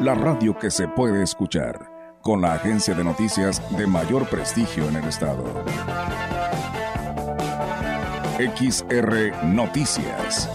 la 0.00 0.14
radio 0.14 0.58
que 0.58 0.70
se 0.70 0.86
puede 0.88 1.22
escuchar, 1.22 1.90
con 2.20 2.42
la 2.42 2.52
agencia 2.54 2.94
de 2.94 3.02
noticias 3.02 3.62
de 3.76 3.86
mayor 3.86 4.28
prestigio 4.28 4.88
en 4.88 4.96
el 4.96 5.04
estado. 5.08 5.42
XR 8.38 9.44
Noticias. 9.46 10.50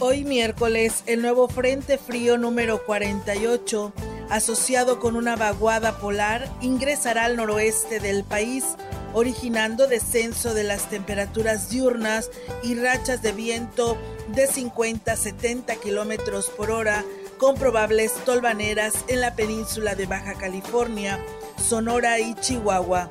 Hoy 0.00 0.24
miércoles, 0.24 1.02
el 1.06 1.20
nuevo 1.20 1.48
Frente 1.48 1.98
Frío 1.98 2.38
número 2.38 2.82
48 2.86 3.92
asociado 4.34 4.98
con 4.98 5.14
una 5.14 5.36
vaguada 5.36 5.98
polar, 5.98 6.50
ingresará 6.60 7.26
al 7.26 7.36
noroeste 7.36 8.00
del 8.00 8.24
país, 8.24 8.64
originando 9.12 9.86
descenso 9.86 10.54
de 10.54 10.64
las 10.64 10.90
temperaturas 10.90 11.70
diurnas 11.70 12.32
y 12.64 12.74
rachas 12.74 13.22
de 13.22 13.30
viento 13.30 13.96
de 14.34 14.48
50 14.48 15.12
a 15.12 15.16
70 15.16 15.76
kilómetros 15.76 16.50
por 16.50 16.72
hora, 16.72 17.04
con 17.38 17.54
probables 17.54 18.12
tolvaneras 18.24 19.04
en 19.06 19.20
la 19.20 19.36
península 19.36 19.94
de 19.94 20.06
Baja 20.06 20.34
California, 20.34 21.24
Sonora 21.56 22.18
y 22.18 22.34
Chihuahua. 22.34 23.08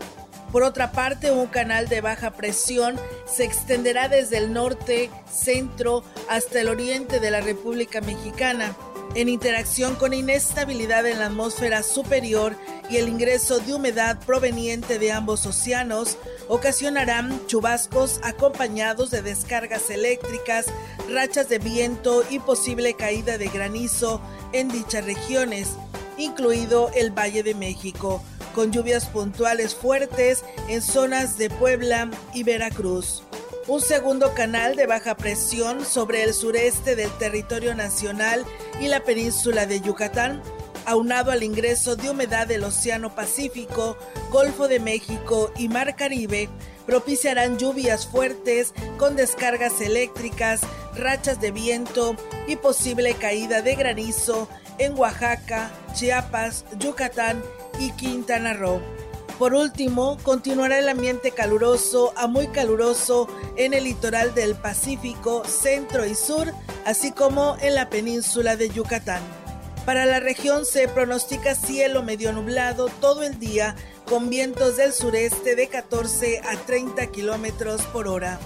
Por 0.54 0.64
otra 0.64 0.92
parte, 0.92 1.32
un 1.32 1.48
canal 1.48 1.90
de 1.90 2.00
baja 2.00 2.32
presión 2.32 2.96
se 3.26 3.44
extenderá 3.44 4.08
desde 4.08 4.38
el 4.38 4.54
norte, 4.54 5.10
centro, 5.30 6.04
hasta 6.30 6.62
el 6.62 6.70
oriente 6.70 7.20
de 7.20 7.32
la 7.32 7.42
República 7.42 8.00
Mexicana 8.00 8.76
en 9.16 9.30
interacción 9.30 9.96
con 9.96 10.14
inestabilidad 10.14 11.06
en 11.06 11.20
la 11.20 11.28
atmósfera 11.28 11.84
superior 11.84 12.56
y 12.90 12.98
el 12.98 13.10
ingreso 13.10 13.60
de 13.60 13.74
humedad 13.74 14.20
proveniente 14.26 15.00
de 15.00 15.12
ambos 15.12 15.46
océanos, 15.46 16.18
ocasionarán 16.48 17.46
chubascos 17.48 18.20
acompañados 18.24 19.12
de 19.12 19.22
descargas 19.22 19.90
eléctricas, 19.90 20.68
rachas 21.10 21.50
de 21.50 21.60
viento 21.60 22.24
y 22.30 22.40
posible 22.40 22.96
caída 22.96 23.38
de 23.38 23.48
granizo 23.48 24.22
en 24.52 24.70
dichas 24.70 25.06
regiones, 25.06 25.70
incluido 26.18 26.92
el 26.96 27.12
Valle 27.12 27.44
de 27.44 27.56
México, 27.56 28.24
con 28.54 28.72
lluvias 28.72 29.06
puntuales 29.06 29.76
fuertes 29.76 30.44
en 30.70 30.82
zonas 30.82 31.38
de 31.38 31.50
Puebla 31.50 32.10
y 32.34 32.44
Veracruz. 32.44 33.24
Un 33.68 33.82
segundo 33.82 34.34
canal 34.34 34.76
de 34.76 34.86
baja 34.86 35.16
presión 35.16 35.86
sobre 35.86 36.24
el 36.24 36.34
sureste 36.34 36.96
del 36.96 37.10
territorio 37.18 37.74
nacional 37.76 38.46
y 38.80 38.88
la 38.88 39.04
península 39.04 39.66
de 39.66 39.82
Yucatán, 39.82 40.42
aunado 40.86 41.32
al 41.32 41.44
ingreso 41.44 41.96
de 41.96 42.10
humedad 42.10 42.46
del 42.46 42.64
Océano 42.64 43.16
Pacífico, 43.16 43.98
Golfo 44.32 44.68
de 44.68 44.80
México 44.80 45.52
y 45.58 45.70
Mar 45.70 45.96
Caribe, 45.96 46.50
propiciarán 46.86 47.58
lluvias 47.58 48.06
fuertes 48.06 48.74
con 48.98 49.16
descargas 49.16 49.80
eléctricas, 49.80 50.62
rachas 50.96 51.40
de 51.40 51.52
viento 51.52 52.18
y 52.48 52.58
posible 52.58 53.14
caída 53.14 53.62
de 53.62 53.76
granizo 53.76 54.50
en 54.78 54.98
Oaxaca, 54.98 55.72
Chiapas, 55.94 56.66
Yucatán 56.80 57.42
y 57.80 57.92
Quintana 57.92 58.54
Roo. 58.54 58.82
Por 59.40 59.56
último, 59.56 60.18
continuará 60.24 60.78
el 60.80 60.90
ambiente 60.90 61.32
caluroso 61.32 62.14
a 62.16 62.28
muy 62.28 62.48
caluroso 62.48 63.28
en 63.58 63.74
el 63.74 63.86
litoral 63.86 64.34
del 64.36 64.56
Pacífico, 64.56 65.44
centro 65.46 66.06
y 66.06 66.16
sur, 66.16 66.54
así 66.86 67.12
como 67.12 67.58
en 67.60 67.76
la 67.76 67.90
península 67.90 68.56
de 68.56 68.70
Yucatán. 68.70 69.22
Para 69.86 70.06
la 70.06 70.20
región 70.20 70.66
se 70.66 70.88
pronostica 70.88 71.56
cielo 71.56 72.04
medio 72.04 72.32
nublado 72.32 72.88
todo 73.02 73.24
el 73.24 73.38
día 73.40 73.76
con 74.06 74.30
vientos 74.30 74.78
del 74.78 74.94
sureste 74.94 75.56
de 75.56 75.68
14 75.68 76.40
a 76.40 76.56
30 76.56 77.08
kilómetros 77.08 77.82
por 77.88 78.08
hora. 78.08 78.40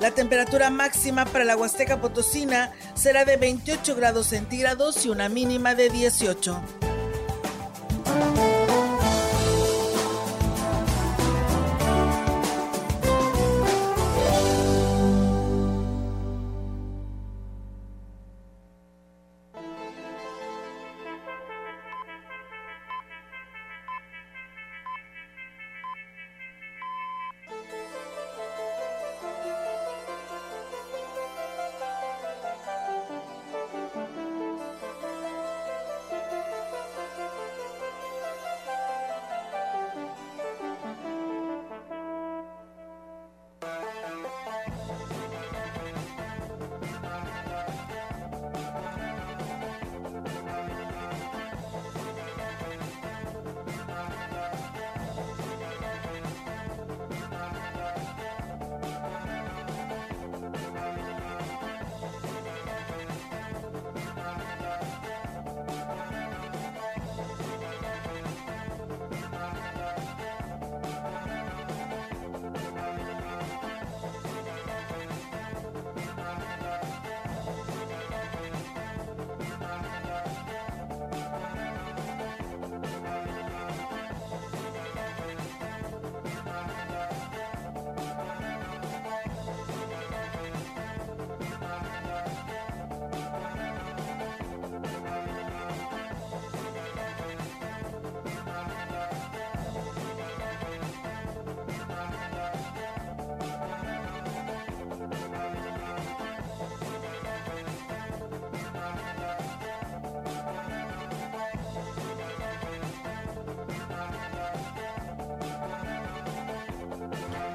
La 0.00 0.10
temperatura 0.10 0.70
máxima 0.70 1.24
para 1.26 1.44
la 1.44 1.56
Huasteca 1.56 2.00
Potosina 2.00 2.72
será 2.94 3.24
de 3.24 3.36
28 3.36 3.94
grados 3.94 4.26
centígrados 4.26 5.06
y 5.06 5.10
una 5.10 5.28
mínima 5.28 5.76
de 5.76 5.90
18. 5.90 6.60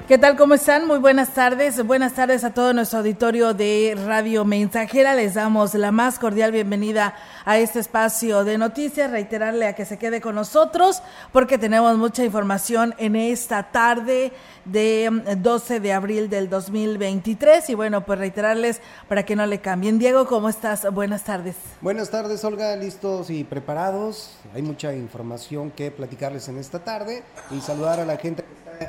¿Qué 0.08 0.16
tal? 0.16 0.38
¿Cómo 0.38 0.54
están? 0.54 0.86
Muy 0.86 0.96
buenas 0.96 1.34
tardes. 1.34 1.84
Buenas 1.84 2.14
tardes 2.14 2.42
a 2.42 2.54
todo 2.54 2.72
nuestro 2.72 3.00
auditorio 3.00 3.52
de 3.52 3.94
Radio 4.06 4.42
Mensajera. 4.46 5.14
Les 5.14 5.34
damos 5.34 5.74
la 5.74 5.92
más 5.92 6.18
cordial 6.18 6.50
bienvenida 6.50 7.14
a 7.44 7.58
este 7.58 7.80
espacio 7.80 8.42
de 8.42 8.56
noticias. 8.56 9.10
Reiterarle 9.10 9.66
a 9.66 9.74
que 9.74 9.84
se 9.84 9.98
quede 9.98 10.22
con 10.22 10.34
nosotros 10.34 11.02
porque 11.30 11.58
tenemos 11.58 11.98
mucha 11.98 12.24
información 12.24 12.94
en 12.96 13.16
esta 13.16 13.64
tarde 13.64 14.32
de 14.64 15.10
12 15.36 15.78
mm, 15.78 15.82
de 15.82 15.92
abril 15.92 16.30
del 16.30 16.48
2023. 16.48 17.68
Y 17.68 17.74
bueno, 17.74 18.06
pues 18.06 18.18
reiterarles 18.18 18.80
para 19.08 19.26
que 19.26 19.36
no 19.36 19.44
le 19.44 19.60
cambien. 19.60 19.98
Diego, 19.98 20.26
¿cómo 20.26 20.48
estás? 20.48 20.90
Buenas 20.90 21.24
tardes. 21.24 21.56
Buenas 21.82 22.08
tardes, 22.08 22.42
Olga. 22.44 22.74
Listos 22.76 23.28
y 23.28 23.44
preparados. 23.44 24.38
Hay 24.54 24.62
mucha 24.62 24.94
información 24.94 25.70
que 25.70 25.90
platicarles 25.90 26.48
en 26.48 26.56
esta 26.56 26.78
tarde 26.78 27.24
y 27.50 27.60
saludar 27.60 28.00
a 28.00 28.06
la 28.06 28.16
gente 28.16 28.42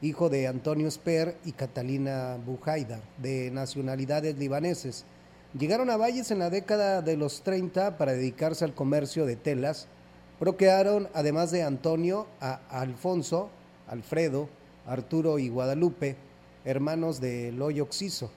hijo 0.00 0.28
de 0.28 0.46
Antonio 0.46 0.88
Sper 0.90 1.36
y 1.44 1.52
Catalina 1.52 2.38
Bujaida, 2.44 3.00
de 3.18 3.50
nacionalidades 3.50 4.38
libaneses. 4.38 5.04
Llegaron 5.58 5.90
a 5.90 5.96
Valles 5.96 6.30
en 6.30 6.38
la 6.38 6.48
década 6.48 7.02
de 7.02 7.16
los 7.16 7.42
30 7.42 7.98
para 7.98 8.12
dedicarse 8.12 8.64
al 8.64 8.74
comercio 8.74 9.26
de 9.26 9.36
telas. 9.36 9.88
Procrearon, 10.38 11.08
además 11.12 11.50
de 11.50 11.64
Antonio, 11.64 12.26
a 12.40 12.60
Alfonso, 12.70 13.50
Alfredo, 13.88 14.48
Arturo 14.86 15.38
y 15.38 15.48
Guadalupe, 15.48 16.16
hermanos 16.64 17.20
de 17.20 17.52
Loyo 17.52 17.82
Oxiso. 17.84 18.30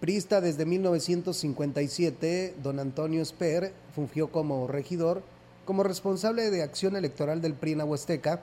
Prista 0.00 0.40
desde 0.40 0.64
1957, 0.64 2.56
don 2.62 2.80
Antonio 2.80 3.24
Sper 3.24 3.72
fungió 3.94 4.32
como 4.32 4.66
regidor 4.66 5.22
como 5.64 5.82
responsable 5.82 6.50
de 6.50 6.62
acción 6.62 6.96
electoral 6.96 7.40
del 7.40 7.54
PRI 7.54 7.72
en 7.72 8.40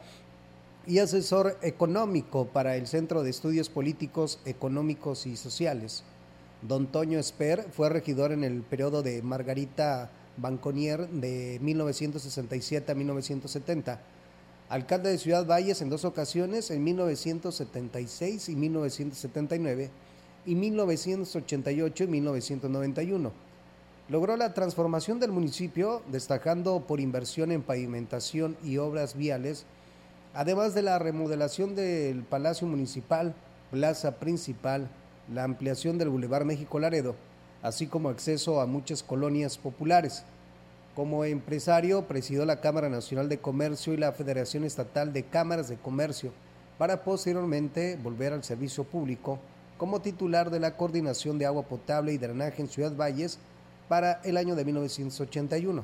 y 0.88 1.00
asesor 1.00 1.58
económico 1.62 2.46
para 2.46 2.76
el 2.76 2.88
Centro 2.88 3.22
de 3.24 3.30
Estudios 3.30 3.70
Políticos, 3.70 4.40
Económicos 4.46 5.26
y 5.26 5.36
Sociales. 5.36 6.04
Don 6.62 6.88
Toño 6.88 7.20
Esper 7.20 7.68
fue 7.72 7.90
regidor 7.90 8.32
en 8.32 8.44
el 8.44 8.62
periodo 8.64 9.02
de 9.02 9.22
Margarita 9.22 10.10
Banconier 10.38 11.08
de 11.10 11.60
1967 11.62 12.92
a 12.92 12.96
1970. 12.96 14.02
Alcalde 14.70 15.10
de 15.10 15.18
Ciudad 15.18 15.46
Valles 15.46 15.82
en 15.82 15.90
dos 15.90 16.06
ocasiones, 16.06 16.72
en 16.72 16.84
1976 16.84 18.50
y 18.50 18.56
1979, 18.56 19.90
y 20.46 20.56
1988 20.56 22.04
y 22.04 22.08
1991 22.08 23.49
logró 24.10 24.36
la 24.38 24.56
transformación 24.56 25.20
del 25.20 25.32
municipio, 25.32 26.02
destacando 26.12 26.82
por 26.88 27.00
inversión 27.00 27.52
en 27.52 27.62
pavimentación 27.62 28.58
y 28.64 28.78
obras 28.78 29.16
viales, 29.16 29.66
además 30.34 30.74
de 30.74 30.82
la 30.82 30.98
remodelación 30.98 31.76
del 31.76 32.24
Palacio 32.24 32.68
Municipal, 32.68 33.36
Plaza 33.70 34.16
Principal, 34.16 34.90
la 35.32 35.44
ampliación 35.44 36.00
del 36.00 36.10
Boulevard 36.10 36.44
México 36.44 36.80
Laredo, 36.80 37.16
así 37.62 37.86
como 37.86 38.10
acceso 38.10 38.62
a 38.62 38.66
muchas 38.66 39.04
colonias 39.04 39.60
populares. 39.60 40.24
Como 40.96 41.24
empresario, 41.24 42.08
presidió 42.08 42.46
la 42.46 42.62
Cámara 42.62 42.90
Nacional 42.90 43.30
de 43.30 43.38
Comercio 43.38 43.94
y 43.94 43.98
la 43.98 44.12
Federación 44.12 44.64
Estatal 44.64 45.14
de 45.14 45.24
Cámaras 45.24 45.70
de 45.70 45.78
Comercio, 45.78 46.32
para 46.80 47.04
posteriormente 47.04 47.96
volver 48.02 48.34
al 48.34 48.44
servicio 48.44 48.86
público 48.86 49.38
como 49.78 50.02
titular 50.02 50.50
de 50.50 50.60
la 50.60 50.76
Coordinación 50.76 51.38
de 51.38 51.46
Agua 51.46 51.64
Potable 51.64 52.12
y 52.12 52.18
Drenaje 52.18 52.62
en 52.62 52.70
Ciudad 52.70 52.96
Valles 52.96 53.38
para 53.90 54.22
el 54.24 54.38
año 54.38 54.56
de 54.56 54.64
1981. 54.64 55.84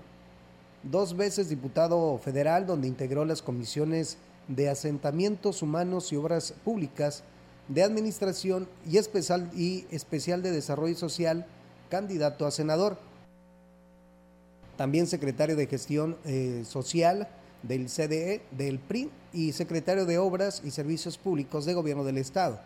Dos 0.83 1.17
veces 1.17 1.49
diputado 1.49 2.17
federal 2.19 2.65
donde 2.65 2.87
integró 2.87 3.25
las 3.25 3.41
comisiones 3.41 4.17
de 4.47 4.69
asentamientos 4.69 5.61
humanos 5.61 6.13
y 6.13 6.15
obras 6.15 6.53
públicas, 6.63 7.23
de 7.67 7.83
administración 7.83 8.69
y 8.87 8.97
especial, 8.97 9.49
y 9.55 9.85
especial 9.89 10.43
de 10.43 10.51
desarrollo 10.51 10.95
social, 10.95 11.47
candidato 11.89 12.45
a 12.45 12.51
senador. 12.51 12.97
También 14.77 15.07
secretario 15.07 15.55
de 15.55 15.65
gestión 15.65 16.15
eh, 16.25 16.63
social 16.65 17.27
del 17.63 17.87
CDE, 17.87 18.43
del 18.51 18.77
PRI 18.77 19.09
y 19.33 19.53
secretario 19.53 20.05
de 20.05 20.19
Obras 20.19 20.61
y 20.63 20.69
Servicios 20.69 21.17
Públicos 21.17 21.65
de 21.65 21.73
Gobierno 21.73 22.03
del 22.03 22.19
Estado. 22.19 22.59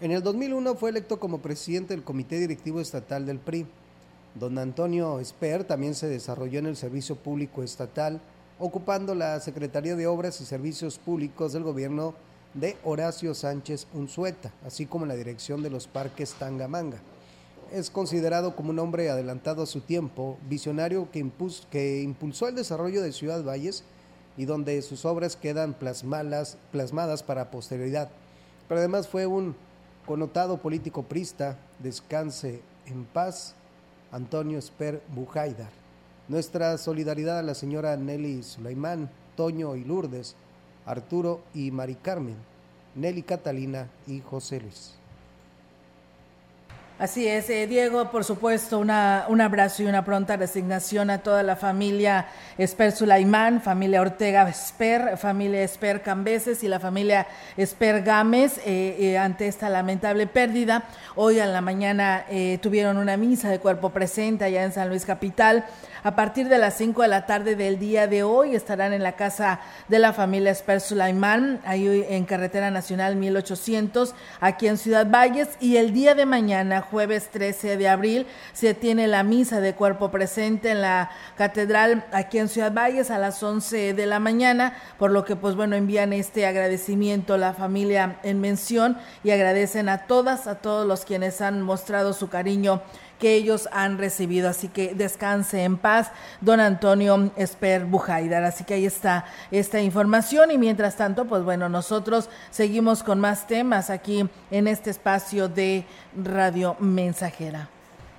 En 0.00 0.10
el 0.10 0.22
2001 0.22 0.74
fue 0.76 0.90
electo 0.90 1.20
como 1.20 1.42
presidente 1.42 1.94
del 1.94 2.04
Comité 2.04 2.38
Directivo 2.38 2.80
Estatal 2.80 3.26
del 3.26 3.38
PRI. 3.38 3.66
Don 4.34 4.56
Antonio 4.56 5.20
Esper 5.20 5.64
también 5.64 5.94
se 5.94 6.08
desarrolló 6.08 6.58
en 6.58 6.66
el 6.66 6.76
Servicio 6.76 7.16
Público 7.16 7.62
Estatal, 7.62 8.18
ocupando 8.58 9.14
la 9.14 9.38
Secretaría 9.40 9.94
de 9.94 10.06
Obras 10.06 10.40
y 10.40 10.46
Servicios 10.46 10.98
Públicos 10.98 11.52
del 11.52 11.64
gobierno 11.64 12.14
de 12.54 12.78
Horacio 12.82 13.34
Sánchez 13.34 13.86
Unzueta, 13.92 14.50
así 14.64 14.86
como 14.86 15.04
la 15.04 15.16
dirección 15.16 15.62
de 15.62 15.68
los 15.68 15.86
parques 15.86 16.32
Tangamanga. 16.34 16.98
Es 17.70 17.90
considerado 17.90 18.56
como 18.56 18.70
un 18.70 18.78
hombre 18.78 19.10
adelantado 19.10 19.62
a 19.62 19.66
su 19.66 19.82
tiempo, 19.82 20.38
visionario 20.48 21.10
que, 21.10 22.02
impulsó 22.02 22.48
el 22.48 22.54
desarrollo 22.54 23.02
de 23.02 23.12
Ciudad 23.12 23.44
Valles 23.44 23.84
y 24.38 24.46
donde 24.46 24.80
sus 24.80 25.04
obras 25.04 25.36
quedan 25.36 25.74
plasmadas, 25.74 26.56
plasmadas 26.70 27.22
para 27.22 27.50
posteridad. 27.50 28.10
Pero 28.66 28.78
además 28.78 29.08
fue 29.08 29.26
un 29.26 29.54
connotado 30.06 30.56
político 30.56 31.02
prista, 31.02 31.58
descanse 31.80 32.62
en 32.86 33.04
paz 33.04 33.56
Antonio 34.12 34.58
Esper 34.58 35.02
Bujaidar. 35.14 35.70
Nuestra 36.28 36.76
solidaridad 36.78 37.38
a 37.38 37.42
la 37.42 37.54
señora 37.54 37.96
Nelly 37.96 38.42
Sulaimán, 38.42 39.10
Toño 39.36 39.74
y 39.74 39.84
Lourdes, 39.84 40.36
Arturo 40.84 41.40
y 41.54 41.70
Mari 41.70 41.94
Carmen, 41.94 42.36
Nelly 42.94 43.22
Catalina 43.22 43.88
y 44.06 44.20
José 44.20 44.60
Luis. 44.60 45.01
Así 47.02 47.26
es, 47.26 47.50
eh, 47.50 47.66
Diego, 47.66 48.12
por 48.12 48.22
supuesto, 48.22 48.78
una, 48.78 49.24
un 49.26 49.40
abrazo 49.40 49.82
y 49.82 49.86
una 49.86 50.04
pronta 50.04 50.36
resignación 50.36 51.10
a 51.10 51.18
toda 51.18 51.42
la 51.42 51.56
familia 51.56 52.28
Esper 52.56 52.92
Sulaimán, 52.92 53.60
familia 53.60 54.00
Ortega 54.00 54.48
Esper, 54.48 55.16
familia 55.16 55.64
Esper 55.64 56.02
Cambeses 56.02 56.62
y 56.62 56.68
la 56.68 56.78
familia 56.78 57.26
Esper 57.56 58.02
Gámez 58.04 58.58
eh, 58.58 58.96
eh, 59.00 59.18
ante 59.18 59.48
esta 59.48 59.68
lamentable 59.68 60.28
pérdida. 60.28 60.84
Hoy 61.16 61.40
a 61.40 61.46
la 61.46 61.60
mañana 61.60 62.24
tuvieron 62.60 62.96
una 62.96 63.16
misa 63.16 63.50
de 63.50 63.58
cuerpo 63.58 63.90
presente 63.90 64.44
allá 64.44 64.62
en 64.62 64.70
San 64.70 64.88
Luis 64.88 65.04
Capital. 65.04 65.64
A 66.04 66.16
partir 66.16 66.48
de 66.48 66.58
las 66.58 66.74
5 66.78 67.02
de 67.02 67.08
la 67.08 67.26
tarde 67.26 67.54
del 67.54 67.78
día 67.78 68.08
de 68.08 68.24
hoy 68.24 68.56
estarán 68.56 68.92
en 68.92 69.04
la 69.04 69.12
casa 69.12 69.60
de 69.86 70.00
la 70.00 70.12
familia 70.12 70.50
Esper 70.50 70.80
Sulaimán, 70.80 71.60
ahí 71.64 72.04
en 72.08 72.24
Carretera 72.24 72.72
Nacional 72.72 73.14
1800, 73.14 74.12
aquí 74.40 74.66
en 74.66 74.78
Ciudad 74.78 75.08
Valles. 75.08 75.50
Y 75.60 75.76
el 75.76 75.92
día 75.92 76.16
de 76.16 76.26
mañana, 76.26 76.82
jueves 76.92 77.30
13 77.30 77.78
de 77.78 77.88
abril, 77.88 78.26
se 78.52 78.74
tiene 78.74 79.08
la 79.08 79.22
misa 79.22 79.62
de 79.62 79.74
cuerpo 79.74 80.10
presente 80.10 80.70
en 80.70 80.82
la 80.82 81.10
catedral 81.38 82.04
aquí 82.12 82.36
en 82.36 82.50
Ciudad 82.50 82.70
Valles 82.70 83.10
a 83.10 83.18
las 83.18 83.42
11 83.42 83.94
de 83.94 84.06
la 84.06 84.20
mañana, 84.20 84.76
por 84.98 85.10
lo 85.10 85.24
que 85.24 85.34
pues 85.34 85.56
bueno, 85.56 85.74
envían 85.74 86.12
este 86.12 86.44
agradecimiento 86.46 87.32
a 87.32 87.38
la 87.38 87.54
familia 87.54 88.18
en 88.22 88.42
mención 88.42 88.98
y 89.24 89.30
agradecen 89.30 89.88
a 89.88 90.06
todas, 90.06 90.46
a 90.46 90.56
todos 90.56 90.86
los 90.86 91.06
quienes 91.06 91.40
han 91.40 91.62
mostrado 91.62 92.12
su 92.12 92.28
cariño 92.28 92.82
que 93.22 93.36
ellos 93.36 93.68
han 93.70 93.98
recibido. 93.98 94.48
Así 94.48 94.66
que 94.66 94.96
descanse 94.96 95.62
en 95.62 95.78
paz, 95.78 96.10
don 96.40 96.58
Antonio 96.58 97.30
Esper 97.36 97.84
Bujaidar. 97.84 98.42
Así 98.42 98.64
que 98.64 98.74
ahí 98.74 98.84
está 98.84 99.26
esta 99.52 99.80
información 99.80 100.50
y 100.50 100.58
mientras 100.58 100.96
tanto, 100.96 101.26
pues 101.26 101.44
bueno, 101.44 101.68
nosotros 101.68 102.28
seguimos 102.50 103.04
con 103.04 103.20
más 103.20 103.46
temas 103.46 103.90
aquí 103.90 104.28
en 104.50 104.66
este 104.66 104.90
espacio 104.90 105.48
de 105.48 105.84
Radio 106.20 106.74
Mensajera. 106.80 107.70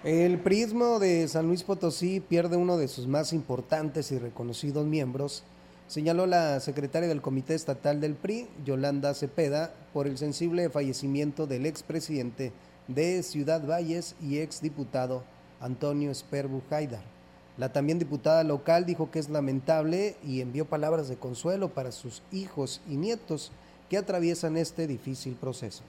El 0.05 0.39
prismo 0.39 0.99
de 0.99 1.27
San 1.27 1.47
Luis 1.47 1.63
Potosí 1.63 2.21
pierde 2.21 2.55
uno 2.55 2.77
de 2.77 2.87
sus 2.87 3.05
más 3.05 3.33
importantes 3.33 4.09
y 4.13 4.19
reconocidos 4.19 4.85
miembros, 4.85 5.43
señaló 5.87 6.27
la 6.27 6.61
secretaria 6.61 7.09
del 7.09 7.21
Comité 7.21 7.55
Estatal 7.55 7.99
del 7.99 8.15
PRI, 8.15 8.47
Yolanda 8.63 9.13
Cepeda, 9.13 9.73
por 9.91 10.07
el 10.07 10.17
sensible 10.17 10.69
fallecimiento 10.69 11.45
del 11.45 11.65
expresidente 11.65 12.53
de 12.87 13.23
Ciudad 13.23 13.65
Valles 13.65 14.15
y 14.21 14.39
exdiputado 14.39 15.23
Antonio 15.59 16.11
Esperbu 16.11 16.61
Haidar. 16.69 17.03
La 17.57 17.71
también 17.71 17.99
diputada 17.99 18.43
local 18.43 18.85
dijo 18.85 19.11
que 19.11 19.19
es 19.19 19.29
lamentable 19.29 20.15
y 20.23 20.41
envió 20.41 20.65
palabras 20.65 21.07
de 21.07 21.17
consuelo 21.17 21.69
para 21.69 21.91
sus 21.91 22.23
hijos 22.31 22.81
y 22.89 22.97
nietos 22.97 23.51
que 23.89 23.97
atraviesan 23.97 24.57
este 24.57 24.87
difícil 24.87 25.35
proceso. 25.35 25.83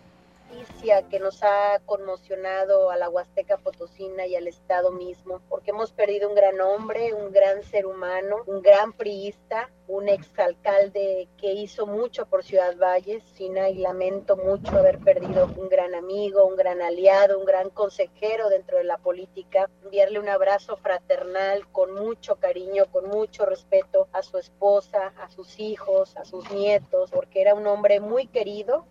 Noticia 0.55 1.03
que 1.09 1.19
nos 1.19 1.43
ha 1.43 1.81
conmocionado 1.85 2.91
a 2.91 2.97
la 2.97 3.09
Huasteca 3.09 3.59
Potosina 3.59 4.27
y 4.27 4.37
al 4.37 4.47
Estado 4.47 4.91
mismo, 4.93 5.41
porque 5.49 5.71
hemos 5.71 5.93
perdido 5.93 6.29
un 6.29 6.35
gran 6.35 6.61
hombre, 6.61 7.13
un 7.13 7.33
gran 7.33 7.63
ser 7.65 7.87
humano, 7.87 8.37
un 8.47 8.63
gran 8.63 8.93
priista, 8.93 9.71
un 9.89 10.09
exalcalde 10.09 11.29
que 11.37 11.53
hizo 11.53 11.87
mucho 11.87 12.27
por 12.27 12.45
Ciudad 12.45 12.77
Valles, 12.77 13.23
Sina, 13.35 13.69
y 13.69 13.79
lamento 13.79 14.37
mucho 14.37 14.79
haber 14.79 14.99
perdido 14.99 15.47
un 15.57 15.69
gran 15.69 15.95
amigo, 15.95 16.45
un 16.45 16.57
gran 16.57 16.81
aliado, 16.81 17.39
un 17.39 17.45
gran 17.45 17.71
consejero 17.71 18.49
dentro 18.49 18.79
de 18.79 18.85
la 18.85 18.99
política. 18.99 19.69
Enviarle 19.83 20.21
un 20.21 20.29
abrazo 20.29 20.77
fraternal 20.77 21.67
con 21.73 21.95
mucho 21.95 22.37
cariño, 22.37 22.87
con 22.91 23.09
mucho 23.09 23.45
respeto 23.45 24.09
a 24.13 24.23
su 24.23 24.39
esposa, 24.39 25.13
a 25.19 25.29
sus 25.31 25.59
hijos, 25.59 26.17
a 26.17 26.25
sus 26.25 26.51
nietos, 26.51 27.11
porque 27.11 27.41
era 27.41 27.55
un 27.55 27.67
hombre 27.67 28.01
muy 28.01 28.27
querido. 28.27 28.87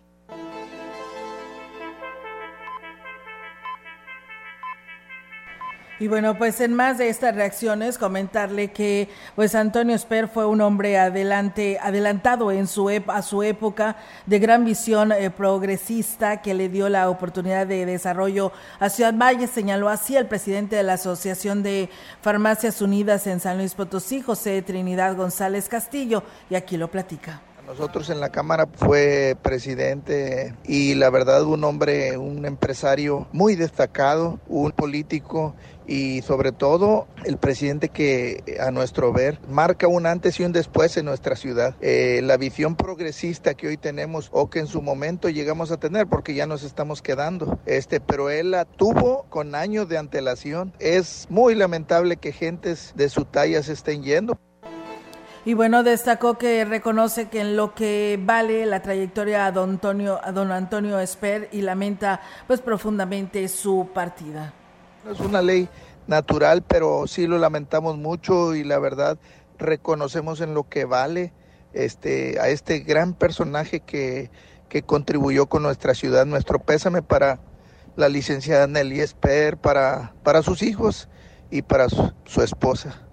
Y 6.00 6.08
bueno, 6.08 6.36
pues 6.36 6.60
en 6.60 6.74
más 6.74 6.98
de 6.98 7.08
estas 7.08 7.36
reacciones, 7.36 7.98
comentarle 7.98 8.72
que 8.72 9.08
pues 9.36 9.54
Antonio 9.54 9.94
Esper 9.94 10.28
fue 10.28 10.44
un 10.44 10.60
hombre 10.60 10.98
adelante, 10.98 11.78
adelantado 11.80 12.50
en 12.50 12.66
su 12.66 12.88
a 13.06 13.22
su 13.22 13.42
época, 13.44 13.96
de 14.26 14.40
gran 14.40 14.64
visión 14.64 15.12
eh, 15.12 15.30
progresista 15.30 16.42
que 16.42 16.52
le 16.52 16.68
dio 16.68 16.88
la 16.88 17.08
oportunidad 17.08 17.66
de 17.68 17.86
desarrollo 17.86 18.50
a 18.80 18.88
Ciudad 18.88 19.14
Valle, 19.14 19.46
señaló 19.46 19.88
así 19.88 20.16
el 20.16 20.26
presidente 20.26 20.74
de 20.74 20.82
la 20.82 20.94
Asociación 20.94 21.62
de 21.62 21.88
Farmacias 22.22 22.82
Unidas 22.82 23.28
en 23.28 23.38
San 23.38 23.58
Luis 23.58 23.74
Potosí, 23.74 24.20
José 24.20 24.62
Trinidad 24.62 25.16
González 25.16 25.68
Castillo, 25.68 26.24
y 26.50 26.56
aquí 26.56 26.76
lo 26.76 26.88
platica. 26.90 27.40
Nosotros 27.66 28.10
en 28.10 28.20
la 28.20 28.30
Cámara 28.30 28.68
fue 28.74 29.36
presidente 29.40 30.54
y 30.64 30.94
la 30.94 31.08
verdad 31.10 31.44
un 31.44 31.64
hombre, 31.64 32.18
un 32.18 32.44
empresario 32.44 33.26
muy 33.32 33.56
destacado, 33.56 34.38
un 34.48 34.72
político 34.72 35.54
y 35.86 36.22
sobre 36.22 36.52
todo 36.52 37.06
el 37.24 37.36
presidente 37.38 37.88
que 37.88 38.58
a 38.60 38.70
nuestro 38.70 39.12
ver 39.12 39.38
marca 39.48 39.88
un 39.88 40.06
antes 40.06 40.38
y 40.40 40.44
un 40.44 40.52
después 40.52 40.96
en 40.96 41.06
nuestra 41.06 41.36
ciudad. 41.36 41.74
Eh, 41.80 42.20
la 42.22 42.36
visión 42.36 42.76
progresista 42.76 43.54
que 43.54 43.68
hoy 43.68 43.76
tenemos 43.76 44.28
o 44.32 44.50
que 44.50 44.60
en 44.60 44.66
su 44.66 44.82
momento 44.82 45.28
llegamos 45.28 45.70
a 45.70 45.78
tener 45.78 46.06
porque 46.06 46.34
ya 46.34 46.46
nos 46.46 46.62
estamos 46.64 47.02
quedando, 47.02 47.58
este, 47.66 48.00
pero 48.00 48.30
él 48.30 48.50
la 48.50 48.66
tuvo 48.66 49.24
con 49.30 49.54
años 49.54 49.88
de 49.88 49.98
antelación. 49.98 50.72
Es 50.78 51.26
muy 51.30 51.54
lamentable 51.54 52.18
que 52.18 52.32
gentes 52.32 52.92
de 52.94 53.08
su 53.08 53.24
talla 53.24 53.62
se 53.62 53.72
estén 53.72 54.02
yendo. 54.02 54.38
Y 55.46 55.52
bueno, 55.52 55.82
destacó 55.82 56.38
que 56.38 56.64
reconoce 56.64 57.28
que 57.28 57.40
en 57.40 57.54
lo 57.54 57.74
que 57.74 58.18
vale 58.22 58.64
la 58.64 58.80
trayectoria 58.80 59.44
a 59.44 59.52
don 59.52 59.70
Antonio, 59.70 60.18
a 60.22 60.32
don 60.32 60.50
Antonio 60.50 60.98
Esper 60.98 61.50
y 61.52 61.60
lamenta 61.60 62.22
pues 62.46 62.62
profundamente 62.62 63.46
su 63.48 63.90
partida. 63.92 64.54
Es 65.10 65.20
una 65.20 65.42
ley 65.42 65.68
natural, 66.06 66.62
pero 66.62 67.06
sí 67.06 67.26
lo 67.26 67.36
lamentamos 67.36 67.98
mucho 67.98 68.54
y 68.54 68.64
la 68.64 68.78
verdad 68.78 69.18
reconocemos 69.58 70.40
en 70.40 70.54
lo 70.54 70.66
que 70.66 70.86
vale 70.86 71.34
este 71.74 72.40
a 72.40 72.48
este 72.48 72.78
gran 72.78 73.12
personaje 73.12 73.80
que, 73.80 74.30
que 74.70 74.82
contribuyó 74.82 75.44
con 75.46 75.62
nuestra 75.62 75.92
ciudad. 75.92 76.24
Nuestro 76.24 76.58
pésame 76.58 77.02
para 77.02 77.38
la 77.96 78.08
licenciada 78.08 78.66
Nelly 78.66 79.00
Esper, 79.00 79.58
para, 79.58 80.14
para 80.22 80.42
sus 80.42 80.62
hijos 80.62 81.10
y 81.50 81.60
para 81.60 81.88
su 81.90 82.42
esposa. 82.42 83.03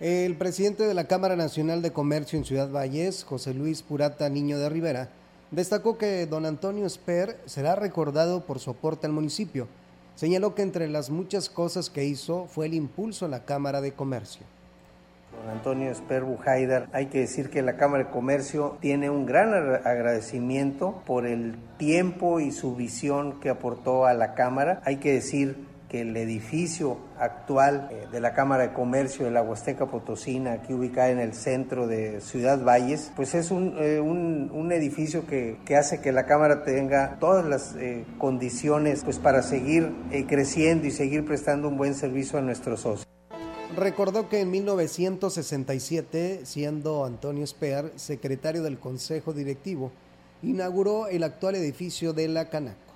El 0.00 0.34
presidente 0.36 0.84
de 0.84 0.94
la 0.94 1.04
Cámara 1.04 1.36
Nacional 1.36 1.82
de 1.82 1.92
Comercio 1.92 2.38
en 2.38 2.46
Ciudad 2.46 2.70
Valles, 2.70 3.22
José 3.22 3.52
Luis 3.52 3.82
Purata 3.82 4.30
Niño 4.30 4.58
de 4.58 4.70
Rivera, 4.70 5.10
destacó 5.50 5.98
que 5.98 6.24
don 6.24 6.46
Antonio 6.46 6.86
Esper 6.86 7.36
será 7.44 7.76
recordado 7.76 8.46
por 8.46 8.60
su 8.60 8.70
aporte 8.70 9.06
al 9.06 9.12
municipio. 9.12 9.68
Señaló 10.14 10.54
que 10.54 10.62
entre 10.62 10.88
las 10.88 11.10
muchas 11.10 11.50
cosas 11.50 11.90
que 11.90 12.06
hizo 12.06 12.46
fue 12.46 12.64
el 12.64 12.72
impulso 12.72 13.26
a 13.26 13.28
la 13.28 13.44
Cámara 13.44 13.82
de 13.82 13.92
Comercio. 13.92 14.46
Don 15.38 15.54
Antonio 15.54 15.90
Esper 15.90 16.24
Bujaidar, 16.24 16.88
hay 16.94 17.08
que 17.08 17.18
decir 17.18 17.50
que 17.50 17.60
la 17.60 17.76
Cámara 17.76 18.04
de 18.04 18.10
Comercio 18.10 18.78
tiene 18.80 19.10
un 19.10 19.26
gran 19.26 19.52
agradecimiento 19.52 21.02
por 21.04 21.26
el 21.26 21.56
tiempo 21.76 22.40
y 22.40 22.52
su 22.52 22.74
visión 22.74 23.38
que 23.38 23.50
aportó 23.50 24.06
a 24.06 24.14
la 24.14 24.32
Cámara. 24.32 24.80
Hay 24.86 24.96
que 24.96 25.12
decir 25.12 25.68
que 25.90 26.02
el 26.02 26.16
edificio 26.16 26.98
actual 27.18 27.88
eh, 27.90 28.06
de 28.12 28.20
la 28.20 28.32
Cámara 28.32 28.68
de 28.68 28.72
Comercio 28.72 29.24
de 29.24 29.32
la 29.32 29.42
Huasteca 29.42 29.86
Potosina, 29.86 30.52
aquí 30.52 30.72
ubicada 30.72 31.10
en 31.10 31.18
el 31.18 31.34
centro 31.34 31.88
de 31.88 32.20
Ciudad 32.20 32.64
Valles, 32.64 33.12
pues 33.16 33.34
es 33.34 33.50
un, 33.50 33.74
eh, 33.76 33.98
un, 34.00 34.70
edificio 34.70 35.26
que, 35.26 35.58
que, 35.64 35.76
hace 35.76 36.00
que 36.00 36.12
la 36.12 36.26
Cámara 36.26 36.62
tenga 36.62 37.18
todas 37.18 37.44
las 37.44 37.74
eh, 37.74 38.06
condiciones 38.18 39.02
pues, 39.02 39.18
para 39.18 39.42
seguir 39.42 39.92
creciendo 40.28 40.86
y 40.86 40.92
seguir 40.92 41.24
prestando 41.24 41.66
un 41.66 41.76
buen 41.76 41.94
servicio 41.94 42.38
a 42.38 42.42
nuestros 42.42 42.82
socios. 42.82 43.08
Recordó 43.76 44.28
que 44.28 44.40
en 44.40 44.50
1967, 44.50 46.42
siendo 46.44 47.04
Antonio 47.04 47.44
Spear 47.44 47.90
secretario 47.96 48.62
del 48.62 48.78
Consejo 48.78 49.32
Directivo, 49.32 49.90
inauguró 50.42 51.08
el 51.08 51.24
actual 51.24 51.56
edificio 51.56 52.12
de 52.12 52.28
la 52.28 52.48
Canac 52.48 52.89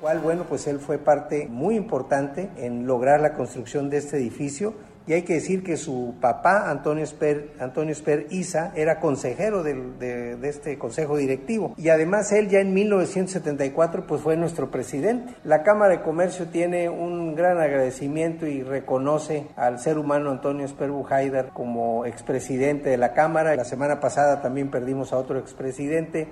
cual, 0.00 0.20
bueno, 0.20 0.44
pues 0.48 0.66
él 0.66 0.80
fue 0.80 0.98
parte 0.98 1.46
muy 1.48 1.76
importante 1.76 2.50
en 2.56 2.86
lograr 2.86 3.20
la 3.20 3.34
construcción 3.34 3.90
de 3.90 3.98
este 3.98 4.16
edificio. 4.16 4.74
Y 5.06 5.14
hay 5.14 5.22
que 5.22 5.34
decir 5.34 5.64
que 5.64 5.76
su 5.76 6.14
papá, 6.20 6.70
Antonio 6.70 7.02
Esper, 7.02 7.54
Antonio 7.58 7.92
Esper 7.92 8.26
Isa, 8.30 8.72
era 8.76 9.00
consejero 9.00 9.62
de, 9.62 9.74
de, 9.98 10.48
este 10.48 10.78
consejo 10.78 11.16
directivo. 11.16 11.74
Y 11.76 11.88
además 11.88 12.30
él 12.32 12.48
ya 12.48 12.60
en 12.60 12.72
1974 12.74 14.06
pues 14.06 14.20
fue 14.20 14.36
nuestro 14.36 14.70
presidente. 14.70 15.34
La 15.42 15.62
Cámara 15.62 15.96
de 15.96 16.02
Comercio 16.02 16.46
tiene 16.46 16.88
un 16.88 17.34
gran 17.34 17.58
agradecimiento 17.58 18.46
y 18.46 18.62
reconoce 18.62 19.48
al 19.56 19.80
ser 19.80 19.98
humano 19.98 20.30
Antonio 20.30 20.64
Esper 20.64 20.90
Bujaidar 20.90 21.48
como 21.54 22.04
expresidente 22.04 22.90
de 22.90 22.98
la 22.98 23.12
Cámara. 23.12 23.56
La 23.56 23.64
semana 23.64 24.00
pasada 24.00 24.42
también 24.42 24.70
perdimos 24.70 25.12
a 25.12 25.16
otro 25.16 25.38
expresidente. 25.38 26.28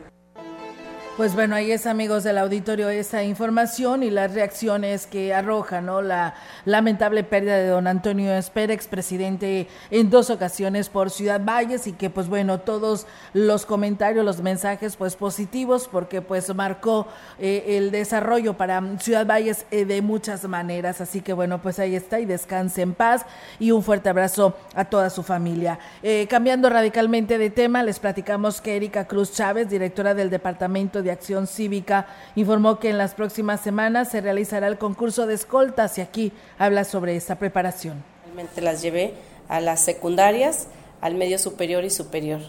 Pues 1.18 1.34
bueno, 1.34 1.56
ahí 1.56 1.72
es 1.72 1.87
amigos 1.87 2.22
del 2.22 2.38
auditorio 2.38 2.90
esa 2.90 3.25
información 3.25 4.04
y 4.04 4.10
las 4.10 4.34
reacciones 4.34 5.08
que 5.08 5.34
arroja, 5.34 5.80
¿no? 5.80 6.00
La 6.00 6.34
lamentable 6.64 7.25
pérdida 7.25 7.56
de 7.56 7.66
don 7.66 7.88
Antonio 7.88 8.32
Esper, 8.32 8.70
expresidente 8.70 9.66
en 9.90 10.10
dos 10.10 10.30
ocasiones 10.30 10.88
por 10.88 11.10
Ciudad 11.10 11.40
Valles 11.44 11.88
y 11.88 11.92
que 11.94 12.08
pues 12.08 12.28
bueno, 12.28 12.60
todos 12.60 13.08
los 13.32 13.66
comentarios, 13.66 14.25
los 14.25 14.42
mensajes 14.42 14.94
pues 14.94 15.16
positivos 15.16 15.88
porque 15.90 16.22
pues 16.22 16.54
marcó 16.54 17.08
eh, 17.40 17.64
el 17.66 17.90
desarrollo 17.90 18.56
para 18.56 18.80
Ciudad 19.00 19.26
Valles 19.26 19.66
eh, 19.72 19.87
de 19.87 20.00
muchas 20.02 20.44
maneras. 20.44 21.00
Así 21.00 21.20
que 21.20 21.32
bueno, 21.32 21.60
pues 21.60 21.80
ahí 21.80 21.96
está 21.96 22.20
y 22.20 22.26
descanse 22.26 22.82
en 22.82 22.94
paz 22.94 23.26
y 23.58 23.72
un 23.72 23.82
fuerte 23.82 24.08
abrazo 24.08 24.54
a 24.72 24.84
toda 24.84 25.10
su 25.10 25.25
familia. 25.25 25.80
Eh, 26.04 26.28
cambiando 26.30 26.70
radicalmente 26.70 27.38
de 27.38 27.50
tema, 27.50 27.82
les 27.82 27.98
platicamos 27.98 28.60
que 28.60 28.76
Erika 28.76 29.08
Cruz 29.08 29.32
Chávez, 29.32 29.68
directora 29.68 30.14
del 30.14 30.30
Departamento 30.30 31.07
de 31.08 31.12
Acción 31.12 31.46
Cívica 31.46 32.06
informó 32.36 32.78
que 32.78 32.90
en 32.90 32.98
las 32.98 33.14
próximas 33.14 33.62
semanas 33.62 34.10
se 34.10 34.20
realizará 34.20 34.66
el 34.66 34.76
concurso 34.76 35.26
de 35.26 35.34
escoltas 35.34 35.96
y 35.96 36.02
aquí 36.02 36.32
habla 36.58 36.84
sobre 36.84 37.16
esta 37.16 37.36
preparación. 37.38 38.04
Realmente 38.24 38.60
las 38.60 38.82
llevé 38.82 39.14
a 39.48 39.60
las 39.60 39.80
secundarias, 39.80 40.68
al 41.00 41.14
medio 41.14 41.38
superior 41.38 41.84
y 41.84 41.90
superior. 41.90 42.40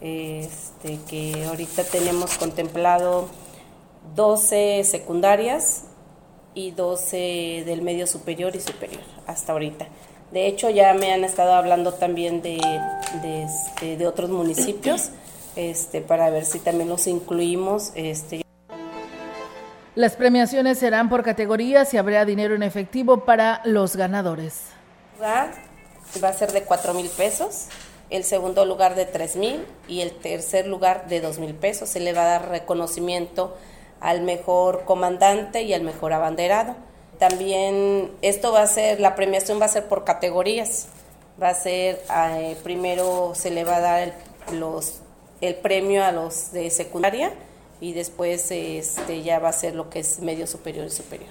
Este, 0.00 0.98
que 1.08 1.44
ahorita 1.46 1.84
tenemos 1.84 2.36
contemplado 2.36 3.28
12 4.16 4.82
secundarias 4.84 5.84
y 6.52 6.72
12 6.72 7.62
del 7.64 7.82
medio 7.82 8.08
superior 8.08 8.56
y 8.56 8.60
superior, 8.60 9.02
hasta 9.26 9.52
ahorita. 9.52 9.86
De 10.32 10.48
hecho, 10.48 10.68
ya 10.68 10.92
me 10.94 11.12
han 11.12 11.22
estado 11.22 11.54
hablando 11.54 11.94
también 11.94 12.42
de, 12.42 12.58
de, 13.22 13.44
este, 13.44 13.96
de 13.96 14.06
otros 14.08 14.30
municipios 14.30 15.10
este, 15.56 16.00
para 16.00 16.30
ver 16.30 16.44
si 16.44 16.58
también 16.58 16.88
los 16.88 17.06
incluimos. 17.06 17.92
Este. 17.94 18.42
Las 19.94 20.16
premiaciones 20.16 20.78
serán 20.78 21.08
por 21.08 21.22
categorías 21.22 21.94
y 21.94 21.98
habrá 21.98 22.24
dinero 22.24 22.54
en 22.54 22.62
efectivo 22.62 23.24
para 23.24 23.60
los 23.64 23.96
ganadores. 23.96 24.62
Va 25.20 26.28
a 26.28 26.32
ser 26.32 26.52
de 26.52 26.62
4 26.62 26.94
mil 26.94 27.08
pesos, 27.08 27.66
el 28.10 28.24
segundo 28.24 28.64
lugar 28.64 28.94
de 28.94 29.06
3 29.06 29.36
mil 29.36 29.64
y 29.88 30.00
el 30.00 30.12
tercer 30.12 30.66
lugar 30.66 31.08
de 31.08 31.20
2 31.20 31.38
mil 31.38 31.54
pesos. 31.54 31.88
Se 31.88 32.00
le 32.00 32.12
va 32.12 32.22
a 32.22 32.38
dar 32.38 32.48
reconocimiento 32.48 33.56
al 34.00 34.22
mejor 34.22 34.84
comandante 34.84 35.62
y 35.62 35.72
al 35.72 35.82
mejor 35.82 36.12
abanderado. 36.12 36.74
También 37.18 38.10
esto 38.22 38.52
va 38.52 38.62
a 38.62 38.66
ser, 38.66 39.00
la 39.00 39.14
premiación 39.14 39.60
va 39.60 39.66
a 39.66 39.68
ser 39.68 39.86
por 39.86 40.04
categorías. 40.04 40.88
Va 41.40 41.48
a 41.50 41.54
ser, 41.54 42.02
eh, 42.14 42.56
primero 42.62 43.32
se 43.34 43.50
le 43.50 43.64
va 43.64 43.76
a 43.76 43.80
dar 43.80 44.14
los 44.52 45.03
el 45.40 45.56
premio 45.56 46.04
a 46.04 46.12
los 46.12 46.52
de 46.52 46.70
secundaria 46.70 47.32
y 47.80 47.92
después 47.92 48.50
este, 48.50 49.22
ya 49.22 49.38
va 49.38 49.50
a 49.50 49.52
ser 49.52 49.74
lo 49.74 49.90
que 49.90 50.00
es 50.00 50.20
medio 50.20 50.46
superior 50.46 50.86
y 50.86 50.90
superior. 50.90 51.30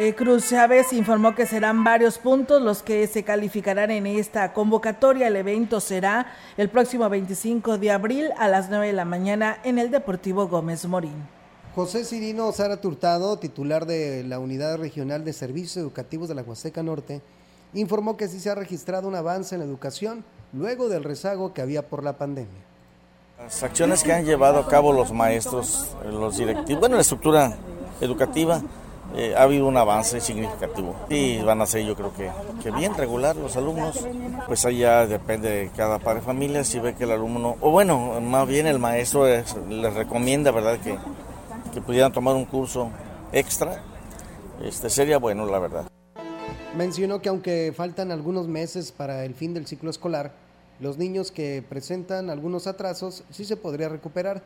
Eh, 0.00 0.14
Cruz 0.14 0.48
Chávez 0.48 0.92
informó 0.92 1.34
que 1.34 1.44
serán 1.44 1.82
varios 1.82 2.18
puntos 2.18 2.62
los 2.62 2.84
que 2.84 3.04
se 3.08 3.24
calificarán 3.24 3.90
en 3.90 4.06
esta 4.06 4.52
convocatoria. 4.52 5.26
El 5.26 5.34
evento 5.34 5.80
será 5.80 6.32
el 6.56 6.68
próximo 6.68 7.08
25 7.08 7.78
de 7.78 7.90
abril 7.90 8.30
a 8.38 8.46
las 8.46 8.70
9 8.70 8.86
de 8.86 8.92
la 8.92 9.04
mañana 9.04 9.58
en 9.64 9.76
el 9.76 9.90
Deportivo 9.90 10.46
Gómez 10.46 10.86
Morín. 10.86 11.26
José 11.74 12.04
Cirino 12.04 12.52
Sara 12.52 12.80
Turtado, 12.80 13.40
titular 13.40 13.86
de 13.86 14.22
la 14.22 14.38
Unidad 14.38 14.78
Regional 14.78 15.24
de 15.24 15.32
Servicios 15.32 15.76
Educativos 15.76 16.28
de 16.28 16.36
la 16.36 16.42
Huasteca 16.42 16.84
Norte, 16.84 17.20
informó 17.74 18.16
que 18.16 18.28
sí 18.28 18.38
se 18.38 18.50
ha 18.50 18.54
registrado 18.54 19.08
un 19.08 19.16
avance 19.16 19.56
en 19.56 19.60
la 19.60 19.66
educación 19.66 20.24
luego 20.52 20.88
del 20.88 21.04
rezago 21.04 21.52
que 21.52 21.62
había 21.62 21.88
por 21.88 22.02
la 22.02 22.18
pandemia. 22.18 22.62
Las 23.38 23.62
acciones 23.62 24.02
que 24.02 24.12
han 24.12 24.24
llevado 24.24 24.58
a 24.58 24.66
cabo 24.66 24.92
los 24.92 25.12
maestros, 25.12 25.86
los 26.04 26.36
directivos, 26.36 26.80
bueno, 26.80 26.96
la 26.96 27.02
estructura 27.02 27.56
educativa, 28.00 28.60
eh, 29.16 29.34
ha 29.36 29.44
habido 29.44 29.66
un 29.66 29.76
avance 29.76 30.20
significativo 30.20 30.94
y 31.08 31.38
van 31.38 31.62
a 31.62 31.66
ser 31.66 31.82
yo 31.82 31.94
creo 31.94 32.12
que, 32.12 32.30
que 32.62 32.70
bien 32.70 32.94
regular 32.94 33.36
los 33.36 33.56
alumnos, 33.56 34.06
pues 34.46 34.66
allá 34.66 35.06
depende 35.06 35.48
de 35.48 35.70
cada 35.70 35.98
padre 35.98 36.20
de 36.20 36.26
familia 36.26 36.62
si 36.62 36.78
ve 36.78 36.94
que 36.94 37.04
el 37.04 37.12
alumno, 37.12 37.56
o 37.60 37.70
bueno, 37.70 38.20
más 38.20 38.46
bien 38.46 38.66
el 38.66 38.78
maestro 38.78 39.26
les, 39.26 39.94
recomienda, 39.94 40.50
¿verdad?, 40.50 40.78
que, 40.80 40.98
que 41.72 41.80
pudieran 41.80 42.12
tomar 42.12 42.34
un 42.34 42.44
curso 42.44 42.90
extra, 43.32 43.82
este 44.62 44.90
sería 44.90 45.18
bueno, 45.18 45.46
la 45.46 45.58
verdad. 45.58 45.97
Mencionó 46.76 47.20
que 47.20 47.28
aunque 47.28 47.72
faltan 47.76 48.12
algunos 48.12 48.48
meses 48.48 48.92
para 48.92 49.24
el 49.24 49.34
fin 49.34 49.54
del 49.54 49.66
ciclo 49.66 49.90
escolar, 49.90 50.32
los 50.80 50.96
niños 50.96 51.32
que 51.32 51.64
presentan 51.68 52.30
algunos 52.30 52.66
atrasos 52.66 53.24
sí 53.30 53.44
se 53.44 53.56
podría 53.56 53.88
recuperar 53.88 54.42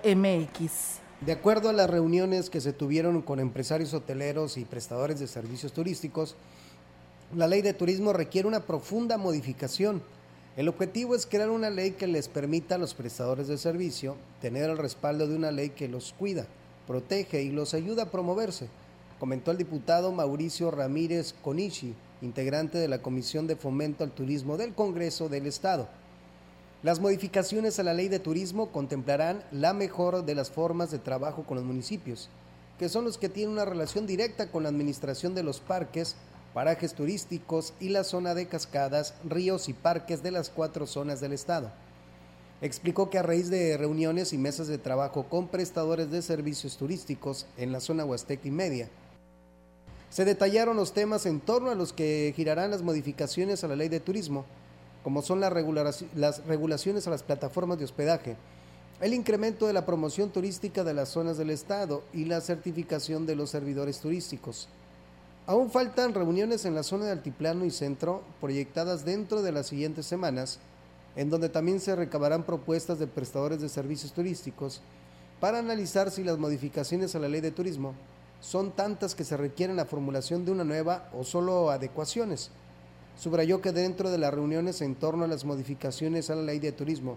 mx 0.04 0.98
De 1.20 1.32
acuerdo 1.32 1.68
a 1.68 1.72
las 1.72 1.88
reuniones 1.88 2.50
que 2.50 2.60
se 2.60 2.72
tuvieron 2.72 3.22
con 3.22 3.38
empresarios 3.38 3.94
hoteleros 3.94 4.56
y 4.56 4.64
prestadores 4.64 5.20
de 5.20 5.28
servicios 5.28 5.72
turísticos, 5.72 6.34
la 7.32 7.46
ley 7.46 7.62
de 7.62 7.74
turismo 7.74 8.12
requiere 8.12 8.48
una 8.48 8.58
profunda 8.60 9.18
modificación 9.18 10.02
el 10.58 10.66
objetivo 10.68 11.14
es 11.14 11.24
crear 11.24 11.50
una 11.50 11.70
ley 11.70 11.92
que 11.92 12.08
les 12.08 12.26
permita 12.26 12.74
a 12.74 12.78
los 12.78 12.92
prestadores 12.92 13.46
de 13.46 13.58
servicio 13.58 14.16
tener 14.40 14.68
el 14.68 14.76
respaldo 14.76 15.28
de 15.28 15.36
una 15.36 15.52
ley 15.52 15.70
que 15.70 15.86
los 15.86 16.12
cuida, 16.18 16.48
protege 16.84 17.42
y 17.44 17.52
los 17.52 17.74
ayuda 17.74 18.02
a 18.02 18.10
promoverse, 18.10 18.68
comentó 19.20 19.52
el 19.52 19.56
diputado 19.56 20.10
Mauricio 20.10 20.72
Ramírez 20.72 21.32
Conichi, 21.44 21.94
integrante 22.22 22.76
de 22.76 22.88
la 22.88 23.00
Comisión 23.02 23.46
de 23.46 23.54
Fomento 23.54 24.02
al 24.02 24.10
Turismo 24.10 24.56
del 24.56 24.74
Congreso 24.74 25.28
del 25.28 25.46
Estado. 25.46 25.86
Las 26.82 26.98
modificaciones 26.98 27.78
a 27.78 27.84
la 27.84 27.94
ley 27.94 28.08
de 28.08 28.18
turismo 28.18 28.72
contemplarán 28.72 29.44
la 29.52 29.74
mejor 29.74 30.24
de 30.24 30.34
las 30.34 30.50
formas 30.50 30.90
de 30.90 30.98
trabajo 30.98 31.44
con 31.44 31.56
los 31.56 31.64
municipios, 31.64 32.30
que 32.80 32.88
son 32.88 33.04
los 33.04 33.16
que 33.16 33.28
tienen 33.28 33.52
una 33.52 33.64
relación 33.64 34.08
directa 34.08 34.50
con 34.50 34.64
la 34.64 34.70
administración 34.70 35.36
de 35.36 35.44
los 35.44 35.60
parques, 35.60 36.16
parajes 36.58 36.92
turísticos 36.92 37.72
y 37.78 37.90
la 37.90 38.02
zona 38.02 38.34
de 38.34 38.48
cascadas, 38.48 39.14
ríos 39.22 39.68
y 39.68 39.74
parques 39.74 40.24
de 40.24 40.32
las 40.32 40.50
cuatro 40.50 40.88
zonas 40.88 41.20
del 41.20 41.32
estado. 41.32 41.70
Explicó 42.60 43.10
que 43.10 43.18
a 43.18 43.22
raíz 43.22 43.48
de 43.48 43.76
reuniones 43.76 44.32
y 44.32 44.38
mesas 44.38 44.66
de 44.66 44.76
trabajo 44.76 45.28
con 45.28 45.46
prestadores 45.46 46.10
de 46.10 46.20
servicios 46.20 46.76
turísticos 46.76 47.46
en 47.58 47.70
la 47.70 47.78
zona 47.78 48.04
huasteca 48.04 48.48
y 48.48 48.50
media, 48.50 48.88
se 50.10 50.24
detallaron 50.24 50.76
los 50.76 50.92
temas 50.92 51.26
en 51.26 51.38
torno 51.38 51.70
a 51.70 51.76
los 51.76 51.92
que 51.92 52.32
girarán 52.34 52.72
las 52.72 52.82
modificaciones 52.82 53.62
a 53.62 53.68
la 53.68 53.76
ley 53.76 53.88
de 53.88 54.00
turismo, 54.00 54.44
como 55.04 55.22
son 55.22 55.38
las, 55.38 55.52
regulaciones 55.52 57.06
a 57.06 57.10
las 57.10 57.22
plataformas 57.22 57.78
de 57.78 57.84
hospedaje, 57.84 58.34
el 59.00 59.14
incremento 59.14 59.68
de 59.68 59.74
la 59.74 59.86
promoción 59.86 60.30
turística 60.30 60.82
de 60.82 60.94
las 60.94 61.10
zonas 61.10 61.38
del 61.38 61.50
Estado 61.50 62.02
y 62.12 62.24
la 62.24 62.40
certificación 62.40 63.26
de 63.26 63.36
los 63.36 63.50
servidores 63.50 64.00
turísticos. 64.00 64.68
Aún 65.48 65.70
faltan 65.70 66.12
reuniones 66.12 66.66
en 66.66 66.74
la 66.74 66.82
zona 66.82 67.06
de 67.06 67.12
Altiplano 67.12 67.64
y 67.64 67.70
Centro 67.70 68.22
proyectadas 68.38 69.06
dentro 69.06 69.40
de 69.40 69.50
las 69.50 69.68
siguientes 69.68 70.04
semanas, 70.04 70.58
en 71.16 71.30
donde 71.30 71.48
también 71.48 71.80
se 71.80 71.96
recabarán 71.96 72.42
propuestas 72.42 72.98
de 72.98 73.06
prestadores 73.06 73.58
de 73.58 73.70
servicios 73.70 74.12
turísticos 74.12 74.82
para 75.40 75.58
analizar 75.58 76.10
si 76.10 76.22
las 76.22 76.36
modificaciones 76.36 77.14
a 77.14 77.18
la 77.18 77.30
ley 77.30 77.40
de 77.40 77.50
turismo 77.50 77.94
son 78.42 78.72
tantas 78.72 79.14
que 79.14 79.24
se 79.24 79.38
requieren 79.38 79.76
la 79.76 79.86
formulación 79.86 80.44
de 80.44 80.52
una 80.52 80.64
nueva 80.64 81.08
o 81.14 81.24
solo 81.24 81.70
adecuaciones. 81.70 82.50
Subrayó 83.18 83.62
que 83.62 83.72
dentro 83.72 84.10
de 84.10 84.18
las 84.18 84.34
reuniones 84.34 84.82
en 84.82 84.96
torno 84.96 85.24
a 85.24 85.28
las 85.28 85.46
modificaciones 85.46 86.28
a 86.28 86.34
la 86.34 86.42
ley 86.42 86.58
de 86.58 86.72
turismo 86.72 87.16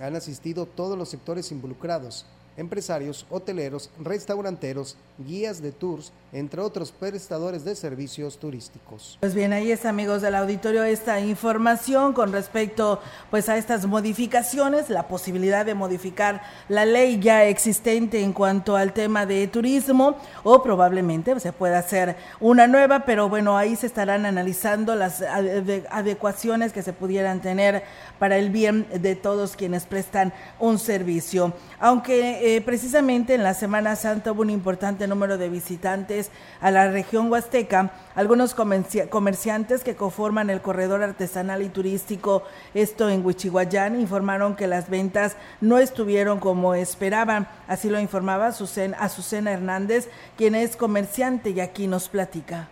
han 0.00 0.14
asistido 0.14 0.66
todos 0.66 0.96
los 0.96 1.08
sectores 1.08 1.50
involucrados, 1.50 2.26
empresarios, 2.56 3.26
hoteleros, 3.30 3.90
restauranteros, 4.02 4.96
guías 5.18 5.62
de 5.62 5.72
tours, 5.72 6.12
entre 6.32 6.60
otros 6.60 6.92
prestadores 6.92 7.64
de 7.64 7.74
servicios 7.74 8.38
turísticos. 8.38 9.18
Pues 9.20 9.34
bien, 9.34 9.52
ahí 9.52 9.70
está, 9.70 9.90
amigos 9.90 10.22
del 10.22 10.34
auditorio, 10.34 10.82
esta 10.84 11.20
información 11.20 12.12
con 12.12 12.32
respecto 12.32 13.00
pues 13.30 13.48
a 13.48 13.56
estas 13.56 13.86
modificaciones, 13.86 14.88
la 14.88 15.08
posibilidad 15.08 15.66
de 15.66 15.74
modificar 15.74 16.42
la 16.68 16.84
ley 16.86 17.20
ya 17.20 17.44
existente 17.44 18.22
en 18.22 18.32
cuanto 18.32 18.76
al 18.76 18.92
tema 18.92 19.26
de 19.26 19.46
turismo 19.46 20.16
o 20.42 20.62
probablemente 20.62 21.38
se 21.40 21.52
pueda 21.52 21.78
hacer 21.78 22.16
una 22.40 22.66
nueva, 22.66 23.04
pero 23.04 23.28
bueno, 23.28 23.56
ahí 23.56 23.76
se 23.76 23.86
estarán 23.86 24.26
analizando 24.26 24.94
las 24.94 25.22
adecuaciones 25.22 26.72
que 26.72 26.82
se 26.82 26.92
pudieran 26.92 27.40
tener 27.40 27.82
para 28.18 28.38
el 28.38 28.50
bien 28.50 28.86
de 28.92 29.16
todos 29.16 29.56
quienes 29.56 29.84
prestan 29.84 30.32
un 30.58 30.78
servicio. 30.78 31.52
Aunque 31.78 32.41
eh, 32.44 32.60
precisamente 32.60 33.34
en 33.34 33.44
la 33.44 33.54
Semana 33.54 33.94
Santa 33.94 34.32
hubo 34.32 34.42
un 34.42 34.50
importante 34.50 35.06
número 35.06 35.38
de 35.38 35.48
visitantes 35.48 36.30
a 36.60 36.72
la 36.72 36.90
región 36.90 37.30
huasteca, 37.30 37.92
algunos 38.16 38.54
comerciantes 38.54 39.84
que 39.84 39.94
conforman 39.94 40.50
el 40.50 40.60
corredor 40.60 41.04
artesanal 41.04 41.62
y 41.62 41.68
turístico, 41.68 42.42
esto 42.74 43.08
en 43.08 43.24
Huichihuayán, 43.24 44.00
informaron 44.00 44.56
que 44.56 44.66
las 44.66 44.90
ventas 44.90 45.36
no 45.60 45.78
estuvieron 45.78 46.40
como 46.40 46.74
esperaban. 46.74 47.46
Así 47.68 47.88
lo 47.88 48.00
informaba 48.00 48.48
Azucena 48.48 49.52
Hernández, 49.52 50.08
quien 50.36 50.56
es 50.56 50.76
comerciante 50.76 51.50
y 51.50 51.60
aquí 51.60 51.86
nos 51.86 52.08
platica. 52.08 52.68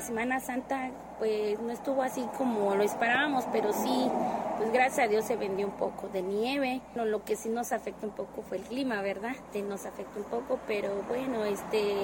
Semana 0.00 0.40
Santa 0.40 0.90
pues 1.18 1.60
no 1.60 1.72
estuvo 1.72 2.02
así 2.02 2.26
como 2.36 2.74
lo 2.74 2.82
esperábamos, 2.82 3.44
pero 3.52 3.72
sí, 3.72 4.10
pues 4.58 4.72
gracias 4.72 5.06
a 5.06 5.08
Dios 5.08 5.24
se 5.24 5.36
vendió 5.36 5.66
un 5.66 5.72
poco 5.72 6.08
de 6.08 6.22
nieve. 6.22 6.80
Lo 6.94 7.24
que 7.24 7.36
sí 7.36 7.48
nos 7.48 7.72
afecta 7.72 8.06
un 8.06 8.12
poco 8.12 8.42
fue 8.42 8.58
el 8.58 8.64
clima, 8.64 9.00
¿verdad? 9.02 9.34
Nos 9.68 9.86
afecta 9.86 10.18
un 10.18 10.24
poco, 10.24 10.58
pero 10.66 11.02
bueno, 11.08 11.44
este, 11.44 11.94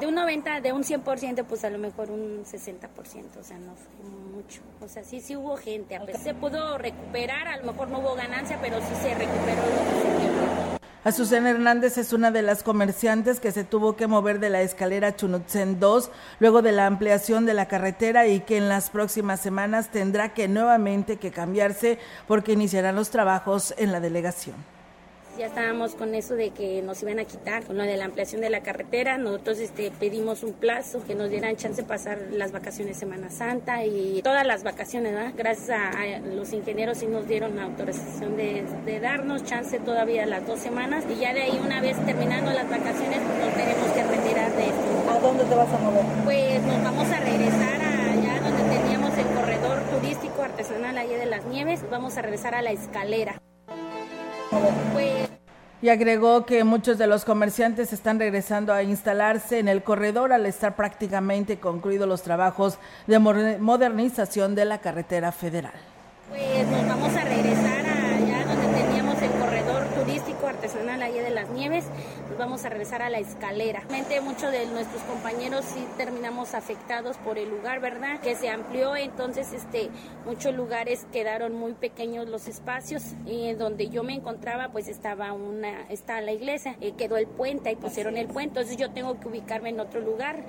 de 0.00 0.06
un 0.06 0.14
90, 0.14 0.60
de 0.60 0.72
un 0.72 0.82
100%, 0.82 1.44
pues 1.44 1.64
a 1.64 1.70
lo 1.70 1.78
mejor 1.78 2.10
un 2.10 2.44
60%, 2.44 3.38
o 3.38 3.42
sea, 3.42 3.58
no 3.58 3.74
fue 3.74 4.10
mucho. 4.34 4.62
O 4.80 4.88
sea, 4.88 5.04
sí, 5.04 5.20
sí 5.20 5.36
hubo 5.36 5.56
gente, 5.56 5.96
a 5.96 6.04
pesar 6.04 6.20
se 6.20 6.34
pudo 6.34 6.78
recuperar, 6.78 7.48
a 7.48 7.56
lo 7.58 7.72
mejor 7.72 7.88
no 7.88 7.98
hubo 7.98 8.14
ganancia, 8.14 8.58
pero 8.60 8.78
sí 8.80 8.94
se 9.02 9.14
recuperó 9.14 9.62
lo 9.62 9.90
que 9.90 10.72
se 10.72 10.77
Azucena 11.08 11.48
Hernández 11.48 11.96
es 11.96 12.12
una 12.12 12.30
de 12.30 12.42
las 12.42 12.62
comerciantes 12.62 13.40
que 13.40 13.50
se 13.50 13.64
tuvo 13.64 13.96
que 13.96 14.06
mover 14.06 14.40
de 14.40 14.50
la 14.50 14.60
escalera 14.60 15.16
Chunutzen 15.16 15.80
2 15.80 16.10
luego 16.38 16.60
de 16.60 16.72
la 16.72 16.84
ampliación 16.84 17.46
de 17.46 17.54
la 17.54 17.66
carretera 17.66 18.26
y 18.26 18.40
que 18.40 18.58
en 18.58 18.68
las 18.68 18.90
próximas 18.90 19.40
semanas 19.40 19.90
tendrá 19.90 20.34
que 20.34 20.48
nuevamente 20.48 21.16
que 21.16 21.30
cambiarse 21.30 21.98
porque 22.26 22.52
iniciarán 22.52 22.94
los 22.94 23.08
trabajos 23.08 23.72
en 23.78 23.90
la 23.90 24.00
delegación 24.00 24.77
ya 25.38 25.46
estábamos 25.46 25.94
con 25.94 26.14
eso 26.16 26.34
de 26.34 26.50
que 26.50 26.82
nos 26.82 27.00
iban 27.02 27.20
a 27.20 27.24
quitar 27.24 27.62
con 27.64 27.78
lo 27.78 27.84
de 27.84 27.96
la 27.96 28.06
ampliación 28.06 28.40
de 28.40 28.50
la 28.50 28.60
carretera. 28.60 29.18
Nosotros 29.18 29.60
este, 29.60 29.92
pedimos 29.92 30.42
un 30.42 30.52
plazo 30.52 31.04
que 31.06 31.14
nos 31.14 31.30
dieran 31.30 31.56
chance 31.56 31.82
de 31.82 31.88
pasar 31.88 32.18
las 32.32 32.50
vacaciones 32.50 32.96
Semana 32.96 33.30
Santa 33.30 33.84
y 33.84 34.20
todas 34.22 34.44
las 34.46 34.64
vacaciones, 34.64 35.14
Gracias 35.36 35.70
a, 35.70 36.18
los 36.18 36.52
ingenieros 36.52 36.98
sí 36.98 37.06
nos 37.06 37.28
dieron 37.28 37.56
la 37.56 37.64
autorización 37.64 38.36
de, 38.36 38.64
darnos 39.00 39.44
chance 39.44 39.78
todavía 39.78 40.26
las 40.26 40.44
dos 40.46 40.58
semanas 40.58 41.04
y 41.08 41.20
ya 41.20 41.32
de 41.32 41.42
ahí 41.42 41.60
una 41.64 41.80
vez 41.80 41.96
terminando 42.04 42.50
las 42.50 42.68
vacaciones 42.68 43.20
pues, 43.20 43.46
nos 43.46 43.54
tenemos 43.54 43.92
que 43.92 44.02
retirar 44.02 44.52
de 44.56 44.64
esto. 44.64 45.10
¿A 45.10 45.18
dónde 45.20 45.44
te 45.44 45.54
vas 45.54 45.72
a 45.72 45.78
mover? 45.78 46.04
Pues 46.24 46.62
nos 46.62 46.82
vamos 46.82 47.08
a 47.10 47.20
regresar 47.20 47.80
allá 47.80 48.40
donde 48.40 48.76
teníamos 48.76 49.16
el 49.16 49.26
corredor 49.26 49.82
turístico 49.90 50.42
artesanal 50.42 50.98
allá 50.98 51.16
de 51.16 51.26
las 51.26 51.44
nieves, 51.44 51.84
vamos 51.90 52.16
a 52.16 52.22
regresar 52.22 52.54
a 52.56 52.62
la 52.62 52.72
escalera. 52.72 53.40
Y 55.80 55.90
agregó 55.90 56.44
que 56.44 56.64
muchos 56.64 56.98
de 56.98 57.06
los 57.06 57.24
comerciantes 57.24 57.92
están 57.92 58.18
regresando 58.18 58.72
a 58.72 58.82
instalarse 58.82 59.60
en 59.60 59.68
el 59.68 59.84
corredor 59.84 60.32
al 60.32 60.44
estar 60.46 60.74
prácticamente 60.74 61.58
concluidos 61.58 62.08
los 62.08 62.22
trabajos 62.22 62.78
de 63.06 63.20
modernización 63.20 64.56
de 64.56 64.64
la 64.64 64.78
carretera 64.78 65.30
federal. 65.30 65.74
Pues 66.30 66.66
nos 66.66 66.88
vamos 66.88 67.14
a 67.14 67.22
regresar 67.22 67.86
allá 67.86 68.44
donde 68.44 68.82
teníamos 68.82 69.22
el 69.22 69.30
corredor 69.30 69.84
turístico 69.94 70.48
artesanal 70.48 71.00
allá 71.00 71.22
de 71.22 71.30
las 71.30 71.48
nieves, 71.50 71.84
nos 72.38 72.46
vamos 72.46 72.64
a 72.64 72.68
regresar 72.68 73.02
a 73.02 73.10
la 73.10 73.18
escalera. 73.18 73.80
Realmente 73.80 74.20
muchos 74.20 74.52
de 74.52 74.64
nuestros 74.66 75.02
compañeros 75.02 75.64
sí 75.64 75.84
terminamos 75.96 76.54
afectados 76.54 77.16
por 77.16 77.36
el 77.36 77.50
lugar, 77.50 77.80
¿verdad? 77.80 78.20
Que 78.20 78.36
se 78.36 78.48
amplió, 78.48 78.94
entonces 78.94 79.52
este 79.52 79.90
muchos 80.24 80.54
lugares 80.54 81.04
quedaron 81.12 81.54
muy 81.54 81.72
pequeños 81.72 82.28
los 82.28 82.46
espacios 82.46 83.02
y 83.26 83.48
en 83.48 83.58
donde 83.58 83.88
yo 83.88 84.04
me 84.04 84.14
encontraba 84.14 84.68
pues 84.68 84.86
estaba 84.86 85.32
una 85.32 85.82
está 85.88 86.20
la 86.20 86.30
iglesia, 86.30 86.76
eh, 86.80 86.92
quedó 86.96 87.16
el 87.16 87.26
puente 87.26 87.72
y 87.72 87.76
pusieron 87.76 88.16
el 88.16 88.28
puente, 88.28 88.60
entonces 88.60 88.76
yo 88.76 88.92
tengo 88.92 89.18
que 89.18 89.26
ubicarme 89.26 89.70
en 89.70 89.80
otro 89.80 90.00
lugar. 90.00 90.44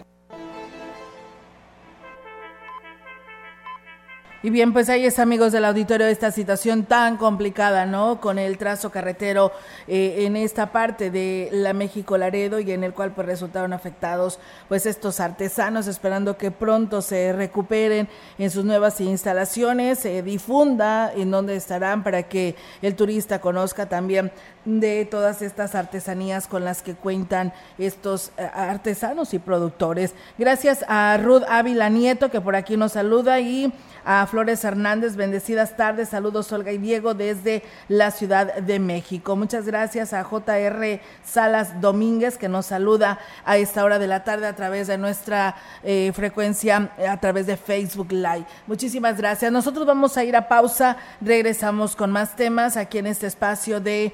Y 4.41 4.51
bien, 4.51 4.71
pues 4.71 4.87
ahí 4.87 5.05
es, 5.05 5.19
amigos 5.19 5.51
del 5.51 5.65
auditorio, 5.65 6.07
esta 6.07 6.31
situación 6.31 6.85
tan 6.85 7.17
complicada, 7.17 7.85
¿no? 7.85 8.21
Con 8.21 8.39
el 8.39 8.57
trazo 8.57 8.89
carretero 8.89 9.51
eh, 9.85 10.23
en 10.25 10.37
esta 10.37 10.71
parte 10.71 11.11
de 11.11 11.49
la 11.51 11.73
México 11.73 12.17
Laredo 12.17 12.61
y 12.61 12.71
en 12.71 12.85
el 12.85 12.93
cual 12.93 13.11
pues 13.11 13.27
resultaron 13.27 13.73
afectados 13.73 14.39
pues 14.69 14.85
estos 14.85 15.19
artesanos, 15.19 15.87
esperando 15.87 16.37
que 16.37 16.51
pronto 16.51 17.01
se 17.01 17.33
recuperen 17.33 18.07
en 18.37 18.49
sus 18.49 18.63
nuevas 18.63 19.01
instalaciones, 19.01 19.99
se 19.99 20.23
difunda 20.23 21.11
en 21.13 21.31
dónde 21.31 21.57
estarán 21.57 22.01
para 22.01 22.23
que 22.23 22.55
el 22.81 22.95
turista 22.95 23.41
conozca 23.41 23.89
también 23.89 24.31
de 24.69 25.05
todas 25.05 25.41
estas 25.41 25.73
artesanías 25.73 26.45
con 26.47 26.63
las 26.63 26.83
que 26.83 26.93
cuentan 26.93 27.53
estos 27.79 28.31
eh, 28.37 28.47
artesanos 28.53 29.33
y 29.33 29.39
productores. 29.39 30.13
Gracias 30.37 30.85
a 30.87 31.17
Ruth 31.17 31.43
Ávila 31.49 31.89
Nieto, 31.89 32.29
que 32.29 32.39
por 32.39 32.55
aquí 32.55 32.77
nos 32.77 32.91
saluda, 32.91 33.39
y 33.39 33.73
a 34.05 34.25
Flores 34.27 34.63
Hernández, 34.63 35.15
bendecidas 35.15 35.75
tardes, 35.75 36.09
saludos 36.09 36.51
Olga 36.51 36.71
y 36.71 36.77
Diego 36.77 37.13
desde 37.13 37.63
la 37.87 38.11
Ciudad 38.11 38.55
de 38.55 38.79
México. 38.79 39.35
Muchas 39.35 39.65
gracias 39.65 40.13
a 40.13 40.23
JR 40.23 40.99
Salas 41.23 41.81
Domínguez, 41.81 42.37
que 42.37 42.49
nos 42.49 42.67
saluda 42.67 43.19
a 43.45 43.57
esta 43.57 43.83
hora 43.83 43.99
de 43.99 44.07
la 44.07 44.23
tarde 44.23 44.47
a 44.47 44.55
través 44.55 44.87
de 44.87 44.97
nuestra 44.97 45.55
eh, 45.83 46.11
frecuencia, 46.13 46.91
a 47.07 47.19
través 47.19 47.47
de 47.47 47.57
Facebook 47.57 48.11
Live. 48.11 48.45
Muchísimas 48.67 49.17
gracias. 49.17 49.51
Nosotros 49.51 49.85
vamos 49.85 50.17
a 50.17 50.23
ir 50.23 50.35
a 50.35 50.47
pausa, 50.47 50.97
regresamos 51.21 51.95
con 51.95 52.11
más 52.11 52.35
temas 52.35 52.77
aquí 52.77 52.99
en 52.99 53.07
este 53.07 53.27
espacio 53.27 53.79
de 53.79 54.13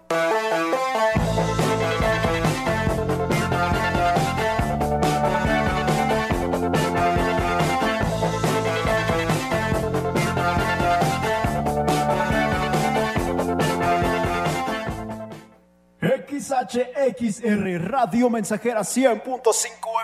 XHXR 16.67 17.89
Radio 17.89 18.29
Mensajera 18.29 18.81
100.5 18.81 19.41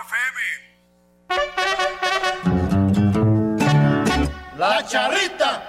FM. 0.06 0.38
La 4.56 4.84
charrita 4.84 5.67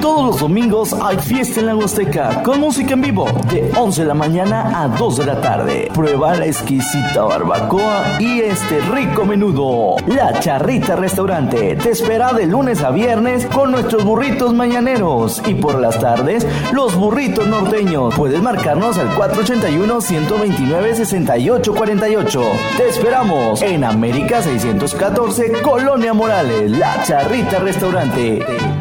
todos 0.00 0.26
los 0.26 0.40
domingos 0.40 0.92
hay 0.92 1.18
fiesta 1.18 1.60
en 1.60 1.66
la 1.66 1.76
Huasteca 1.76 2.42
con 2.42 2.60
música 2.60 2.94
en 2.94 3.00
vivo 3.00 3.26
de 3.50 3.70
11 3.76 4.02
de 4.02 4.08
la 4.08 4.14
mañana 4.14 4.82
a 4.82 4.88
2 4.88 5.16
de 5.18 5.26
la 5.26 5.40
tarde. 5.40 5.88
Prueba 5.94 6.34
la 6.34 6.46
exquisita 6.46 7.22
barbacoa 7.24 8.16
y 8.20 8.40
este 8.40 8.80
rico 8.80 9.24
menudo. 9.24 9.96
La 10.06 10.38
Charrita 10.40 10.96
Restaurante 10.96 11.76
te 11.76 11.90
espera 11.90 12.32
de 12.32 12.46
lunes 12.46 12.82
a 12.82 12.90
viernes 12.90 13.46
con 13.46 13.70
nuestros 13.70 14.04
burritos 14.04 14.52
mañaneros 14.52 15.42
y 15.46 15.54
por 15.54 15.80
las 15.80 15.98
tardes 15.98 16.46
los 16.72 16.94
burritos 16.94 17.46
norteños. 17.46 18.14
Puedes 18.14 18.42
marcarnos 18.42 18.98
al 18.98 19.14
481 19.14 20.00
129 20.00 20.94
6848. 20.96 22.42
Te 22.76 22.88
esperamos 22.88 23.62
en 23.62 23.84
América 23.84 24.42
614 24.42 25.62
Colonia 25.62 26.12
Morales. 26.12 26.70
La 26.70 27.02
Charrita 27.04 27.58
Restaurante. 27.58 28.73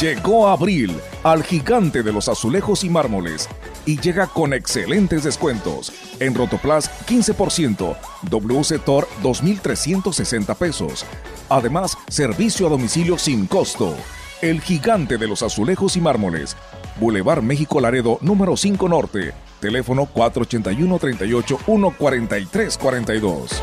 Llegó 0.00 0.48
abril 0.48 0.98
al 1.22 1.44
gigante 1.44 2.02
de 2.02 2.10
los 2.10 2.30
azulejos 2.30 2.84
y 2.84 2.88
mármoles 2.88 3.50
y 3.84 4.00
llega 4.00 4.28
con 4.28 4.54
excelentes 4.54 5.24
descuentos. 5.24 5.92
En 6.20 6.34
Rotoplas 6.34 6.90
15%, 7.06 7.96
WC 8.22 8.78
Tor 8.78 9.06
2.360 9.22 10.56
pesos. 10.56 11.04
Además, 11.50 11.98
servicio 12.08 12.66
a 12.66 12.70
domicilio 12.70 13.18
sin 13.18 13.46
costo. 13.46 13.94
El 14.40 14.62
gigante 14.62 15.18
de 15.18 15.28
los 15.28 15.42
azulejos 15.42 15.98
y 15.98 16.00
mármoles. 16.00 16.56
Boulevard 16.98 17.42
México 17.42 17.78
Laredo, 17.78 18.16
número 18.22 18.56
5 18.56 18.88
Norte. 18.88 19.34
Teléfono 19.60 20.06
481 20.06 20.98
38 20.98 21.58
143 21.66 22.78
42. 22.78 23.62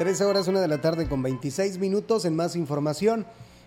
13 0.00 0.24
horas, 0.24 0.48
una 0.48 0.62
de 0.62 0.68
la 0.68 0.80
tarde 0.80 1.06
con 1.06 1.22
26 1.22 1.76
minutos. 1.76 2.24
En 2.24 2.34
más 2.34 2.56
información, 2.56 3.26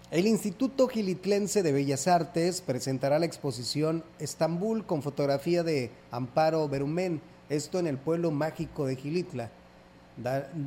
el 0.09 0.25
Instituto 0.25 0.87
Gilitlense 0.87 1.61
de 1.61 1.71
Bellas 1.71 2.07
Artes 2.07 2.61
presentará 2.61 3.19
la 3.19 3.27
exposición 3.27 4.03
Estambul 4.17 4.83
con 4.83 5.03
fotografía 5.03 5.61
de 5.61 5.91
Amparo 6.09 6.67
Berumen, 6.67 7.21
esto 7.49 7.77
en 7.77 7.85
el 7.85 7.99
pueblo 7.99 8.31
mágico 8.31 8.87
de 8.87 8.95
Gilitla. 8.95 9.51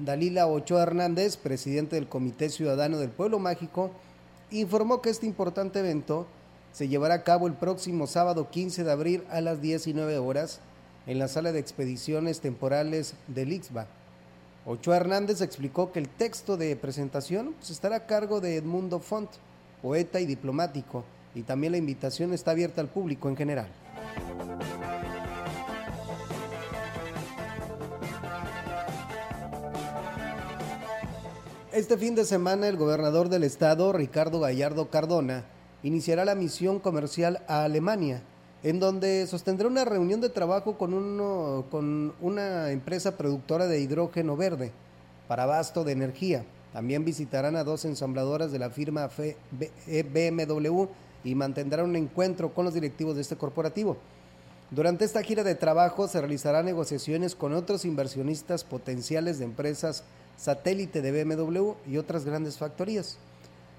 Dalila 0.04 0.46
Ochoa 0.46 0.84
Hernández, 0.84 1.36
presidente 1.36 1.96
del 1.96 2.08
Comité 2.08 2.48
Ciudadano 2.48 2.98
del 2.98 3.10
Pueblo 3.10 3.40
Mágico, 3.40 3.90
informó 4.52 5.02
que 5.02 5.10
este 5.10 5.26
importante 5.26 5.80
evento 5.80 6.28
se 6.70 6.86
llevará 6.86 7.14
a 7.14 7.24
cabo 7.24 7.48
el 7.48 7.54
próximo 7.54 8.06
sábado 8.06 8.50
15 8.52 8.84
de 8.84 8.92
abril 8.92 9.24
a 9.30 9.40
las 9.40 9.60
19 9.60 10.16
horas 10.18 10.60
en 11.08 11.18
la 11.18 11.26
sala 11.26 11.50
de 11.50 11.58
expediciones 11.58 12.38
temporales 12.38 13.14
del 13.26 13.52
Ixba 13.52 13.88
Ochoa 14.68 14.96
Hernández 14.96 15.42
explicó 15.42 15.92
que 15.92 16.00
el 16.00 16.08
texto 16.08 16.56
de 16.56 16.74
presentación 16.74 17.54
pues, 17.56 17.70
estará 17.70 17.96
a 17.96 18.06
cargo 18.06 18.40
de 18.40 18.56
Edmundo 18.56 18.98
Font, 18.98 19.30
poeta 19.80 20.18
y 20.18 20.26
diplomático, 20.26 21.04
y 21.36 21.42
también 21.42 21.70
la 21.70 21.78
invitación 21.78 22.32
está 22.32 22.50
abierta 22.50 22.80
al 22.80 22.88
público 22.88 23.28
en 23.28 23.36
general. 23.36 23.68
Este 31.70 31.96
fin 31.96 32.16
de 32.16 32.24
semana 32.24 32.66
el 32.66 32.76
gobernador 32.76 33.28
del 33.28 33.44
estado, 33.44 33.92
Ricardo 33.92 34.40
Gallardo 34.40 34.90
Cardona, 34.90 35.44
iniciará 35.84 36.24
la 36.24 36.34
misión 36.34 36.80
comercial 36.80 37.44
a 37.46 37.62
Alemania 37.62 38.22
en 38.66 38.80
donde 38.80 39.28
sostendrá 39.28 39.68
una 39.68 39.84
reunión 39.84 40.20
de 40.20 40.28
trabajo 40.28 40.76
con, 40.76 40.92
uno, 40.92 41.66
con 41.70 42.12
una 42.20 42.72
empresa 42.72 43.16
productora 43.16 43.68
de 43.68 43.78
hidrógeno 43.78 44.36
verde 44.36 44.72
para 45.28 45.44
abasto 45.44 45.84
de 45.84 45.92
energía. 45.92 46.44
También 46.72 47.04
visitarán 47.04 47.54
a 47.54 47.62
dos 47.62 47.84
ensambladoras 47.84 48.50
de 48.50 48.58
la 48.58 48.70
firma 48.70 49.08
BMW 49.08 50.82
e 50.82 50.88
y 51.22 51.34
mantendrán 51.36 51.90
un 51.90 51.94
encuentro 51.94 52.54
con 52.54 52.64
los 52.64 52.74
directivos 52.74 53.14
de 53.14 53.22
este 53.22 53.36
corporativo. 53.36 53.98
Durante 54.72 55.04
esta 55.04 55.22
gira 55.22 55.44
de 55.44 55.54
trabajo 55.54 56.08
se 56.08 56.20
realizarán 56.20 56.66
negociaciones 56.66 57.36
con 57.36 57.52
otros 57.52 57.84
inversionistas 57.84 58.64
potenciales 58.64 59.38
de 59.38 59.44
empresas 59.44 60.02
satélite 60.36 61.02
de 61.02 61.22
BMW 61.22 61.74
y 61.86 61.98
otras 61.98 62.24
grandes 62.24 62.58
factorías. 62.58 63.16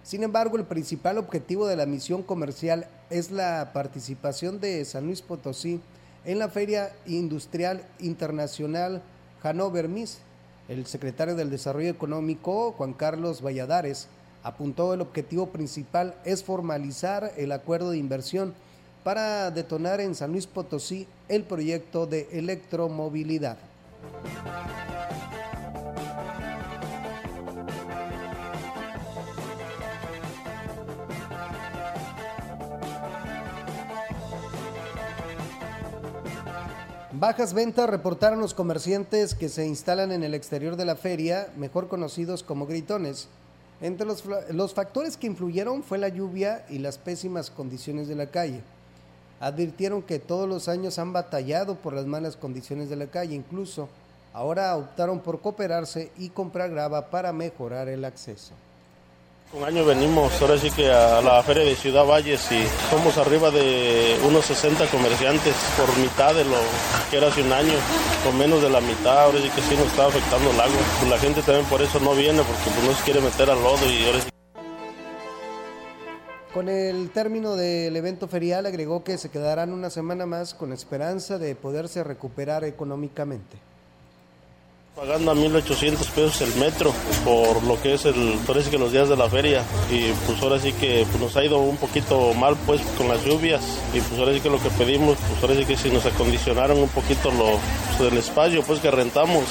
Sin 0.07 0.23
embargo, 0.23 0.55
el 0.55 0.63
principal 0.63 1.17
objetivo 1.17 1.67
de 1.67 1.75
la 1.75 1.85
misión 1.85 2.23
comercial 2.23 2.87
es 3.09 3.29
la 3.29 3.71
participación 3.73 4.61
de 4.61 4.85
San 4.85 5.05
Luis 5.05 5.21
Potosí 5.21 5.81
en 6.23 6.39
la 6.39 6.47
Feria 6.47 6.93
Industrial 7.07 7.83
Internacional 7.99 9.01
Hannover 9.43 9.89
Miss. 9.89 10.19
El 10.69 10.85
secretario 10.85 11.35
del 11.35 11.49
Desarrollo 11.49 11.89
Económico, 11.89 12.71
Juan 12.77 12.93
Carlos 12.93 13.41
Valladares, 13.41 14.07
apuntó 14.43 14.93
el 14.93 15.01
objetivo 15.01 15.47
principal 15.47 16.15
es 16.23 16.41
formalizar 16.41 17.33
el 17.35 17.51
acuerdo 17.51 17.91
de 17.91 17.97
inversión 17.97 18.53
para 19.03 19.51
detonar 19.51 19.99
en 19.99 20.15
San 20.15 20.31
Luis 20.31 20.47
Potosí 20.47 21.05
el 21.27 21.43
proyecto 21.43 22.07
de 22.07 22.29
electromovilidad. 22.31 23.57
Bajas 37.19 37.55
ventas 37.55 37.89
reportaron 37.89 38.39
los 38.39 38.53
comerciantes 38.53 39.33
que 39.33 39.49
se 39.49 39.65
instalan 39.65 40.11
en 40.11 40.23
el 40.23 40.35
exterior 40.35 40.75
de 40.75 40.85
la 40.85 40.95
feria, 40.95 41.51
mejor 41.57 41.87
conocidos 41.87 42.43
como 42.43 42.67
gritones. 42.67 43.27
Entre 43.81 44.05
los, 44.05 44.23
los, 44.51 44.75
factores 44.75 45.17
que 45.17 45.25
influyeron 45.25 45.81
fue 45.81 45.97
la 45.97 46.09
lluvia 46.09 46.63
y 46.69 46.77
las 46.77 46.99
pésimas 46.99 47.49
condiciones 47.49 48.07
de 48.07 48.13
la 48.13 48.27
calle. 48.27 48.61
Advirtieron 49.39 50.03
que 50.03 50.19
todos 50.19 50.47
los 50.47 50.67
años 50.67 50.99
han 50.99 51.11
batallado 51.11 51.73
por 51.77 51.93
las 51.93 52.05
malas 52.05 52.35
condiciones 52.35 52.87
de 52.87 52.97
la 52.97 53.07
calle, 53.07 53.33
incluso 53.33 53.89
ahora 54.31 54.77
optaron 54.77 55.19
por 55.19 55.41
cooperarse 55.41 56.11
y 56.19 56.29
comprar 56.29 56.69
grava 56.69 57.09
para 57.09 57.33
mejorar 57.33 57.87
el 57.89 58.05
acceso. 58.05 58.53
Un 59.53 59.63
año 59.63 59.85
venimos 59.85 60.41
ahora 60.41 60.57
sí 60.57 60.69
que 60.69 60.91
a 60.91 61.21
la 61.21 61.41
feria 61.41 61.63
de 61.63 61.73
Ciudad 61.73 62.05
Valles 62.05 62.51
y 62.51 62.65
somos 62.89 63.17
arriba 63.17 63.49
de 63.49 64.19
unos 64.27 64.45
60 64.45 64.87
comerciantes 64.87 65.55
por 65.77 65.97
mitad 65.97 66.35
de 66.35 66.43
lo 66.43 66.57
que 67.09 67.15
era 67.15 67.27
hace 67.27 67.43
un 67.43 67.53
año, 67.53 67.73
o 68.27 68.31
menos 68.33 68.61
de 68.61 68.69
la 68.69 68.81
mitad, 68.81 69.23
ahora 69.23 69.39
sí 69.39 69.49
que 69.49 69.61
sí 69.61 69.75
nos 69.77 69.87
está 69.87 70.05
afectando 70.05 70.51
el 70.51 70.59
agua. 70.59 70.75
La 71.09 71.17
gente 71.17 71.41
también 71.43 71.65
por 71.67 71.81
eso 71.81 71.97
no 72.01 72.13
viene 72.13 72.43
porque 72.43 72.69
pues 72.75 72.83
no 72.83 72.93
se 72.93 73.03
quiere 73.05 73.21
meter 73.21 73.49
al 73.49 73.63
lodo 73.63 73.89
y 73.89 74.05
ahora 74.05 74.19
sí. 74.19 74.29
Con 76.53 76.67
el 76.67 77.09
término 77.11 77.55
del 77.55 77.95
evento 77.95 78.27
ferial 78.27 78.65
agregó 78.65 79.05
que 79.05 79.17
se 79.17 79.29
quedarán 79.29 79.71
una 79.71 79.89
semana 79.89 80.25
más 80.25 80.55
con 80.55 80.73
esperanza 80.73 81.37
de 81.37 81.55
poderse 81.55 82.03
recuperar 82.03 82.65
económicamente. 82.65 83.57
Pagando 84.97 85.29
a 85.29 85.35
1.800 85.35 86.09
pesos 86.09 86.41
el 86.41 86.55
metro 86.55 86.91
por 87.23 87.61
lo 87.61 87.79
que 87.79 87.93
es 87.93 88.05
el, 88.05 88.39
parece 88.47 88.71
que 88.71 88.79
los 88.79 88.91
días 88.91 89.07
de 89.07 89.15
la 89.15 89.29
feria. 89.29 89.63
Y 89.91 90.11
pues 90.25 90.41
ahora 90.41 90.57
sí 90.57 90.73
que 90.73 91.05
pues, 91.07 91.21
nos 91.21 91.37
ha 91.37 91.45
ido 91.45 91.59
un 91.59 91.77
poquito 91.77 92.33
mal 92.33 92.57
pues 92.65 92.81
con 92.97 93.07
las 93.07 93.23
lluvias. 93.23 93.61
Y 93.93 94.01
pues 94.01 94.19
ahora 94.19 94.33
sí 94.33 94.39
que 94.39 94.49
lo 94.49 94.59
que 94.59 94.71
pedimos 94.71 95.19
pues 95.29 95.43
ahora 95.43 95.55
sí 95.55 95.65
que 95.65 95.77
si 95.77 95.91
nos 95.91 96.03
acondicionaron 96.03 96.79
un 96.79 96.89
poquito 96.89 97.29
lo, 97.29 97.59
pues, 97.95 98.11
el 98.11 98.17
espacio 98.17 98.63
pues 98.63 98.79
que 98.79 98.89
rentamos. 98.89 99.43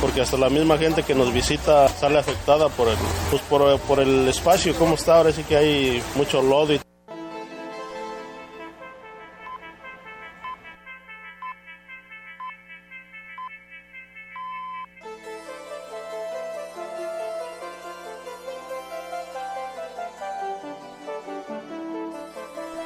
Porque 0.00 0.22
hasta 0.22 0.36
la 0.36 0.50
misma 0.50 0.76
gente 0.76 1.04
que 1.04 1.14
nos 1.14 1.32
visita 1.32 1.86
sale 1.86 2.18
afectada 2.18 2.68
por 2.68 2.88
el, 2.88 2.96
pues 3.30 3.42
por, 3.42 3.78
por 3.82 4.00
el 4.00 4.26
espacio 4.26 4.74
como 4.74 4.96
está. 4.96 5.18
Ahora 5.18 5.30
sí 5.30 5.44
que 5.44 5.56
hay 5.56 6.02
mucho 6.16 6.42
lodo 6.42 6.74
y 6.74 6.80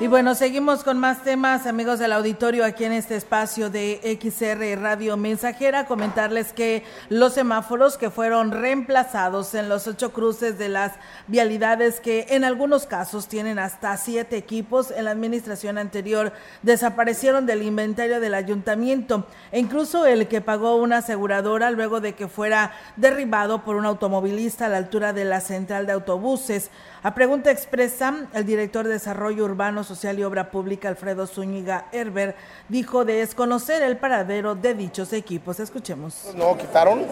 Y 0.05 0.07
bueno, 0.07 0.35
seguimos 0.35 0.85
con 0.85 0.99
más 0.99 1.23
temas, 1.23 1.67
amigos 1.67 1.99
del 1.99 2.13
auditorio, 2.13 2.67
aquí 2.67 2.85
en 2.85 2.93
este 2.93 3.17
espacio 3.17 3.71
de 3.71 4.19
XR 4.21 4.79
Radio 4.79 5.17
Mensajera. 5.17 5.87
Comentarles 5.87 6.53
que 6.53 6.85
los 7.09 7.33
semáforos 7.33 7.97
que 7.97 8.11
fueron 8.11 8.51
reemplazados 8.51 9.55
en 9.55 9.71
los 9.71 9.87
ocho 9.87 10.13
cruces 10.13 10.59
de 10.59 10.69
las 10.69 10.93
vialidades 11.27 12.01
que 12.01 12.27
en 12.29 12.45
algunos 12.45 12.85
casos 12.85 13.29
tienen 13.29 13.59
hasta 13.59 13.97
siete 13.97 14.37
equipos 14.37 14.91
en 14.91 15.07
la 15.07 15.13
administración 15.13 15.79
anterior 15.79 16.35
desaparecieron 16.61 17.47
del 17.47 17.63
inventario 17.63 18.21
del 18.21 18.35
ayuntamiento 18.35 19.27
e 19.53 19.59
incluso 19.59 20.05
el 20.05 20.29
que 20.29 20.43
pagó 20.43 20.77
una 20.77 20.99
aseguradora 20.99 21.71
luego 21.71 22.03
de 22.03 22.15
que 22.15 22.29
fuera 22.29 22.73
derribado 22.97 23.65
por 23.65 23.77
un 23.77 23.87
automovilista 23.87 24.67
a 24.67 24.69
la 24.69 24.77
altura 24.77 25.15
de 25.15 25.25
la 25.25 25.41
central 25.41 25.87
de 25.87 25.93
autobuses. 25.93 26.71
A 27.05 27.15
pregunta 27.15 27.51
expresa, 27.51 28.15
el 28.33 28.47
director 28.47 28.87
de 28.87 28.95
Desarrollo 28.95 29.45
Urbano, 29.45 29.85
Social 29.85 30.19
y 30.19 30.25
Obra 30.25 30.51
Pública, 30.51 30.89
Alfredo 30.89 31.27
Zúñiga 31.27 31.85
Herber, 31.93 32.35
dijo 32.71 33.05
de 33.05 33.17
desconocer 33.17 33.83
el 33.83 33.99
paradero 33.99 34.55
de 34.55 34.73
dichos 34.73 35.13
equipos. 35.13 35.61
Escuchemos. 35.61 36.33
No, 36.35 36.57
quitaron 36.57 37.03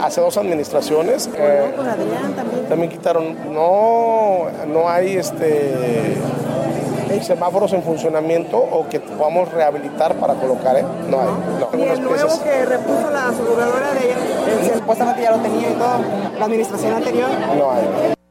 hace 0.00 0.20
dos 0.20 0.36
administraciones. 0.36 1.28
Eh, 1.34 1.74
también. 1.76 2.68
También 2.68 2.90
quitaron. 2.92 3.52
No, 3.52 4.46
no 4.68 4.88
hay 4.88 5.16
este 5.16 6.14
semáforos 7.20 7.72
en 7.72 7.82
funcionamiento 7.82 8.58
o 8.58 8.88
que 8.88 9.00
podamos 9.00 9.50
rehabilitar 9.50 10.14
para 10.14 10.34
colocar, 10.34 10.76
¿eh? 10.76 10.84
No 11.08 11.20
hay. 11.20 11.26
No. 11.58 11.78
¿Y 11.78 11.82
el 11.88 12.00
nuevo 12.00 12.42
que 12.44 12.64
repuso 12.64 13.10
la 13.10 13.28
aseguradora 13.28 13.92
de 13.92 14.06
ella? 14.06 14.74
Supuestamente 14.76 15.22
ya 15.22 15.32
lo 15.32 15.42
tenía 15.42 15.68
y 15.68 15.74
todo, 15.74 15.98
la 16.38 16.44
administración 16.44 16.94
anterior. 16.94 17.28
No 17.58 17.72
hay. 17.72 18.21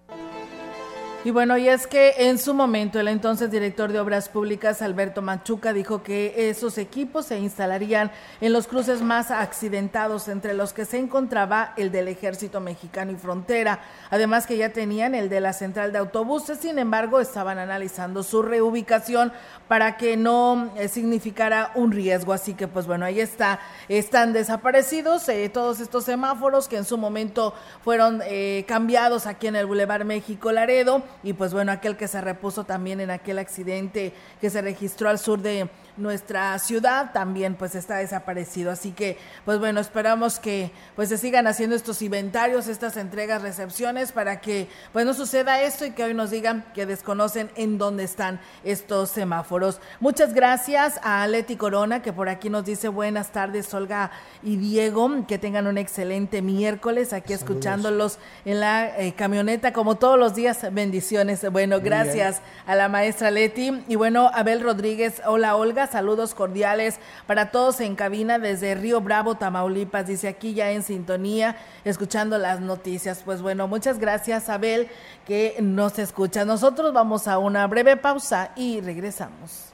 Y 1.23 1.29
bueno, 1.29 1.55
y 1.55 1.69
es 1.69 1.85
que 1.85 2.15
en 2.17 2.39
su 2.39 2.55
momento 2.55 2.99
el 2.99 3.07
entonces 3.07 3.51
director 3.51 3.91
de 3.91 3.99
Obras 3.99 4.27
Públicas, 4.27 4.81
Alberto 4.81 5.21
Machuca, 5.21 5.71
dijo 5.71 6.01
que 6.01 6.49
esos 6.49 6.79
equipos 6.79 7.27
se 7.27 7.37
instalarían 7.37 8.09
en 8.41 8.53
los 8.53 8.65
cruces 8.65 9.03
más 9.03 9.29
accidentados, 9.29 10.27
entre 10.27 10.55
los 10.55 10.73
que 10.73 10.83
se 10.83 10.97
encontraba 10.97 11.73
el 11.77 11.91
del 11.91 12.07
Ejército 12.07 12.59
Mexicano 12.59 13.11
y 13.11 13.17
Frontera, 13.17 13.81
además 14.09 14.47
que 14.47 14.57
ya 14.57 14.73
tenían 14.73 15.13
el 15.13 15.29
de 15.29 15.41
la 15.41 15.53
central 15.53 15.91
de 15.91 15.99
autobuses, 15.99 16.57
sin 16.57 16.79
embargo 16.79 17.19
estaban 17.19 17.59
analizando 17.59 18.23
su 18.23 18.41
reubicación 18.41 19.31
para 19.67 19.97
que 19.97 20.17
no 20.17 20.71
eh, 20.75 20.87
significara 20.87 21.71
un 21.75 21.91
riesgo, 21.91 22.33
así 22.33 22.55
que 22.55 22.67
pues 22.67 22.87
bueno, 22.87 23.05
ahí 23.05 23.19
está, 23.19 23.59
están 23.89 24.33
desaparecidos 24.33 25.29
eh, 25.29 25.49
todos 25.49 25.81
estos 25.81 26.03
semáforos 26.03 26.67
que 26.67 26.77
en 26.77 26.85
su 26.85 26.97
momento 26.97 27.53
fueron 27.83 28.23
eh, 28.25 28.65
cambiados 28.67 29.27
aquí 29.27 29.45
en 29.45 29.55
el 29.55 29.67
Boulevard 29.67 30.03
México 30.03 30.51
Laredo 30.51 31.10
y 31.23 31.33
pues 31.33 31.53
bueno, 31.53 31.71
aquel 31.71 31.97
que 31.97 32.07
se 32.07 32.21
repuso 32.21 32.63
también 32.63 32.99
en 32.99 33.11
aquel 33.11 33.39
accidente 33.39 34.13
que 34.39 34.49
se 34.49 34.61
registró 34.61 35.09
al 35.09 35.19
sur 35.19 35.41
de 35.41 35.69
nuestra 36.01 36.57
ciudad 36.59 37.11
también 37.13 37.55
pues 37.55 37.75
está 37.75 37.97
desaparecido. 37.97 38.71
Así 38.71 38.91
que 38.91 39.17
pues 39.45 39.59
bueno, 39.59 39.79
esperamos 39.79 40.39
que 40.39 40.71
pues 40.95 41.09
se 41.09 41.17
sigan 41.17 41.47
haciendo 41.47 41.75
estos 41.75 42.01
inventarios, 42.01 42.67
estas 42.67 42.97
entregas, 42.97 43.41
recepciones 43.41 44.11
para 44.11 44.41
que 44.41 44.67
pues 44.93 45.05
no 45.05 45.13
suceda 45.13 45.61
esto 45.61 45.85
y 45.85 45.91
que 45.91 46.03
hoy 46.03 46.13
nos 46.13 46.31
digan 46.31 46.65
que 46.73 46.85
desconocen 46.85 47.51
en 47.55 47.77
dónde 47.77 48.03
están 48.03 48.39
estos 48.63 49.09
semáforos. 49.09 49.79
Muchas 49.99 50.33
gracias 50.33 50.99
a 51.03 51.25
Leti 51.27 51.55
Corona 51.55 52.01
que 52.01 52.13
por 52.13 52.29
aquí 52.29 52.49
nos 52.49 52.65
dice 52.65 52.87
buenas 52.87 53.31
tardes 53.31 53.73
Olga 53.73 54.11
y 54.43 54.57
Diego, 54.57 55.25
que 55.27 55.37
tengan 55.37 55.67
un 55.67 55.77
excelente 55.77 56.41
miércoles 56.41 57.13
aquí 57.13 57.33
escuchándolos 57.33 58.19
en 58.45 58.59
la 58.59 58.97
eh, 58.99 59.13
camioneta 59.13 59.73
como 59.73 59.95
todos 59.95 60.17
los 60.17 60.35
días. 60.35 60.65
Bendiciones. 60.71 61.49
Bueno, 61.51 61.79
gracias 61.79 62.41
a 62.65 62.75
la 62.75 62.89
maestra 62.89 63.31
Leti 63.31 63.83
y 63.87 63.95
bueno, 63.95 64.31
Abel 64.33 64.61
Rodríguez, 64.61 65.21
hola 65.25 65.55
Olga 65.55 65.87
saludos 65.91 66.33
cordiales 66.33 66.99
para 67.27 67.51
todos 67.51 67.81
en 67.81 67.95
cabina 67.95 68.39
desde 68.39 68.75
Río 68.75 69.01
Bravo, 69.01 69.35
Tamaulipas. 69.35 70.07
Dice 70.07 70.27
aquí 70.27 70.53
ya 70.53 70.71
en 70.71 70.83
sintonía, 70.83 71.57
escuchando 71.83 72.37
las 72.37 72.61
noticias. 72.61 73.21
Pues 73.23 73.41
bueno, 73.41 73.67
muchas 73.67 73.99
gracias, 73.99 74.49
Abel, 74.49 74.87
que 75.25 75.55
nos 75.61 75.99
escucha. 75.99 76.45
Nosotros 76.45 76.93
vamos 76.93 77.27
a 77.27 77.37
una 77.37 77.67
breve 77.67 77.97
pausa 77.97 78.51
y 78.55 78.81
regresamos. 78.81 79.67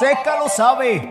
seca 0.00 0.38
lo 0.38 0.48
sabe. 0.48 1.10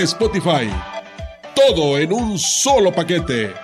Spotify. 0.00 0.68
Todo 1.54 1.98
en 1.98 2.12
un 2.12 2.36
solo 2.38 2.92
paquete. 2.92 3.54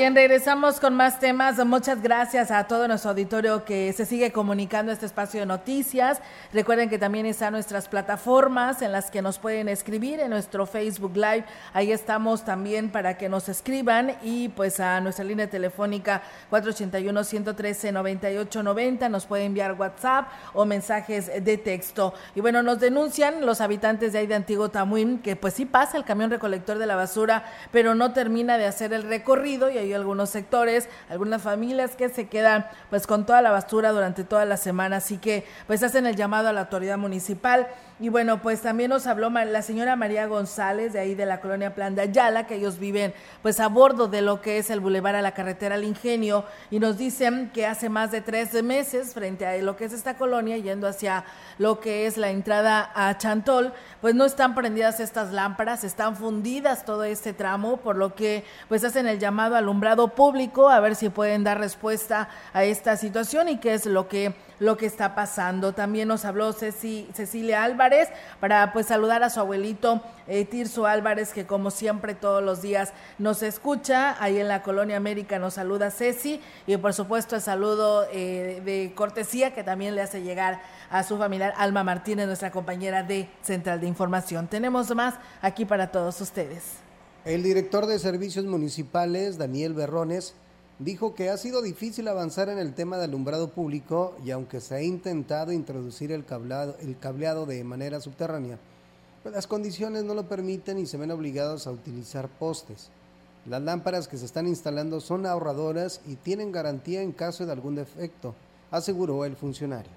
Bien, 0.00 0.14
regresamos 0.14 0.78
con 0.80 0.94
más 0.94 1.20
temas. 1.20 1.62
Muchas 1.66 2.00
gracias 2.00 2.50
a 2.50 2.64
todo 2.64 2.88
nuestro 2.88 3.10
auditorio 3.10 3.66
que 3.66 3.92
se 3.92 4.06
sigue 4.06 4.32
comunicando 4.32 4.92
este 4.92 5.04
espacio 5.04 5.40
de 5.40 5.46
noticias. 5.46 6.22
Recuerden 6.54 6.88
que 6.88 6.98
también 6.98 7.26
están 7.26 7.52
nuestras 7.52 7.86
plataformas 7.86 8.80
en 8.80 8.92
las 8.92 9.10
que 9.10 9.20
nos 9.20 9.38
pueden 9.38 9.68
escribir 9.68 10.20
en 10.20 10.30
nuestro 10.30 10.64
Facebook 10.64 11.16
Live. 11.16 11.44
Ahí 11.74 11.92
estamos 11.92 12.46
también 12.46 12.90
para 12.90 13.18
que 13.18 13.28
nos 13.28 13.50
escriban 13.50 14.16
y 14.22 14.48
pues 14.48 14.80
a 14.80 15.02
nuestra 15.02 15.22
línea 15.22 15.50
telefónica 15.50 16.22
481-113-9890 16.50 19.10
nos 19.10 19.26
puede 19.26 19.44
enviar 19.44 19.74
WhatsApp 19.74 20.28
o 20.54 20.64
mensajes 20.64 21.30
de 21.44 21.58
texto. 21.58 22.14
Y 22.34 22.40
bueno, 22.40 22.62
nos 22.62 22.80
denuncian 22.80 23.44
los 23.44 23.60
habitantes 23.60 24.14
de 24.14 24.20
ahí 24.20 24.26
de 24.26 24.36
Antiguo 24.36 24.70
Tamuín 24.70 25.18
que 25.18 25.36
pues 25.36 25.52
sí 25.52 25.66
pasa 25.66 25.98
el 25.98 26.04
camión 26.04 26.30
recolector 26.30 26.78
de 26.78 26.86
la 26.86 26.96
basura, 26.96 27.44
pero 27.70 27.94
no 27.94 28.14
termina 28.14 28.56
de 28.56 28.64
hacer 28.64 28.94
el 28.94 29.02
recorrido 29.02 29.68
y 29.68 29.76
hay 29.76 29.89
hay 29.90 29.94
algunos 29.94 30.30
sectores, 30.30 30.88
algunas 31.08 31.42
familias 31.42 31.96
que 31.96 32.08
se 32.08 32.28
quedan 32.28 32.66
pues 32.88 33.06
con 33.06 33.26
toda 33.26 33.42
la 33.42 33.50
basura 33.50 33.90
durante 33.90 34.24
toda 34.24 34.44
la 34.44 34.56
semana, 34.56 34.96
así 34.96 35.18
que 35.18 35.44
pues 35.66 35.82
hacen 35.82 36.06
el 36.06 36.16
llamado 36.16 36.48
a 36.48 36.52
la 36.52 36.62
autoridad 36.62 36.98
municipal. 36.98 37.68
Y 38.02 38.08
bueno, 38.08 38.40
pues 38.40 38.62
también 38.62 38.88
nos 38.88 39.06
habló 39.06 39.28
la 39.28 39.60
señora 39.60 39.94
María 39.94 40.26
González 40.26 40.94
de 40.94 41.00
ahí 41.00 41.14
de 41.14 41.26
la 41.26 41.42
colonia 41.42 41.74
Plan 41.74 41.94
de 41.94 42.00
Ayala, 42.00 42.46
que 42.46 42.54
ellos 42.54 42.78
viven 42.78 43.12
pues 43.42 43.60
a 43.60 43.68
bordo 43.68 44.08
de 44.08 44.22
lo 44.22 44.40
que 44.40 44.56
es 44.56 44.70
el 44.70 44.80
bulevar 44.80 45.16
a 45.16 45.20
la 45.20 45.34
carretera 45.34 45.74
al 45.74 45.84
Ingenio. 45.84 46.46
Y 46.70 46.78
nos 46.78 46.96
dicen 46.96 47.50
que 47.52 47.66
hace 47.66 47.90
más 47.90 48.10
de 48.10 48.22
tres 48.22 48.54
meses 48.62 49.12
frente 49.12 49.46
a 49.46 49.54
lo 49.58 49.76
que 49.76 49.84
es 49.84 49.92
esta 49.92 50.16
colonia, 50.16 50.56
yendo 50.56 50.88
hacia 50.88 51.26
lo 51.58 51.78
que 51.78 52.06
es 52.06 52.16
la 52.16 52.30
entrada 52.30 52.90
a 52.94 53.18
Chantol, 53.18 53.74
pues 54.00 54.14
no 54.14 54.24
están 54.24 54.54
prendidas 54.54 54.98
estas 54.98 55.30
lámparas, 55.30 55.84
están 55.84 56.16
fundidas 56.16 56.86
todo 56.86 57.04
este 57.04 57.34
tramo, 57.34 57.76
por 57.76 57.96
lo 57.96 58.14
que 58.14 58.44
pues 58.70 58.82
hacen 58.82 59.08
el 59.08 59.18
llamado 59.18 59.56
alumbrado 59.56 60.08
público 60.08 60.70
a 60.70 60.80
ver 60.80 60.96
si 60.96 61.10
pueden 61.10 61.44
dar 61.44 61.60
respuesta 61.60 62.30
a 62.54 62.64
esta 62.64 62.96
situación 62.96 63.50
y 63.50 63.58
qué 63.58 63.74
es 63.74 63.84
lo 63.84 64.08
que 64.08 64.34
lo 64.60 64.76
que 64.76 64.86
está 64.86 65.16
pasando. 65.16 65.72
También 65.72 66.06
nos 66.06 66.24
habló 66.24 66.52
Cecilia 66.52 67.64
Álvarez 67.64 68.08
para 68.38 68.72
pues 68.72 68.86
saludar 68.86 69.24
a 69.24 69.30
su 69.30 69.40
abuelito 69.40 70.00
eh, 70.28 70.44
Tirso 70.44 70.86
Álvarez, 70.86 71.32
que 71.32 71.46
como 71.46 71.72
siempre 71.72 72.14
todos 72.14 72.42
los 72.42 72.62
días 72.62 72.92
nos 73.18 73.42
escucha. 73.42 74.22
Ahí 74.22 74.38
en 74.38 74.46
la 74.46 74.62
Colonia 74.62 74.96
América 74.96 75.40
nos 75.40 75.54
saluda 75.54 75.90
Ceci 75.90 76.40
y 76.68 76.76
por 76.76 76.94
supuesto 76.94 77.34
el 77.34 77.42
saludo 77.42 78.06
eh, 78.12 78.62
de 78.64 78.92
cortesía 78.94 79.52
que 79.52 79.64
también 79.64 79.96
le 79.96 80.02
hace 80.02 80.22
llegar 80.22 80.60
a 80.90 81.02
su 81.02 81.18
familiar 81.18 81.54
Alma 81.56 81.82
Martínez, 81.82 82.26
nuestra 82.26 82.50
compañera 82.52 83.02
de 83.02 83.28
Central 83.42 83.80
de 83.80 83.86
Información. 83.86 84.46
Tenemos 84.46 84.94
más 84.94 85.14
aquí 85.40 85.64
para 85.64 85.90
todos 85.90 86.20
ustedes. 86.20 86.62
El 87.24 87.42
director 87.42 87.86
de 87.86 87.98
Servicios 87.98 88.44
Municipales, 88.46 89.36
Daniel 89.36 89.74
Berrones, 89.74 90.34
dijo 90.80 91.14
que 91.14 91.28
ha 91.28 91.36
sido 91.36 91.60
difícil 91.60 92.08
avanzar 92.08 92.48
en 92.48 92.58
el 92.58 92.74
tema 92.74 92.96
de 92.96 93.04
alumbrado 93.04 93.50
público 93.50 94.16
y 94.24 94.30
aunque 94.30 94.60
se 94.60 94.74
ha 94.74 94.82
intentado 94.82 95.52
introducir 95.52 96.10
el 96.10 96.24
cableado, 96.24 96.74
el 96.80 96.98
cableado 96.98 97.44
de 97.44 97.62
manera 97.62 98.00
subterránea, 98.00 98.58
pues 99.22 99.34
las 99.34 99.46
condiciones 99.46 100.04
no 100.04 100.14
lo 100.14 100.26
permiten 100.26 100.78
y 100.78 100.86
se 100.86 100.96
ven 100.96 101.10
obligados 101.10 101.66
a 101.66 101.70
utilizar 101.70 102.28
postes. 102.28 102.88
Las 103.46 103.60
lámparas 103.62 104.08
que 104.08 104.16
se 104.16 104.24
están 104.24 104.46
instalando 104.46 105.00
son 105.00 105.26
ahorradoras 105.26 106.00
y 106.06 106.16
tienen 106.16 106.50
garantía 106.50 107.02
en 107.02 107.12
caso 107.12 107.44
de 107.44 107.52
algún 107.52 107.74
defecto, 107.74 108.34
aseguró 108.70 109.26
el 109.26 109.36
funcionario. 109.36 109.92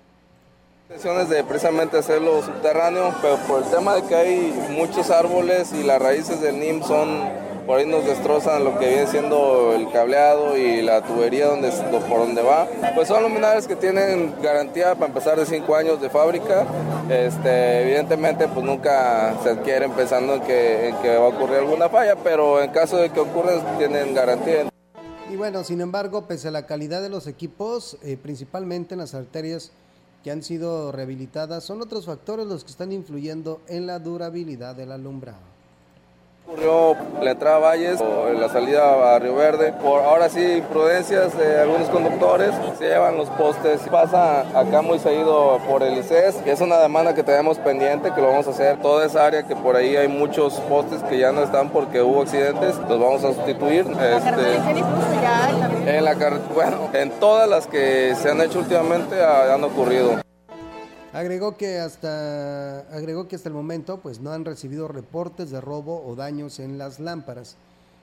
Intenciones 0.89 1.29
de 1.29 1.45
precisamente 1.45 1.97
hacerlo 1.97 2.43
subterráneo, 2.43 3.15
pero 3.21 3.37
por 3.47 3.63
el 3.63 3.69
tema 3.69 3.95
de 3.95 4.03
que 4.03 4.15
hay 4.15 4.67
muchos 4.71 5.09
árboles 5.09 5.71
y 5.73 5.83
las 5.83 6.01
raíces 6.01 6.41
del 6.41 6.59
NIM 6.59 6.83
son 6.83 7.52
por 7.65 7.79
ahí 7.79 7.85
nos 7.85 8.05
destrozan 8.05 8.63
lo 8.63 8.77
que 8.77 8.89
viene 8.89 9.07
siendo 9.07 9.73
el 9.73 9.91
cableado 9.91 10.57
y 10.57 10.81
la 10.81 11.01
tubería 11.01 11.47
donde, 11.47 11.71
por 12.09 12.19
donde 12.19 12.41
va. 12.41 12.67
Pues 12.95 13.07
son 13.07 13.23
luminarias 13.23 13.67
que 13.67 13.75
tienen 13.75 14.35
garantía 14.41 14.95
para 14.95 15.07
empezar 15.07 15.39
de 15.39 15.45
5 15.45 15.75
años 15.75 16.01
de 16.01 16.09
fábrica. 16.09 16.65
Este, 17.09 17.83
evidentemente 17.83 18.47
pues 18.47 18.65
nunca 18.65 19.35
se 19.43 19.49
adquieren 19.49 19.91
pensando 19.91 20.35
en 20.35 20.41
que, 20.41 20.93
que 21.01 21.17
va 21.17 21.25
a 21.25 21.29
ocurrir 21.29 21.57
alguna 21.57 21.89
falla, 21.89 22.15
pero 22.15 22.61
en 22.61 22.71
caso 22.71 22.97
de 22.97 23.09
que 23.09 23.19
ocurra 23.19 23.77
tienen 23.77 24.13
garantía. 24.13 24.69
Y 25.31 25.35
bueno, 25.35 25.63
sin 25.63 25.81
embargo, 25.81 26.27
pese 26.27 26.49
a 26.49 26.51
la 26.51 26.65
calidad 26.65 27.01
de 27.01 27.09
los 27.09 27.27
equipos, 27.27 27.97
eh, 28.03 28.17
principalmente 28.21 28.93
en 28.93 28.99
las 28.99 29.15
arterias 29.15 29.71
que 30.23 30.31
han 30.31 30.43
sido 30.43 30.91
rehabilitadas, 30.91 31.63
son 31.63 31.81
otros 31.81 32.05
factores 32.05 32.45
los 32.45 32.63
que 32.63 32.71
están 32.71 32.91
influyendo 32.91 33.61
en 33.67 33.87
la 33.87 33.99
durabilidad 33.99 34.75
del 34.75 34.91
alumbrado. 34.91 35.52
Ocurrió 36.45 36.97
la 37.21 37.31
entrada 37.31 37.55
a 37.55 37.59
Valles 37.59 38.01
o 38.01 38.33
la 38.33 38.49
salida 38.49 39.15
a 39.15 39.17
Río 39.17 39.33
Verde. 39.33 39.71
Por 39.81 40.01
ahora 40.01 40.27
sí, 40.27 40.57
imprudencias 40.57 41.37
de 41.37 41.61
algunos 41.61 41.87
conductores, 41.87 42.51
se 42.77 42.89
llevan 42.89 43.15
los 43.15 43.29
postes. 43.29 43.79
Pasa 43.89 44.41
acá 44.59 44.81
muy 44.81 44.99
seguido 44.99 45.61
por 45.67 45.83
el 45.83 45.97
ICES, 45.97 46.35
que 46.43 46.51
es 46.51 46.59
una 46.59 46.79
demanda 46.79 47.15
que 47.15 47.23
tenemos 47.23 47.59
pendiente, 47.59 48.11
que 48.13 48.19
lo 48.19 48.27
vamos 48.27 48.45
a 48.47 48.49
hacer. 48.49 48.75
Toda 48.81 49.05
esa 49.05 49.25
área 49.25 49.43
que 49.43 49.55
por 49.55 49.77
ahí 49.77 49.95
hay 49.95 50.09
muchos 50.09 50.55
postes 50.69 51.01
que 51.03 51.17
ya 51.17 51.31
no 51.31 51.43
están 51.43 51.69
porque 51.69 52.01
hubo 52.01 52.23
accidentes, 52.23 52.75
los 52.89 52.99
vamos 52.99 53.23
a 53.23 53.33
sustituir. 53.33 53.85
Este, 53.87 54.55
en 55.97 56.03
la 56.03 56.13
bueno, 56.53 56.89
en 56.91 57.09
todas 57.21 57.47
las 57.47 57.67
que 57.67 58.15
se 58.15 58.29
han 58.29 58.41
hecho 58.41 58.59
últimamente 58.59 59.15
han 59.23 59.63
ocurrido. 59.63 60.19
Agregó 61.13 61.57
que 61.57 61.77
hasta 61.77 62.79
agregó 62.91 63.27
que 63.27 63.35
hasta 63.35 63.47
el 63.47 63.53
momento 63.53 63.99
pues 64.01 64.19
no 64.19 64.31
han 64.31 64.45
recibido 64.45 64.87
reportes 64.87 65.51
de 65.51 65.61
robo 65.61 66.03
o 66.03 66.15
daños 66.15 66.59
en 66.59 66.79
las 66.79 66.99
lámparas. 66.99 67.55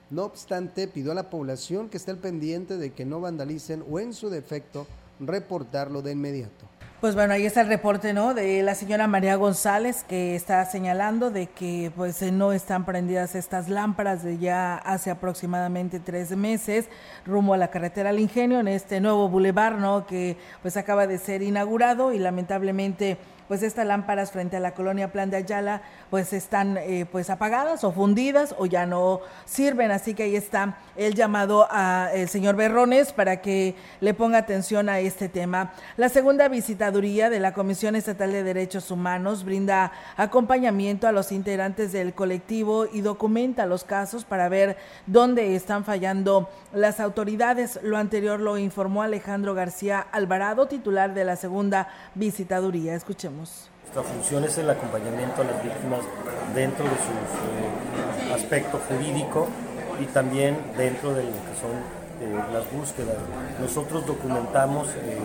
No 0.09 0.23
obstante, 0.23 0.87
pidió 0.87 1.11
a 1.11 1.15
la 1.15 1.29
población 1.29 1.89
que 1.89 1.97
esté 1.97 2.11
al 2.11 2.17
pendiente 2.17 2.77
de 2.77 2.93
que 2.93 3.03
no 3.03 3.19
vandalicen 3.19 3.83
o 3.91 3.99
en 3.99 4.13
su 4.13 4.29
defecto 4.29 4.87
reportarlo 5.19 6.01
de 6.01 6.13
inmediato. 6.13 6.70
Pues 7.01 7.15
bueno, 7.15 7.33
ahí 7.33 7.47
está 7.47 7.61
el 7.61 7.67
reporte, 7.67 8.13
¿no? 8.13 8.35
De 8.35 8.61
la 8.61 8.75
señora 8.75 9.07
María 9.07 9.35
González 9.35 10.05
que 10.07 10.35
está 10.35 10.63
señalando 10.65 11.31
de 11.31 11.47
que 11.47 11.91
pues 11.95 12.21
eh, 12.21 12.31
no 12.31 12.53
están 12.53 12.85
prendidas 12.85 13.33
estas 13.33 13.69
lámparas 13.69 14.21
de 14.21 14.37
ya 14.37 14.75
hace 14.75 15.09
aproximadamente 15.09 15.99
tres 15.99 16.37
meses 16.37 16.89
rumbo 17.25 17.55
a 17.55 17.57
la 17.57 17.69
carretera 17.71 18.11
al 18.11 18.19
Ingenio 18.19 18.59
en 18.59 18.67
este 18.67 19.01
nuevo 19.01 19.29
bulevar, 19.29 19.79
¿no? 19.79 20.05
Que 20.05 20.37
pues 20.61 20.77
acaba 20.77 21.07
de 21.07 21.17
ser 21.17 21.41
inaugurado 21.41 22.13
y 22.13 22.19
lamentablemente 22.19 23.17
pues 23.47 23.63
estas 23.63 23.85
lámparas 23.85 24.31
frente 24.31 24.57
a 24.57 24.59
la 24.59 24.73
colonia 24.73 25.11
Plan 25.11 25.29
de 25.29 25.37
Ayala 25.37 25.81
pues 26.09 26.33
están 26.33 26.77
eh, 26.77 27.05
pues 27.11 27.29
apagadas 27.29 27.83
o 27.83 27.91
fundidas 27.91 28.55
o 28.57 28.65
ya 28.65 28.85
no 28.85 29.21
sirven, 29.45 29.91
así 29.91 30.13
que 30.13 30.23
ahí 30.23 30.35
está 30.35 30.77
el 30.95 31.15
llamado 31.15 31.67
al 31.69 32.27
señor 32.29 32.55
Berrones 32.55 33.13
para 33.13 33.41
que 33.41 33.75
le 33.99 34.13
ponga 34.13 34.37
atención 34.37 34.89
a 34.89 34.99
este 34.99 35.29
tema. 35.29 35.73
La 35.97 36.09
segunda 36.09 36.47
visitaduría 36.47 37.29
de 37.29 37.39
la 37.39 37.53
Comisión 37.53 37.95
Estatal 37.95 38.31
de 38.31 38.43
Derechos 38.43 38.91
Humanos 38.91 39.43
brinda 39.43 39.91
acompañamiento 40.17 41.07
a 41.07 41.11
los 41.11 41.31
integrantes 41.31 41.91
del 41.91 42.13
colectivo 42.13 42.85
y 42.91 43.01
documenta 43.01 43.65
los 43.65 43.83
casos 43.83 44.25
para 44.25 44.49
ver 44.49 44.77
dónde 45.05 45.55
están 45.55 45.83
fallando 45.83 46.49
las 46.73 46.99
autoridades. 46.99 47.79
Lo 47.83 47.97
anterior 47.97 48.39
lo 48.39 48.57
informó 48.57 49.01
Alejandro 49.01 49.53
García 49.53 49.99
Alvarado, 49.99 50.67
titular 50.67 51.13
de 51.13 51.25
la 51.25 51.35
segunda 51.35 51.87
visitaduría. 52.15 52.95
Escuchemos. 52.95 53.40
Nuestra 53.41 54.03
función 54.03 54.43
es 54.43 54.55
el 54.59 54.69
acompañamiento 54.69 55.41
a 55.41 55.45
las 55.45 55.63
víctimas 55.63 56.01
dentro 56.53 56.83
de 56.85 56.91
su 56.91 58.29
eh, 58.29 58.33
aspecto 58.35 58.79
jurídico 58.87 59.47
y 59.99 60.05
también 60.05 60.57
dentro 60.77 61.15
de 61.15 61.23
lo 61.23 61.31
que 61.31 61.55
son 61.59 61.73
eh, 62.21 62.53
las 62.53 62.71
búsquedas. 62.71 63.17
Nosotros 63.59 64.05
documentamos 64.05 64.89
eh, 64.89 65.17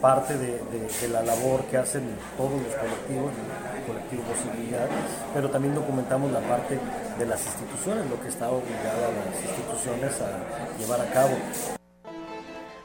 parte 0.00 0.36
de, 0.36 0.58
la 1.08 1.22
labor 1.22 1.62
que 1.70 1.76
hacen 1.76 2.02
todos 2.36 2.50
los 2.50 2.74
colectivos, 2.74 3.30
el 3.78 3.86
colectivo 3.86 4.22
Posibilidad, 4.24 4.88
pero 5.32 5.48
también 5.48 5.74
documentamos 5.74 6.32
la 6.32 6.40
parte 6.40 6.80
de 7.16 7.26
las 7.26 7.46
instituciones, 7.46 8.10
lo 8.10 8.20
que 8.20 8.28
está 8.28 8.50
obligado 8.50 9.06
a 9.06 9.12
las 9.24 9.40
instituciones 9.40 10.12
a 10.20 10.78
llevar 10.78 11.00
a 11.00 11.12
cabo. 11.12 11.85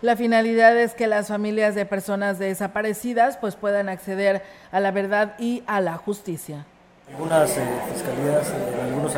La 0.01 0.15
finalidad 0.15 0.75
es 0.77 0.95
que 0.95 1.05
las 1.05 1.27
familias 1.27 1.75
de 1.75 1.85
personas 1.85 2.39
desaparecidas 2.39 3.37
pues 3.37 3.55
puedan 3.55 3.87
acceder 3.87 4.41
a 4.71 4.79
la 4.79 4.89
verdad 4.89 5.35
y 5.37 5.61
a 5.67 5.79
la 5.79 5.95
justicia. 5.95 6.65
Algunas 7.07 7.55
eh, 7.55 7.61
fiscalías, 7.93 8.49
eh, 8.49 8.81
algunas 8.83 9.13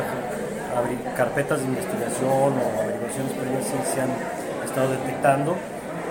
carpetas 1.16 1.60
de 1.60 1.66
investigación 1.66 2.28
o 2.28 2.82
averiguaciones 2.82 3.32
previas 3.32 3.64
sí 3.64 3.94
se 3.94 4.02
han 4.02 4.10
estado 4.62 4.90
detectando. 4.90 5.56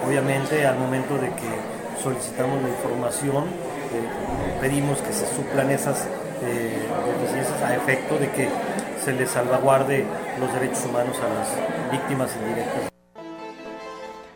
Obviamente 0.08 0.66
al 0.66 0.80
momento 0.80 1.20
de 1.20 1.28
que 1.28 2.02
solicitamos 2.02 2.60
la 2.64 2.70
información, 2.70 3.44
eh, 3.44 4.58
pedimos 4.60 5.04
que 5.04 5.14
se 5.14 5.28
suplan 5.36 5.70
esas 5.70 6.08
deficiencias 6.42 7.62
a 7.62 7.76
efecto 7.76 8.18
de 8.18 8.32
que 8.32 8.50
se 9.06 9.14
les 9.14 9.30
salvaguarde 9.30 10.04
los 10.40 10.52
derechos 10.52 10.84
humanos 10.86 11.16
a 11.20 11.30
las 11.30 11.92
víctimas 11.92 12.36
indirectas. 12.42 12.94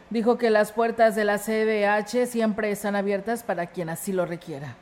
Dijo 0.09 0.37
que 0.37 0.49
las 0.49 0.71
puertas 0.71 1.15
de 1.15 1.25
la 1.25 1.37
CDH 1.37 2.27
siempre 2.27 2.71
están 2.71 2.95
abiertas 2.95 3.43
para 3.43 3.67
quien 3.67 3.89
así 3.89 4.13
lo 4.13 4.25
requiera. 4.25 4.75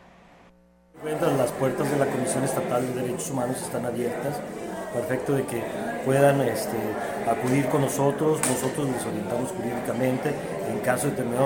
Las 1.04 1.52
puertas 1.52 1.90
de 1.90 1.98
la 1.98 2.06
Comisión 2.06 2.44
Estatal 2.44 2.86
de 2.88 3.02
Derechos 3.02 3.32
Humanos 3.32 3.62
están 3.62 3.86
abiertas, 3.86 4.40
perfecto 4.94 5.34
de 5.34 5.44
que 5.46 5.64
puedan 6.06 6.42
este, 6.42 6.78
acudir 7.28 7.66
con 7.68 7.82
nosotros, 7.82 8.40
nosotros 8.48 8.88
les 8.90 9.04
orientamos 9.04 9.50
jurídicamente, 9.52 10.32
en 10.70 10.80
caso 10.80 11.08
de 11.08 11.14
tener 11.14 11.40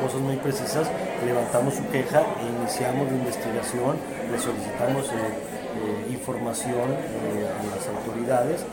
cosas 0.00 0.20
muy 0.20 0.36
precisas, 0.36 0.88
levantamos 1.24 1.74
su 1.74 1.88
queja 1.88 2.20
e 2.20 2.60
iniciamos 2.60 3.10
la 3.10 3.18
investigación, 3.18 3.96
le 4.30 4.38
solicitamos 4.38 5.06
eh, 5.06 5.14
eh, 5.14 6.12
información 6.12 6.92
eh, 6.92 7.48
a 7.48 7.76
las 7.76 7.86
autoridades 7.88 8.64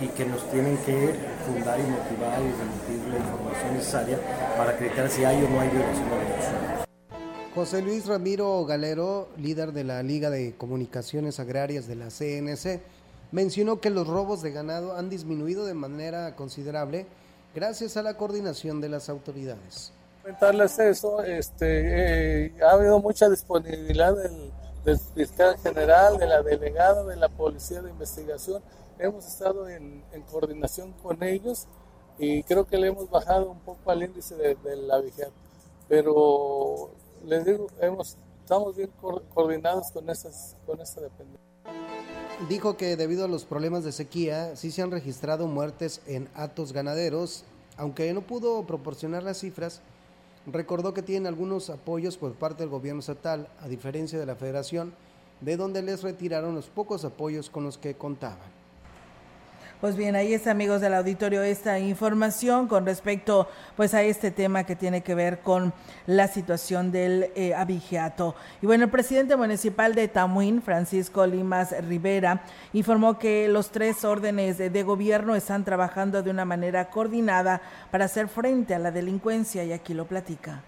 y 0.00 0.06
que 0.08 0.24
nos 0.24 0.48
tienen 0.50 0.76
que 0.78 1.12
fundar 1.48 1.80
y 1.80 1.82
motivar 1.82 2.40
y 2.40 2.52
remitir 2.52 3.08
la 3.10 3.18
información 3.18 3.74
necesaria 3.74 4.18
para 4.56 4.70
acreditar 4.70 5.08
si 5.08 5.24
hay 5.24 5.42
o 5.42 5.48
no 5.48 5.60
hay 5.60 5.68
violación 5.68 6.10
de 6.10 6.16
derechos 6.16 6.88
José 7.54 7.82
Luis 7.82 8.06
Ramiro 8.06 8.64
Galero, 8.66 9.28
líder 9.36 9.72
de 9.72 9.82
la 9.82 10.02
Liga 10.02 10.30
de 10.30 10.54
Comunicaciones 10.56 11.40
Agrarias 11.40 11.88
de 11.88 11.96
la 11.96 12.08
CNC, 12.08 12.80
mencionó 13.32 13.80
que 13.80 13.90
los 13.90 14.06
robos 14.06 14.42
de 14.42 14.52
ganado 14.52 14.96
han 14.96 15.10
disminuido 15.10 15.64
de 15.66 15.74
manera 15.74 16.36
considerable 16.36 17.06
gracias 17.54 17.96
a 17.96 18.02
la 18.02 18.14
coordinación 18.14 18.80
de 18.80 18.90
las 18.90 19.08
autoridades. 19.08 19.92
Comentarles 20.22 20.78
eso, 20.78 21.22
este, 21.22 22.46
eh, 22.46 22.54
ha 22.62 22.74
habido 22.74 23.00
mucha 23.00 23.28
disponibilidad 23.28 24.14
del, 24.14 24.52
del, 24.84 24.98
fiscal 24.98 25.56
general, 25.58 26.18
de 26.18 26.26
la 26.26 26.42
delegada, 26.42 27.02
de 27.04 27.16
la 27.16 27.28
policía 27.28 27.82
de 27.82 27.90
investigación. 27.90 28.62
Hemos 28.98 29.26
estado 29.26 29.68
en, 29.68 30.02
coordinación 30.30 30.92
con 31.02 31.22
ellos 31.22 31.66
y 32.18 32.42
creo 32.42 32.66
que 32.66 32.78
le 32.78 32.88
hemos 32.88 33.08
bajado 33.08 33.50
un 33.50 33.60
poco 33.60 33.90
al 33.90 34.02
índice 34.02 34.34
de, 34.34 34.56
la 34.76 35.00
vigilancia. 35.00 35.30
Pero 35.88 36.90
les 37.24 37.44
digo, 37.44 37.68
estamos 38.42 38.76
bien 38.76 38.90
coordinados 39.34 39.92
con, 39.92 40.10
esas, 40.10 40.56
esa 40.80 41.00
dependencia. 41.00 41.48
Dijo 42.48 42.76
que 42.76 42.96
debido 42.96 43.24
a 43.24 43.28
los 43.28 43.44
problemas 43.44 43.84
de 43.84 43.92
sequía, 43.92 44.56
sí 44.56 44.72
se 44.72 44.82
han 44.82 44.90
registrado 44.90 45.46
muertes 45.46 46.00
en 46.06 46.28
atos 46.34 46.72
ganaderos, 46.72 47.44
aunque 47.76 48.12
no 48.12 48.22
pudo 48.22 48.64
proporcionar 48.66 49.22
las 49.22 49.38
cifras, 49.38 49.80
recordó 50.46 50.92
que 50.92 51.02
tienen 51.02 51.28
algunos 51.28 51.70
apoyos 51.70 52.16
por 52.16 52.34
parte 52.34 52.64
del 52.64 52.70
gobierno 52.70 53.00
estatal, 53.00 53.48
a 53.60 53.68
diferencia 53.68 54.18
de 54.18 54.26
la 54.26 54.34
federación, 54.34 54.92
de 55.40 55.56
donde 55.56 55.82
les 55.82 56.02
retiraron 56.02 56.54
los 56.54 56.66
pocos 56.66 57.04
apoyos 57.04 57.48
con 57.48 57.62
los 57.64 57.78
que 57.78 57.94
contaban. 57.94 58.57
Pues 59.80 59.94
bien, 59.94 60.16
ahí 60.16 60.34
está, 60.34 60.50
amigos 60.50 60.80
del 60.80 60.92
auditorio, 60.92 61.40
esta 61.40 61.78
información 61.78 62.66
con 62.66 62.84
respecto 62.84 63.48
pues 63.76 63.94
a 63.94 64.02
este 64.02 64.32
tema 64.32 64.64
que 64.64 64.74
tiene 64.74 65.02
que 65.02 65.14
ver 65.14 65.38
con 65.38 65.72
la 66.04 66.26
situación 66.26 66.90
del 66.90 67.30
eh, 67.36 67.54
abigeato. 67.54 68.34
Y 68.60 68.66
bueno, 68.66 68.86
el 68.86 68.90
presidente 68.90 69.36
municipal 69.36 69.94
de 69.94 70.08
Tamuín, 70.08 70.62
Francisco 70.62 71.24
Limas 71.28 71.72
Rivera, 71.86 72.42
informó 72.72 73.20
que 73.20 73.46
los 73.46 73.70
tres 73.70 74.04
órdenes 74.04 74.58
de, 74.58 74.68
de 74.68 74.82
gobierno 74.82 75.36
están 75.36 75.64
trabajando 75.64 76.24
de 76.24 76.30
una 76.32 76.44
manera 76.44 76.90
coordinada 76.90 77.62
para 77.92 78.06
hacer 78.06 78.26
frente 78.26 78.74
a 78.74 78.80
la 78.80 78.90
delincuencia 78.90 79.62
y 79.62 79.72
aquí 79.72 79.94
lo 79.94 80.06
platica 80.06 80.60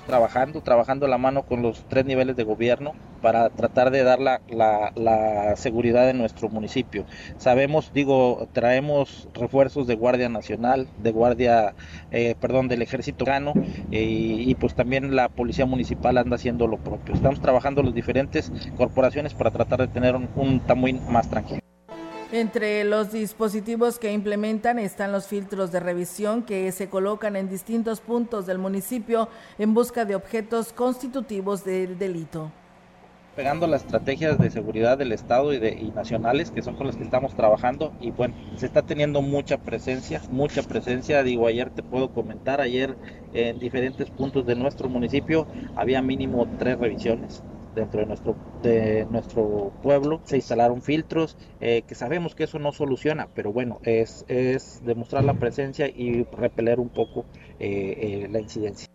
trabajando, 0.00 0.60
trabajando 0.62 1.06
la 1.06 1.18
mano 1.18 1.42
con 1.42 1.62
los 1.62 1.84
tres 1.88 2.04
niveles 2.04 2.36
de 2.36 2.44
gobierno 2.44 2.92
para 3.20 3.50
tratar 3.50 3.90
de 3.90 4.02
dar 4.02 4.20
la, 4.20 4.40
la, 4.48 4.92
la, 4.96 5.56
seguridad 5.56 6.08
en 6.10 6.18
nuestro 6.18 6.48
municipio. 6.48 7.04
Sabemos, 7.36 7.92
digo, 7.92 8.48
traemos 8.52 9.28
refuerzos 9.34 9.86
de 9.86 9.94
Guardia 9.94 10.28
Nacional, 10.28 10.88
de 11.02 11.12
Guardia, 11.12 11.74
eh, 12.10 12.34
perdón, 12.40 12.68
del 12.68 12.82
Ejército 12.82 13.24
Gano 13.24 13.52
eh, 13.90 14.02
y 14.02 14.54
pues 14.56 14.74
también 14.74 15.14
la 15.14 15.28
Policía 15.28 15.66
Municipal 15.66 16.18
anda 16.18 16.36
haciendo 16.36 16.66
lo 16.66 16.78
propio. 16.78 17.14
Estamos 17.14 17.40
trabajando 17.40 17.82
las 17.82 17.94
diferentes 17.94 18.50
corporaciones 18.76 19.34
para 19.34 19.50
tratar 19.50 19.80
de 19.80 19.88
tener 19.88 20.16
un, 20.16 20.28
un 20.36 20.62
más 21.08 21.28
tranquilo. 21.28 21.62
Entre 22.32 22.82
los 22.84 23.12
dispositivos 23.12 23.98
que 23.98 24.10
implementan 24.10 24.78
están 24.78 25.12
los 25.12 25.26
filtros 25.26 25.70
de 25.70 25.80
revisión 25.80 26.44
que 26.44 26.72
se 26.72 26.88
colocan 26.88 27.36
en 27.36 27.50
distintos 27.50 28.00
puntos 28.00 28.46
del 28.46 28.56
municipio 28.56 29.28
en 29.58 29.74
busca 29.74 30.06
de 30.06 30.14
objetos 30.14 30.72
constitutivos 30.72 31.62
del 31.62 31.98
delito. 31.98 32.50
Pegando 33.36 33.66
las 33.66 33.82
estrategias 33.82 34.38
de 34.38 34.50
seguridad 34.50 34.96
del 34.96 35.12
Estado 35.12 35.52
y, 35.52 35.58
de, 35.58 35.74
y 35.74 35.90
nacionales, 35.90 36.50
que 36.50 36.62
son 36.62 36.74
con 36.74 36.86
las 36.86 36.96
que 36.96 37.04
estamos 37.04 37.34
trabajando, 37.34 37.92
y 38.00 38.10
bueno, 38.12 38.34
se 38.56 38.64
está 38.64 38.80
teniendo 38.80 39.20
mucha 39.20 39.58
presencia, 39.58 40.22
mucha 40.30 40.62
presencia, 40.62 41.22
digo, 41.22 41.46
ayer 41.46 41.68
te 41.68 41.82
puedo 41.82 42.12
comentar, 42.12 42.62
ayer 42.62 42.96
en 43.34 43.58
diferentes 43.58 44.08
puntos 44.08 44.46
de 44.46 44.54
nuestro 44.54 44.88
municipio 44.88 45.46
había 45.76 46.00
mínimo 46.00 46.46
tres 46.58 46.78
revisiones, 46.78 47.42
dentro 47.74 48.00
de 48.00 48.06
nuestro, 48.06 48.38
de 48.62 49.06
nuestro 49.08 49.72
pueblo. 49.80 50.20
Se 50.24 50.36
instalaron 50.36 50.82
filtros, 50.82 51.36
eh, 51.60 51.82
que 51.86 51.94
sabemos 51.94 52.34
que 52.34 52.44
eso 52.44 52.58
no 52.58 52.72
soluciona, 52.72 53.28
pero 53.34 53.52
bueno, 53.52 53.80
es, 53.82 54.24
es 54.28 54.78
demostrar 54.82 55.24
la 55.24 55.34
presencia 55.34 55.88
y 55.88 56.24
repeler 56.32 56.80
un 56.80 56.90
poco 56.90 57.26
eh, 57.58 58.24
eh, 58.24 58.28
la 58.30 58.40
incidencia. 58.40 58.88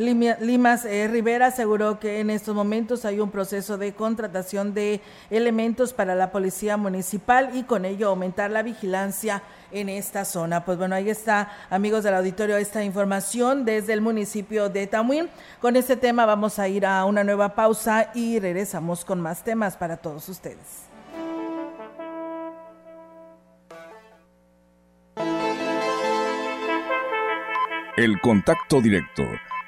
Limas 0.00 0.86
eh, 0.86 1.08
Rivera 1.08 1.48
aseguró 1.48 2.00
que 2.00 2.20
en 2.20 2.30
estos 2.30 2.54
momentos 2.54 3.04
hay 3.04 3.20
un 3.20 3.30
proceso 3.30 3.76
de 3.76 3.92
contratación 3.92 4.72
de 4.72 5.02
elementos 5.28 5.92
para 5.92 6.14
la 6.14 6.32
policía 6.32 6.78
municipal 6.78 7.50
y 7.54 7.64
con 7.64 7.84
ello 7.84 8.08
aumentar 8.08 8.50
la 8.50 8.62
vigilancia 8.62 9.42
en 9.70 9.90
esta 9.90 10.24
zona. 10.24 10.64
Pues 10.64 10.78
bueno, 10.78 10.94
ahí 10.94 11.10
está, 11.10 11.52
amigos 11.68 12.02
del 12.02 12.14
auditorio, 12.14 12.56
esta 12.56 12.82
información 12.82 13.66
desde 13.66 13.92
el 13.92 14.00
municipio 14.00 14.70
de 14.70 14.86
Tamuín. 14.86 15.28
Con 15.60 15.76
este 15.76 15.96
tema 15.96 16.24
vamos 16.24 16.58
a 16.58 16.66
ir 16.66 16.86
a 16.86 17.04
una 17.04 17.22
nueva 17.22 17.54
pausa 17.54 18.10
y 18.14 18.40
regresamos 18.40 19.04
con 19.04 19.20
más 19.20 19.44
temas 19.44 19.76
para 19.76 19.98
todos 19.98 20.26
ustedes. 20.30 20.86
El 27.98 28.18
contacto 28.22 28.80
directo 28.80 29.24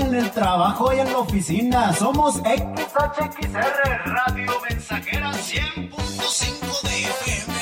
en 0.00 0.14
el 0.14 0.30
trabajo 0.30 0.92
y 0.92 0.98
en 1.00 1.12
la 1.12 1.18
oficina. 1.18 1.92
Somos 1.92 2.36
XHXR 2.36 4.04
Radio 4.06 4.52
Mensajera 4.68 5.32
100.5 5.32 6.82
de 6.82 7.02
FM. 7.02 7.54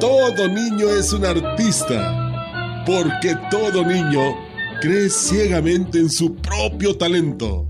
Todo 0.00 0.48
niño 0.48 0.88
es 0.90 1.12
un 1.12 1.24
artista, 1.24 2.82
porque 2.86 3.36
todo 3.50 3.84
niño 3.84 4.36
cree 4.80 5.08
ciegamente 5.08 5.98
en 5.98 6.10
su 6.10 6.34
propio 6.36 6.96
talento. 6.96 7.66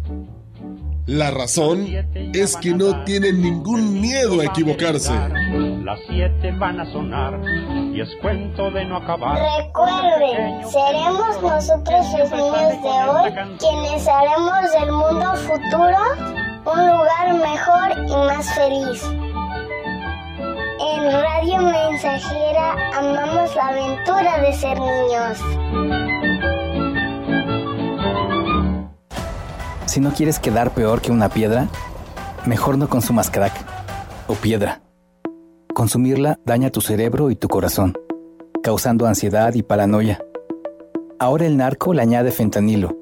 La 1.06 1.30
razón 1.30 1.86
es 2.32 2.56
que 2.56 2.70
no 2.70 3.04
tienen 3.04 3.42
ningún 3.42 4.00
miedo 4.00 4.40
a 4.40 4.46
equivocarse. 4.46 5.12
Las 5.84 6.00
siete 6.08 6.50
van 6.58 6.80
a 6.80 6.90
sonar 6.92 7.40
y 7.94 8.00
es 8.00 8.08
cuento 8.22 8.70
de 8.70 8.86
no 8.86 8.96
acabar. 8.96 9.38
Recuerden, 9.66 10.66
seremos 10.66 11.42
nosotros 11.42 12.06
los 12.18 12.30
niños 12.32 12.82
de 12.82 12.88
hoy 13.10 13.32
quienes 13.58 14.08
haremos 14.08 14.72
del 14.72 14.92
mundo 14.92 15.34
futuro 15.36 16.44
un 16.64 16.86
lugar 16.86 17.34
mejor 17.34 18.08
y 18.08 18.16
más 18.26 18.54
feliz. 18.54 19.23
En 20.86 21.10
Radio 21.10 21.62
Mensajera 21.62 22.76
amamos 22.94 23.54
la 23.56 23.68
aventura 23.68 24.40
de 24.42 24.52
ser 24.52 24.78
niños. 24.78 25.38
Si 29.86 30.00
no 30.00 30.12
quieres 30.12 30.38
quedar 30.38 30.72
peor 30.72 31.00
que 31.00 31.10
una 31.10 31.30
piedra, 31.30 31.68
mejor 32.44 32.76
no 32.76 32.90
consumas 32.90 33.30
crack 33.30 33.54
o 34.26 34.34
piedra. 34.34 34.82
Consumirla 35.72 36.38
daña 36.44 36.68
tu 36.68 36.82
cerebro 36.82 37.30
y 37.30 37.36
tu 37.36 37.48
corazón, 37.48 37.94
causando 38.62 39.06
ansiedad 39.06 39.54
y 39.54 39.62
paranoia. 39.62 40.22
Ahora 41.18 41.46
el 41.46 41.56
narco 41.56 41.94
le 41.94 42.02
añade 42.02 42.30
fentanilo 42.30 42.94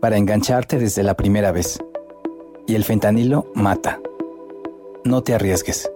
para 0.00 0.18
engancharte 0.18 0.78
desde 0.78 1.02
la 1.02 1.14
primera 1.14 1.50
vez. 1.50 1.80
Y 2.68 2.76
el 2.76 2.84
fentanilo 2.84 3.50
mata. 3.54 3.98
No 5.04 5.22
te 5.22 5.34
arriesgues. 5.34 5.90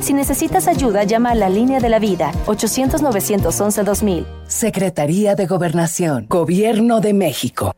Si 0.00 0.12
necesitas 0.12 0.68
ayuda, 0.68 1.04
llama 1.04 1.30
a 1.30 1.34
la 1.34 1.48
línea 1.48 1.80
de 1.80 1.88
la 1.88 1.98
vida 1.98 2.32
800-911-2000. 2.46 4.26
Secretaría 4.46 5.34
de 5.34 5.46
Gobernación, 5.46 6.26
Gobierno 6.28 7.00
de 7.00 7.14
México. 7.14 7.72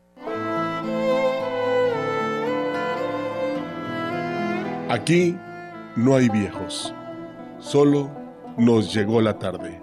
Aquí 4.89 5.35
no 5.95 6.15
hay 6.15 6.29
viejos, 6.29 6.95
solo 7.59 8.09
nos 8.57 8.91
llegó 8.93 9.21
la 9.21 9.37
tarde. 9.37 9.79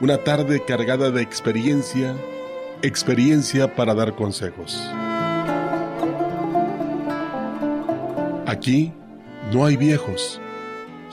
Una 0.00 0.16
tarde 0.16 0.64
cargada 0.64 1.10
de 1.10 1.20
experiencia, 1.20 2.14
experiencia 2.82 3.74
para 3.74 3.94
dar 3.94 4.14
consejos. 4.14 4.82
Aquí 8.46 8.92
no 9.52 9.66
hay 9.66 9.76
viejos, 9.76 10.40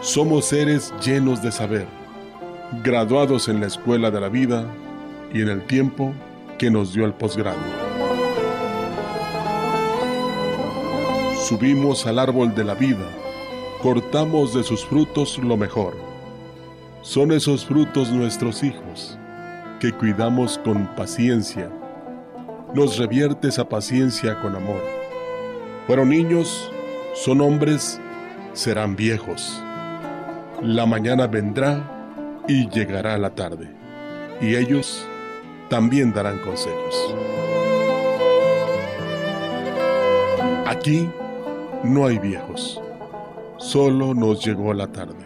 Somos 0.00 0.44
seres 0.44 0.94
llenos 1.04 1.42
de 1.42 1.50
saber, 1.50 1.88
graduados 2.84 3.48
en 3.48 3.60
la 3.60 3.66
escuela 3.66 4.12
de 4.12 4.20
la 4.20 4.28
vida 4.28 4.64
y 5.34 5.42
en 5.42 5.48
el 5.48 5.66
tiempo 5.66 6.14
que 6.56 6.70
nos 6.70 6.92
dio 6.92 7.04
el 7.04 7.12
posgrado. 7.14 7.58
Subimos 11.48 12.06
al 12.06 12.20
árbol 12.20 12.54
de 12.54 12.62
la 12.62 12.74
vida, 12.74 13.08
cortamos 13.82 14.54
de 14.54 14.62
sus 14.62 14.84
frutos 14.84 15.36
lo 15.38 15.56
mejor. 15.56 15.96
Son 17.02 17.32
esos 17.32 17.66
frutos 17.66 18.12
nuestros 18.12 18.62
hijos, 18.62 19.18
que 19.80 19.90
cuidamos 19.90 20.58
con 20.58 20.94
paciencia. 20.94 21.72
Nos 22.72 22.98
revierte 22.98 23.48
esa 23.48 23.68
paciencia 23.68 24.40
con 24.40 24.54
amor. 24.54 24.80
Fueron 25.88 26.10
niños, 26.10 26.70
son 27.14 27.40
hombres, 27.40 28.00
serán 28.52 28.94
viejos. 28.94 29.60
La 30.62 30.86
mañana 30.86 31.28
vendrá 31.28 32.42
y 32.48 32.68
llegará 32.68 33.16
la 33.16 33.30
tarde, 33.30 33.70
y 34.40 34.56
ellos 34.56 35.06
también 35.70 36.12
darán 36.12 36.40
consejos. 36.40 37.14
Aquí 40.66 41.08
no 41.84 42.06
hay 42.06 42.18
viejos, 42.18 42.82
solo 43.56 44.14
nos 44.14 44.44
llegó 44.44 44.74
la 44.74 44.88
tarde. 44.88 45.24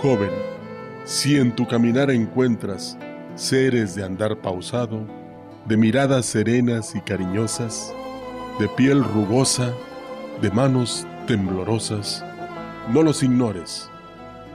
Joven, 0.00 0.30
si 1.04 1.36
en 1.36 1.50
tu 1.56 1.66
caminar 1.66 2.08
encuentras 2.12 2.96
seres 3.34 3.96
de 3.96 4.04
andar 4.04 4.36
pausado, 4.36 5.00
de 5.66 5.76
miradas 5.76 6.26
serenas 6.26 6.94
y 6.94 7.00
cariñosas, 7.00 7.92
de 8.60 8.68
piel 8.68 9.02
rugosa, 9.02 9.72
de 10.40 10.50
manos 10.52 11.08
temblorosas, 11.26 12.24
no 12.92 13.02
los 13.02 13.24
ignores, 13.24 13.88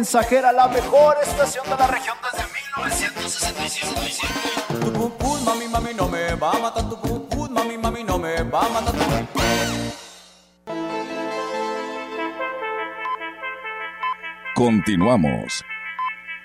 Mensajera, 0.00 0.50
la 0.50 0.66
mejor 0.66 1.18
estación 1.22 1.68
de 1.68 1.76
la 1.76 1.86
región 1.86 2.16
desde 2.24 2.46
1965. 2.50 3.92
Tu 4.80 5.18
pum 5.18 5.44
mami, 5.44 5.68
mami, 5.68 5.92
no 5.92 6.08
me 6.08 6.34
va 6.36 6.52
a 6.52 6.58
matar 6.58 6.88
tu 6.88 6.98
pum, 7.28 7.50
mami, 7.52 7.76
mami, 7.76 8.02
no 8.02 8.18
me 8.18 8.42
va 8.44 8.64
a 8.64 8.68
matar 8.70 8.94
tu 8.94 8.98
Continuamos. 14.54 15.62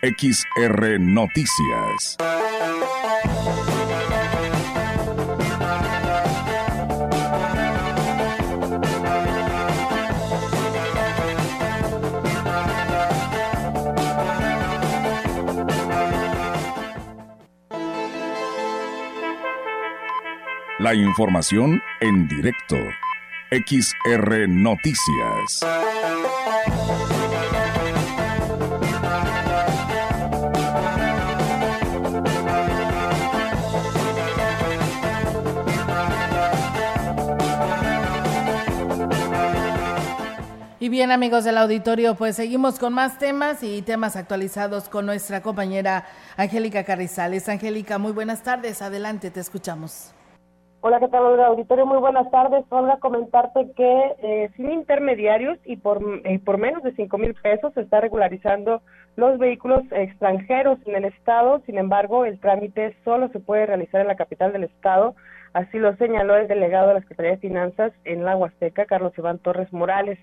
XR 0.02 1.00
Noticias. 1.00 2.18
La 20.78 20.94
información 20.94 21.82
en 22.02 22.28
directo. 22.28 22.76
XR 23.50 24.50
Noticias. 24.50 25.62
Y 40.82 40.90
bien 40.90 41.12
amigos 41.12 41.46
del 41.46 41.58
auditorio, 41.58 42.16
pues 42.16 42.36
seguimos 42.36 42.80
con 42.80 42.92
más 42.92 43.18
temas 43.18 43.64
y 43.64 43.82
temas 43.82 44.18
actualizados 44.18 44.90
con 44.90 45.06
nuestra 45.06 45.42
compañera 45.42 46.06
Angélica 46.36 46.84
Carrizales. 46.84 47.48
Angélica, 47.48 47.98
muy 47.98 48.12
buenas 48.12 48.44
tardes, 48.44 48.82
adelante, 48.82 49.32
te 49.32 49.40
escuchamos. 49.40 50.15
Hola, 50.88 51.00
¿qué 51.00 51.08
tal? 51.08 51.40
Auditorio, 51.40 51.88
muy 51.88 51.98
buenas 51.98 52.30
tardes. 52.30 52.64
Olga, 52.70 53.00
comentarte 53.00 53.72
que 53.76 54.16
eh, 54.22 54.52
sin 54.56 54.72
intermediarios 54.72 55.58
y 55.66 55.78
por, 55.78 56.00
eh, 56.24 56.38
por 56.46 56.60
menos 56.60 56.84
de 56.84 56.94
cinco 56.94 57.18
mil 57.18 57.34
pesos 57.34 57.74
se 57.74 57.82
está 57.82 58.02
regularizando 58.02 58.84
los 59.16 59.40
vehículos 59.40 59.82
extranjeros 59.90 60.78
en 60.86 60.98
el 60.98 61.06
Estado. 61.06 61.64
Sin 61.66 61.80
embargo, 61.80 62.24
el 62.24 62.40
trámite 62.40 62.96
solo 63.04 63.30
se 63.30 63.40
puede 63.40 63.66
realizar 63.66 64.00
en 64.00 64.10
la 64.10 64.16
capital 64.16 64.54
del 64.54 64.66
Estado. 64.66 65.16
Así 65.54 65.80
lo 65.80 65.96
señaló 65.96 66.36
el 66.36 66.48
delegado 66.48 66.90
de 66.90 66.94
la 66.94 67.00
Secretaría 67.00 67.32
de 67.32 67.38
Finanzas 67.38 67.92
en 68.04 68.24
la 68.24 68.38
Huasteca, 68.38 68.86
Carlos 68.86 69.18
Iván 69.18 69.40
Torres 69.40 69.74
Morales. 69.74 70.20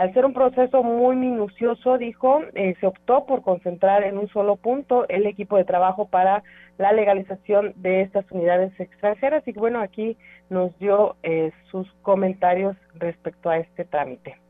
Al 0.00 0.14
ser 0.14 0.24
un 0.24 0.32
proceso 0.32 0.82
muy 0.82 1.14
minucioso, 1.14 1.98
dijo, 1.98 2.40
eh, 2.54 2.74
se 2.80 2.86
optó 2.86 3.26
por 3.26 3.42
concentrar 3.42 4.02
en 4.02 4.16
un 4.16 4.28
solo 4.28 4.56
punto 4.56 5.06
el 5.10 5.26
equipo 5.26 5.58
de 5.58 5.66
trabajo 5.66 6.08
para 6.08 6.42
la 6.78 6.90
legalización 6.92 7.74
de 7.76 8.00
estas 8.00 8.24
unidades 8.30 8.72
extranjeras. 8.80 9.46
Y 9.46 9.52
bueno, 9.52 9.82
aquí 9.82 10.16
nos 10.48 10.74
dio 10.78 11.16
eh, 11.22 11.52
sus 11.70 11.86
comentarios 12.00 12.78
respecto 12.94 13.50
a 13.50 13.58
este 13.58 13.84
trámite. 13.84 14.40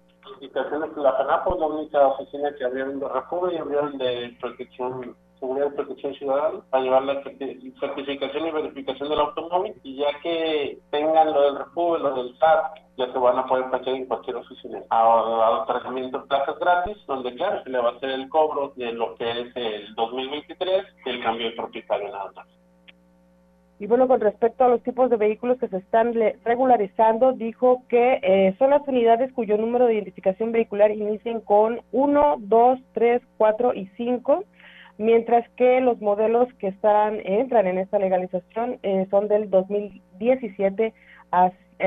La 0.97 1.19
la 1.59 1.67
única 1.67 2.07
oficina 2.07 2.55
que 2.57 2.65
abrieron 2.65 3.01
de 3.01 3.07
y 3.53 3.59
abrieron 3.59 3.99
de 3.99 4.37
protección 4.41 5.17
Seguridad 5.41 5.69
y 5.73 5.77
Protección 5.77 6.15
Ciudadana 6.15 6.61
para 6.71 6.85
llevar 6.85 7.03
la 7.03 7.23
certificación 7.23 8.47
y 8.47 8.51
verificación 8.51 9.09
del 9.09 9.21
automóvil 9.21 9.75
y 9.83 9.97
ya 9.97 10.09
que 10.23 10.79
tengan 10.91 11.33
lo 11.33 11.43
del 11.43 11.59
refugio, 11.59 11.99
lo 11.99 12.15
del 12.15 12.39
SAT, 12.39 12.77
ya 12.99 13.11
se 13.11 13.19
van 13.19 13.39
a 13.39 13.47
poder 13.47 13.71
pasar 13.71 13.95
en 13.95 14.07
cualquier 14.07 14.37
oficina. 14.37 14.83
A, 14.91 15.65
tratamiento 15.67 16.21
de 16.21 16.27
plazas 16.27 16.59
gratis, 16.59 16.97
donde 17.07 17.35
claro, 17.35 17.63
se 17.65 17.71
le 17.71 17.79
va 17.79 17.89
a 17.89 17.93
hacer 17.93 18.11
el 18.11 18.29
cobro 18.29 18.73
de 18.77 18.93
lo 18.93 19.15
que 19.15 19.31
es 19.31 19.57
el 19.57 19.95
2023 19.95 20.85
y 21.07 21.09
el 21.09 21.23
cambio 21.23 21.49
de 21.49 21.57
propietario 21.57 22.09
nada 22.11 22.31
más. 22.37 22.47
Y 23.79 23.87
bueno, 23.87 24.07
con 24.07 24.21
respecto 24.21 24.63
a 24.65 24.69
los 24.69 24.83
tipos 24.83 25.09
de 25.09 25.17
vehículos 25.17 25.59
que 25.59 25.69
se 25.69 25.79
están 25.79 26.13
regularizando, 26.45 27.33
dijo 27.33 27.83
que 27.89 28.21
eh, 28.23 28.55
son 28.59 28.69
las 28.69 28.87
unidades 28.87 29.33
cuyo 29.33 29.57
número 29.57 29.87
de 29.87 29.95
identificación 29.95 30.53
vehicular 30.53 30.91
inicien 30.91 31.41
con 31.41 31.81
1, 31.91 32.37
2, 32.41 32.79
3, 32.93 33.23
4 33.39 33.75
y 33.75 33.87
5 33.97 34.45
mientras 35.01 35.49
que 35.57 35.81
los 35.81 35.99
modelos 36.03 36.47
que 36.59 36.69
están 36.69 37.21
entran 37.25 37.67
en 37.67 37.79
esta 37.79 37.99
legalización 37.99 38.79
eh, 38.83 39.07
son 39.11 39.29
del 39.29 39.49
2017 39.49 40.93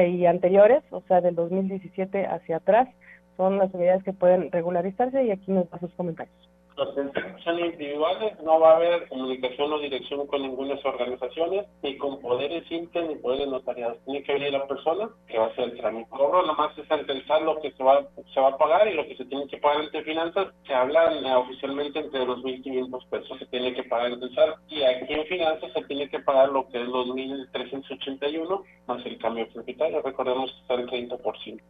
y 0.07 0.25
anteriores, 0.25 0.83
o 0.89 1.01
sea, 1.01 1.21
del 1.21 1.35
2017 1.35 2.25
hacia 2.25 2.57
atrás, 2.57 2.89
son 3.37 3.59
las 3.59 3.71
unidades 3.71 4.03
que 4.03 4.13
pueden 4.13 4.51
regularizarse 4.51 5.23
y 5.23 5.29
aquí 5.29 5.51
nos 5.51 5.69
da 5.69 5.77
sus 5.79 5.93
comentarios 5.93 6.52
los 6.75 6.93
centros 6.95 7.41
son 7.43 7.59
individuales, 7.59 8.39
no 8.41 8.59
va 8.59 8.71
a 8.71 8.75
haber 8.75 9.07
comunicación 9.07 9.71
o 9.73 9.79
dirección 9.79 10.27
con 10.27 10.41
ninguna 10.41 10.73
organizaciones, 10.83 11.65
ni 11.81 11.97
con 11.97 12.19
poderes 12.19 12.67
simples 12.67 13.07
ni 13.07 13.15
poderes 13.15 13.47
notariados. 13.47 13.97
Tiene 14.05 14.23
que 14.23 14.33
venir 14.33 14.51
la 14.51 14.67
persona 14.67 15.09
que 15.27 15.37
va 15.37 15.45
a 15.45 15.47
hacer 15.49 15.65
el 15.65 15.77
trámite. 15.77 16.09
Cobro 16.09 16.45
nomás 16.45 16.77
es 16.77 16.87
pensar 16.87 17.41
lo 17.41 17.59
que 17.59 17.71
se 17.71 17.83
va, 17.83 17.99
a 17.99 18.57
pagar 18.57 18.87
y 18.87 18.93
lo 18.93 19.05
que 19.05 19.15
se 19.15 19.25
tiene 19.25 19.47
que 19.47 19.57
pagar 19.57 19.83
entre 19.83 20.03
finanzas. 20.03 20.47
Se 20.65 20.73
habla 20.73 21.13
eh, 21.13 21.35
oficialmente 21.35 21.99
entre 21.99 22.25
los 22.25 22.39
1.500 22.43 23.07
pesos 23.09 23.39
se 23.39 23.45
tiene 23.47 23.73
que 23.73 23.83
pagar 23.83 24.11
el 24.11 24.35
SAT 24.35 24.55
y 24.69 24.83
aquí 24.83 25.13
en 25.13 25.25
finanzas 25.25 25.71
se 25.73 25.83
tiene 25.83 26.09
que 26.09 26.19
pagar 26.19 26.49
lo 26.49 26.67
que 26.69 26.81
es 26.81 26.87
los 26.87 27.07
1.381 27.07 28.63
más 28.87 29.05
el 29.05 29.17
cambio 29.19 29.47
propietario. 29.49 30.01
Recordemos 30.01 30.51
que 30.51 30.61
está 30.61 30.73
el 30.75 31.09
30%. 31.09 31.61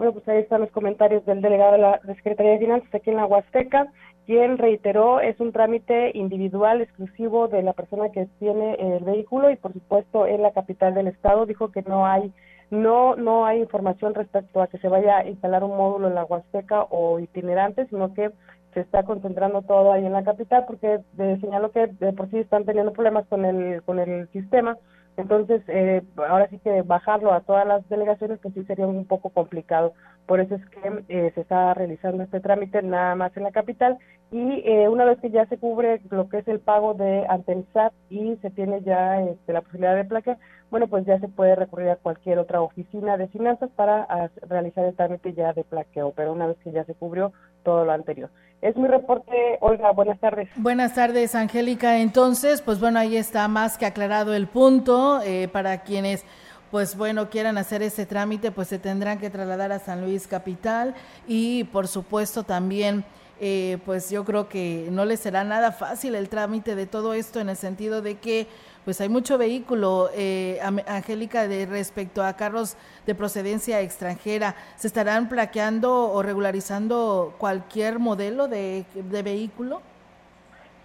Bueno, 0.00 0.14
pues 0.14 0.26
ahí 0.28 0.38
están 0.38 0.62
los 0.62 0.70
comentarios 0.70 1.26
del 1.26 1.42
delegado 1.42 1.72
de 1.72 1.78
la 1.78 2.00
Secretaría 2.16 2.52
de 2.52 2.60
Finanzas 2.60 2.88
aquí 2.94 3.10
en 3.10 3.16
la 3.16 3.26
Huasteca, 3.26 3.92
quien 4.24 4.56
reiteró 4.56 5.20
es 5.20 5.38
un 5.40 5.52
trámite 5.52 6.12
individual 6.14 6.80
exclusivo 6.80 7.48
de 7.48 7.62
la 7.62 7.74
persona 7.74 8.08
que 8.08 8.26
tiene 8.38 8.76
el 8.76 9.04
vehículo 9.04 9.50
y 9.50 9.56
por 9.56 9.74
supuesto 9.74 10.26
en 10.26 10.40
la 10.40 10.52
capital 10.52 10.94
del 10.94 11.08
estado. 11.08 11.44
Dijo 11.44 11.70
que 11.70 11.82
no 11.82 12.06
hay 12.06 12.32
no 12.70 13.14
no 13.14 13.44
hay 13.44 13.60
información 13.60 14.14
respecto 14.14 14.62
a 14.62 14.68
que 14.68 14.78
se 14.78 14.88
vaya 14.88 15.18
a 15.18 15.28
instalar 15.28 15.64
un 15.64 15.76
módulo 15.76 16.08
en 16.08 16.14
la 16.14 16.24
Huasteca 16.24 16.84
o 16.88 17.18
itinerante, 17.18 17.86
sino 17.88 18.14
que 18.14 18.30
se 18.72 18.80
está 18.80 19.02
concentrando 19.02 19.60
todo 19.60 19.92
ahí 19.92 20.06
en 20.06 20.14
la 20.14 20.24
capital 20.24 20.64
porque 20.66 21.00
señaló 21.42 21.72
que 21.72 21.88
de 21.88 22.14
por 22.14 22.30
sí 22.30 22.38
están 22.38 22.64
teniendo 22.64 22.94
problemas 22.94 23.26
con 23.26 23.44
el 23.44 23.82
con 23.82 23.98
el 23.98 24.30
sistema 24.30 24.78
entonces, 25.20 25.62
eh, 25.68 26.02
ahora 26.16 26.48
sí 26.48 26.58
que 26.58 26.82
bajarlo 26.82 27.32
a 27.32 27.40
todas 27.42 27.66
las 27.66 27.88
delegaciones, 27.88 28.38
pues 28.42 28.54
sí 28.54 28.64
sería 28.64 28.86
un 28.86 29.06
poco 29.06 29.30
complicado. 29.30 29.92
Por 30.26 30.40
eso 30.40 30.54
es 30.54 30.66
que 30.66 31.04
eh, 31.08 31.32
se 31.34 31.40
está 31.40 31.74
realizando 31.74 32.22
este 32.22 32.40
trámite 32.40 32.82
nada 32.82 33.14
más 33.14 33.36
en 33.36 33.42
la 33.42 33.50
capital 33.50 33.98
y 34.30 34.62
eh, 34.64 34.88
una 34.88 35.04
vez 35.04 35.18
que 35.18 35.30
ya 35.30 35.46
se 35.46 35.58
cubre 35.58 36.00
lo 36.10 36.28
que 36.28 36.38
es 36.38 36.48
el 36.48 36.60
pago 36.60 36.94
de 36.94 37.26
ante 37.28 37.52
el 37.52 37.66
SAT 37.72 37.92
y 38.10 38.36
se 38.36 38.50
tiene 38.50 38.80
ya 38.82 39.20
este, 39.22 39.52
la 39.52 39.62
posibilidad 39.62 39.96
de 39.96 40.04
plaque, 40.04 40.36
bueno, 40.70 40.86
pues 40.88 41.04
ya 41.04 41.18
se 41.18 41.28
puede 41.28 41.56
recurrir 41.56 41.90
a 41.90 41.96
cualquier 41.96 42.38
otra 42.38 42.60
oficina 42.60 43.16
de 43.16 43.28
finanzas 43.28 43.70
para 43.74 44.06
realizar 44.48 44.84
el 44.84 44.94
trámite 44.94 45.32
ya 45.34 45.52
de 45.52 45.64
plaqueo, 45.64 46.12
pero 46.16 46.32
una 46.32 46.46
vez 46.46 46.56
que 46.62 46.72
ya 46.72 46.84
se 46.84 46.94
cubrió 46.94 47.32
todo 47.64 47.84
lo 47.84 47.92
anterior. 47.92 48.30
Es 48.62 48.76
mi 48.76 48.86
reporte, 48.86 49.32
Olga, 49.60 49.90
buenas 49.92 50.20
tardes. 50.20 50.48
Buenas 50.56 50.94
tardes, 50.94 51.34
Angélica. 51.34 51.98
Entonces, 51.98 52.60
pues 52.60 52.78
bueno, 52.78 52.98
ahí 52.98 53.16
está 53.16 53.48
más 53.48 53.78
que 53.78 53.86
aclarado 53.86 54.34
el 54.34 54.46
punto 54.48 55.20
eh, 55.22 55.48
para 55.48 55.82
quienes 55.82 56.24
pues 56.70 56.96
bueno, 56.96 57.30
quieran 57.30 57.58
hacer 57.58 57.82
ese 57.82 58.06
trámite, 58.06 58.52
pues 58.52 58.68
se 58.68 58.78
tendrán 58.78 59.18
que 59.18 59.28
trasladar 59.28 59.72
a 59.72 59.80
San 59.80 60.02
Luis 60.02 60.28
Capital 60.28 60.94
y 61.26 61.64
por 61.64 61.88
supuesto 61.88 62.44
también 62.44 63.04
eh, 63.40 63.78
pues 63.84 64.10
yo 64.10 64.24
creo 64.24 64.48
que 64.48 64.88
no 64.92 65.04
les 65.04 65.18
será 65.18 65.42
nada 65.42 65.72
fácil 65.72 66.14
el 66.14 66.28
trámite 66.28 66.74
de 66.74 66.86
todo 66.86 67.14
esto 67.14 67.40
en 67.40 67.48
el 67.48 67.56
sentido 67.56 68.02
de 68.02 68.18
que 68.18 68.46
pues 68.84 69.00
hay 69.00 69.08
mucho 69.08 69.38
vehículo, 69.38 70.08
eh, 70.14 70.58
Angélica, 70.86 71.46
de 71.46 71.66
respecto 71.66 72.22
a 72.22 72.34
carros 72.34 72.76
de 73.06 73.14
procedencia 73.14 73.80
extranjera. 73.80 74.54
¿Se 74.76 74.86
estarán 74.86 75.28
plaqueando 75.28 76.12
o 76.12 76.22
regularizando 76.22 77.34
cualquier 77.38 77.98
modelo 77.98 78.48
de, 78.48 78.84
vehículo? 79.22 79.82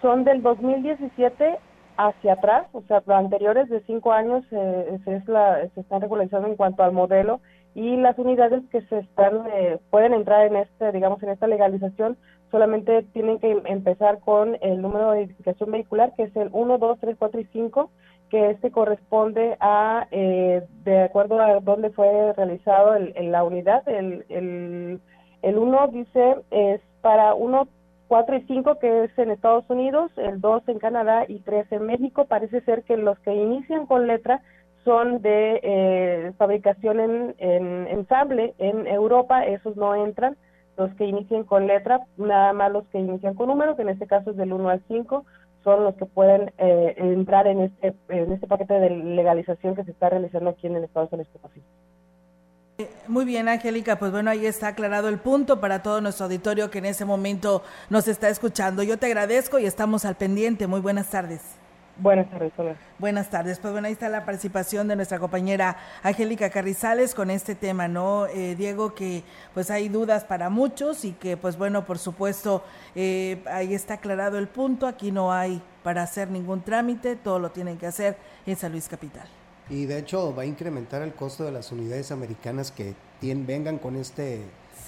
Son 0.02 0.24
del 0.24 0.42
2017 0.42 1.58
hacia 1.98 2.34
atrás, 2.34 2.68
o 2.74 2.82
sea, 2.82 3.02
anteriores 3.08 3.70
de 3.70 3.82
cinco 3.86 4.12
años 4.12 4.44
eh, 4.52 5.00
es 5.06 5.28
la, 5.30 5.66
se 5.74 5.80
están 5.80 6.02
regularizando 6.02 6.48
en 6.48 6.58
cuanto 6.58 6.84
al 6.84 6.92
modelo 6.92 7.40
y 7.76 7.98
las 7.98 8.18
unidades 8.18 8.64
que 8.72 8.82
se 8.84 9.00
están 9.00 9.44
eh, 9.54 9.78
pueden 9.92 10.14
entrar 10.14 10.48
en 10.48 10.56
este, 10.56 10.94
digamos, 10.94 11.22
en 11.22 11.30
esta 11.30 11.46
legalización 11.46 12.18
solamente 12.50 13.04
tienen 13.12 13.38
que 13.40 13.52
empezar 13.66 14.20
con 14.22 14.58
el 14.62 14.82
número 14.82 15.12
de 15.12 15.20
identificación 15.20 15.72
vehicular, 15.72 16.14
que 16.16 16.24
es 16.24 16.36
el 16.38 16.50
1, 16.54 16.78
2, 16.78 17.00
3, 17.02 17.16
4 17.20 17.42
y 17.42 17.46
5, 17.52 17.92
que 18.30 18.52
este 18.52 18.72
corresponde 18.72 19.58
a, 19.60 20.08
eh, 20.12 20.64
de 20.86 21.04
acuerdo 21.04 21.42
a 21.42 21.60
dónde 21.60 21.90
fue 21.90 22.32
realizado 22.34 22.96
el, 22.96 23.32
la 23.32 23.44
unidad, 23.44 23.88
el, 23.90 24.26
el, 24.30 25.02
el 25.42 25.58
1 25.58 25.88
dice 25.90 26.38
es 26.52 26.80
para 27.02 27.34
1, 27.36 27.68
4 28.08 28.38
y 28.38 28.42
5 28.44 28.80
que 28.80 29.04
es 29.04 29.20
en 29.20 29.32
Estados 29.32 29.70
Unidos, 29.70 30.12
el 30.16 30.40
2 30.40 30.64
en 30.70 30.80
Canadá 30.80 31.26
y 31.28 31.40
3 31.40 31.72
en 31.72 31.86
México. 31.86 32.26
Parece 32.26 32.62
ser 32.62 32.84
que 32.84 32.98
los 32.98 33.20
que 33.20 33.36
inician 33.36 33.86
con 33.86 34.08
letra 34.08 34.42
son 34.86 35.22
de 35.22 35.60
eh, 35.64 36.32
fabricación 36.38 37.00
en, 37.00 37.36
en 37.40 37.88
ensamble 37.88 38.54
en 38.60 38.88
Europa, 38.88 39.46
esos 39.46 39.76
no 39.76 39.96
entran 39.96 40.38
los 40.78 40.94
que 40.96 41.06
inicien 41.06 41.44
con 41.44 41.68
letra, 41.68 42.02
nada 42.18 42.54
más 42.54 42.72
los 42.72 42.88
que 42.88 43.00
inician 43.00 43.34
con 43.34 43.48
número, 43.48 43.76
que 43.76 43.82
en 43.82 43.90
este 43.90 44.08
caso 44.08 44.32
es 44.32 44.38
del 44.38 44.54
1 44.54 44.70
al 44.70 44.84
5, 44.88 45.26
son 45.64 45.84
los 45.84 45.96
que 45.96 46.06
pueden 46.06 46.54
eh, 46.58 46.94
entrar 46.98 47.48
en 47.48 47.62
este, 47.62 47.96
en 48.10 48.32
este 48.32 48.48
paquete 48.48 48.76
de 48.76 48.90
legalización 48.90 49.76
que 49.76 49.84
se 49.84 49.92
está 49.92 50.10
realizando 50.10 50.52
aquí 50.52 50.68
en 50.68 50.76
el 50.76 50.84
Estado 50.84 51.08
de 51.08 51.10
San 51.10 51.20
Luis 51.20 51.66
eh, 52.78 52.90
Muy 53.08 53.26
bien, 53.26 53.48
Angélica, 53.48 53.98
pues 53.98 54.12
bueno, 54.12 54.30
ahí 54.30 54.46
está 54.46 54.68
aclarado 54.70 55.10
el 55.10 55.18
punto 55.18 55.60
para 55.60 55.82
todo 55.82 56.02
nuestro 56.02 56.26
auditorio 56.26 56.70
que 56.70 56.80
en 56.80 56.86
ese 56.86 57.06
momento 57.06 57.64
nos 57.90 58.08
está 58.08 58.30
escuchando. 58.30 58.84
Yo 58.84 59.00
te 59.00 59.08
agradezco 59.08 59.58
y 59.58 59.66
estamos 59.66 60.06
al 60.06 60.16
pendiente. 60.16 60.68
Muy 60.68 60.82
buenas 60.82 61.10
tardes. 61.10 61.65
Buenas 61.98 62.30
tardes, 62.30 62.52
hola. 62.58 62.76
Buenas 63.00 63.30
tardes. 63.30 63.58
Pues 63.60 63.72
bueno, 63.72 63.88
ahí 63.88 63.94
está 63.94 64.10
la 64.10 64.26
participación 64.26 64.90
de 64.90 64.98
nuestra 64.98 65.18
compañera 65.18 65.78
Angélica 66.04 66.50
Carrizales 66.50 67.16
con 67.16 67.32
este 67.32 67.56
tema, 67.56 67.88
¿no? 67.88 68.28
Eh, 68.28 68.56
Diego, 68.56 68.94
que 68.94 69.24
pues 69.54 69.72
hay 69.72 69.88
dudas 69.88 70.26
para 70.26 70.50
muchos 70.50 71.06
y 71.06 71.14
que 71.14 71.38
pues 71.38 71.58
bueno, 71.58 71.86
por 71.86 71.98
supuesto, 71.98 72.64
eh, 72.96 73.42
ahí 73.50 73.74
está 73.74 73.94
aclarado 73.94 74.38
el 74.38 74.50
punto. 74.50 74.88
Aquí 74.88 75.12
no 75.12 75.32
hay 75.32 75.62
para 75.84 76.04
hacer 76.04 76.30
ningún 76.30 76.64
trámite, 76.64 77.16
todo 77.16 77.40
lo 77.40 77.52
tienen 77.52 77.78
que 77.78 77.88
hacer 77.88 78.18
en 78.46 78.58
San 78.58 78.74
Luis 78.74 78.90
Capital. 78.90 79.28
Y 79.70 79.86
de 79.86 80.00
hecho 80.00 80.36
va 80.36 80.44
a 80.44 80.46
incrementar 80.46 81.02
el 81.02 81.14
costo 81.14 81.46
de 81.46 81.52
las 81.52 81.72
unidades 81.72 82.12
americanas 82.12 82.72
que 82.72 82.94
tienen, 83.22 83.48
vengan 83.48 83.78
con 83.78 83.96
este 83.96 84.42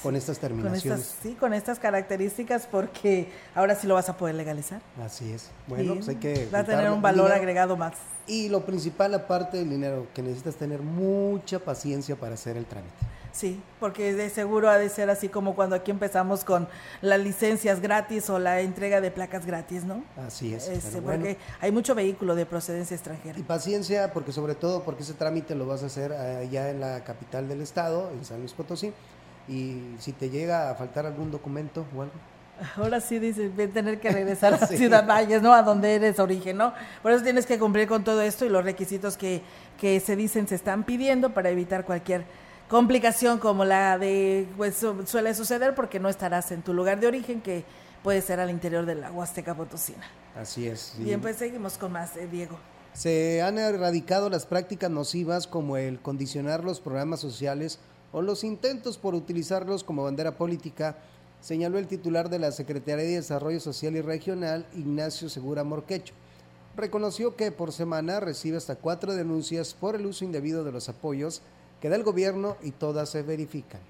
con 0.03 0.15
estas 0.15 0.39
terminaciones. 0.39 1.15
sí, 1.21 1.33
con 1.33 1.53
estas 1.53 1.79
características 1.79 2.67
porque 2.69 3.29
ahora 3.55 3.75
sí 3.75 3.87
lo 3.87 3.95
vas 3.95 4.09
a 4.09 4.17
poder 4.17 4.35
legalizar. 4.35 4.81
Así 5.03 5.31
es. 5.31 5.49
Bueno, 5.67 5.95
pues 5.95 6.09
hay 6.09 6.15
que... 6.15 6.47
Va 6.53 6.59
a 6.59 6.63
tener 6.63 6.89
un 6.89 7.01
valor 7.01 7.31
agregado 7.31 7.77
más. 7.77 7.93
Y 8.27 8.49
lo 8.49 8.65
principal, 8.65 9.13
aparte 9.13 9.57
del 9.57 9.69
dinero, 9.69 10.07
que 10.13 10.21
necesitas 10.21 10.55
tener 10.55 10.81
mucha 10.81 11.59
paciencia 11.59 12.15
para 12.15 12.33
hacer 12.33 12.57
el 12.57 12.65
trámite. 12.65 12.93
Sí, 13.31 13.61
porque 13.79 14.15
de 14.15 14.31
seguro 14.31 14.67
ha 14.67 14.79
de 14.79 14.89
ser 14.89 15.11
así 15.11 15.29
como 15.29 15.55
cuando 15.55 15.75
aquí 15.75 15.91
empezamos 15.91 16.43
con 16.43 16.67
las 17.01 17.19
licencias 17.19 17.81
gratis 17.81 18.31
o 18.31 18.39
la 18.39 18.61
entrega 18.61 18.99
de 18.99 19.11
placas 19.11 19.45
gratis, 19.45 19.83
¿no? 19.83 20.03
Así 20.25 20.55
es. 20.55 20.67
Este, 20.67 21.03
porque 21.03 21.37
hay 21.61 21.71
mucho 21.71 21.93
vehículo 21.93 22.33
de 22.33 22.47
procedencia 22.47 22.95
extranjera. 22.95 23.37
Y 23.37 23.43
paciencia, 23.43 24.11
porque 24.11 24.31
sobre 24.31 24.55
todo 24.55 24.81
porque 24.81 25.03
ese 25.03 25.13
trámite 25.13 25.53
lo 25.53 25.67
vas 25.67 25.83
a 25.83 25.85
hacer 25.85 26.13
allá 26.13 26.71
en 26.71 26.79
la 26.79 27.03
capital 27.03 27.47
del 27.47 27.61
estado, 27.61 28.09
en 28.11 28.25
San 28.25 28.39
Luis 28.39 28.53
Potosí 28.53 28.91
y 29.47 29.95
si 29.99 30.13
te 30.13 30.29
llega 30.29 30.69
a 30.69 30.75
faltar 30.75 31.05
algún 31.05 31.31
documento 31.31 31.85
o 31.95 32.01
algo. 32.01 32.13
Ahora 32.75 32.99
sí 32.99 33.19
dices, 33.19 33.55
voy 33.55 33.65
a 33.65 33.69
tener 33.69 33.99
que 33.99 34.09
regresar 34.09 34.55
a 34.55 34.57
Ciudad 34.67 35.07
Valles, 35.07 35.41
¿no? 35.41 35.53
A 35.53 35.61
donde 35.61 35.95
eres 35.95 36.19
origen, 36.19 36.57
¿no? 36.57 36.73
Por 37.03 37.11
eso 37.11 37.23
tienes 37.23 37.45
que 37.45 37.59
cumplir 37.59 37.87
con 37.87 38.03
todo 38.03 38.21
esto 38.21 38.45
y 38.45 38.49
los 38.49 38.63
requisitos 38.63 39.15
que, 39.15 39.41
que 39.79 39.99
se 39.99 40.15
dicen 40.15 40.47
se 40.47 40.55
están 40.55 40.83
pidiendo 40.83 41.33
para 41.33 41.49
evitar 41.49 41.85
cualquier 41.85 42.25
complicación 42.67 43.39
como 43.39 43.63
la 43.63 43.97
de, 43.97 44.47
pues 44.57 44.83
suele 45.05 45.33
suceder 45.33 45.75
porque 45.75 45.99
no 45.99 46.09
estarás 46.09 46.51
en 46.51 46.63
tu 46.63 46.73
lugar 46.73 46.99
de 46.99 47.07
origen, 47.07 47.41
que 47.41 47.63
puede 48.03 48.21
ser 48.21 48.39
al 48.39 48.49
interior 48.49 48.85
de 48.85 48.95
la 48.95 49.11
Huasteca 49.11 49.55
Potosina. 49.55 50.03
Así 50.35 50.67
es. 50.67 50.95
Bien, 50.97 51.21
pues 51.21 51.37
seguimos 51.37 51.77
con 51.77 51.91
más, 51.91 52.15
eh, 52.17 52.27
Diego. 52.31 52.57
Se 52.93 53.41
han 53.41 53.59
erradicado 53.59 54.29
las 54.29 54.45
prácticas 54.45 54.89
nocivas 54.89 55.45
como 55.45 55.77
el 55.77 55.99
condicionar 55.99 56.63
los 56.63 56.81
programas 56.81 57.19
sociales 57.19 57.79
o 58.11 58.21
los 58.21 58.43
intentos 58.43 58.97
por 58.97 59.15
utilizarlos 59.15 59.83
como 59.83 60.03
bandera 60.03 60.37
política, 60.37 60.97
señaló 61.41 61.77
el 61.77 61.87
titular 61.87 62.29
de 62.29 62.39
la 62.39 62.51
Secretaría 62.51 63.05
de 63.05 63.15
Desarrollo 63.15 63.59
Social 63.59 63.95
y 63.95 64.01
Regional, 64.01 64.65
Ignacio 64.75 65.29
Segura 65.29 65.63
Morquecho. 65.63 66.13
Reconoció 66.75 67.35
que 67.35 67.51
por 67.51 67.71
semana 67.71 68.19
recibe 68.19 68.57
hasta 68.57 68.75
cuatro 68.75 69.15
denuncias 69.15 69.73
por 69.73 69.95
el 69.95 70.05
uso 70.05 70.25
indebido 70.25 70.63
de 70.63 70.71
los 70.71 70.89
apoyos 70.89 71.41
que 71.81 71.89
da 71.89 71.95
el 71.95 72.03
gobierno 72.03 72.57
y 72.61 72.71
todas 72.71 73.09
se 73.09 73.23
verifican. 73.23 73.81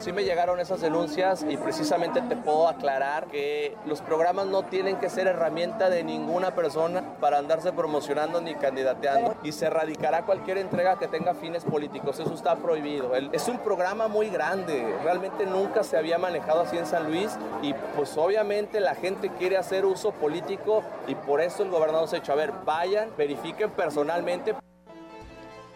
Sí 0.00 0.12
me 0.12 0.24
llegaron 0.24 0.58
esas 0.60 0.80
denuncias 0.80 1.44
y 1.46 1.58
precisamente 1.58 2.22
te 2.22 2.34
puedo 2.34 2.68
aclarar 2.68 3.26
que 3.26 3.76
los 3.84 4.00
programas 4.00 4.46
no 4.46 4.62
tienen 4.62 4.96
que 4.96 5.10
ser 5.10 5.26
herramienta 5.26 5.90
de 5.90 6.02
ninguna 6.02 6.54
persona 6.54 7.04
para 7.20 7.36
andarse 7.36 7.70
promocionando 7.70 8.40
ni 8.40 8.54
candidateando 8.54 9.34
y 9.42 9.52
se 9.52 9.66
erradicará 9.66 10.24
cualquier 10.24 10.56
entrega 10.56 10.98
que 10.98 11.06
tenga 11.06 11.34
fines 11.34 11.64
políticos. 11.64 12.18
Eso 12.18 12.32
está 12.32 12.56
prohibido. 12.56 13.14
es 13.14 13.46
un 13.46 13.58
programa 13.58 14.08
muy 14.08 14.30
grande. 14.30 14.86
Realmente 15.04 15.44
nunca 15.44 15.84
se 15.84 15.98
había 15.98 16.16
manejado 16.16 16.62
así 16.62 16.78
en 16.78 16.86
San 16.86 17.04
Luis 17.04 17.36
y 17.60 17.74
pues 17.94 18.16
obviamente 18.16 18.80
la 18.80 18.94
gente 18.94 19.28
quiere 19.28 19.58
hacer 19.58 19.84
uso 19.84 20.12
político 20.12 20.82
y 21.08 21.14
por 21.14 21.42
eso 21.42 21.62
el 21.62 21.68
gobernador 21.68 22.08
se 22.08 22.16
ha 22.16 22.18
hecho, 22.20 22.32
a 22.32 22.36
ver, 22.36 22.52
vayan, 22.64 23.10
verifiquen 23.18 23.70
personalmente. 23.72 24.54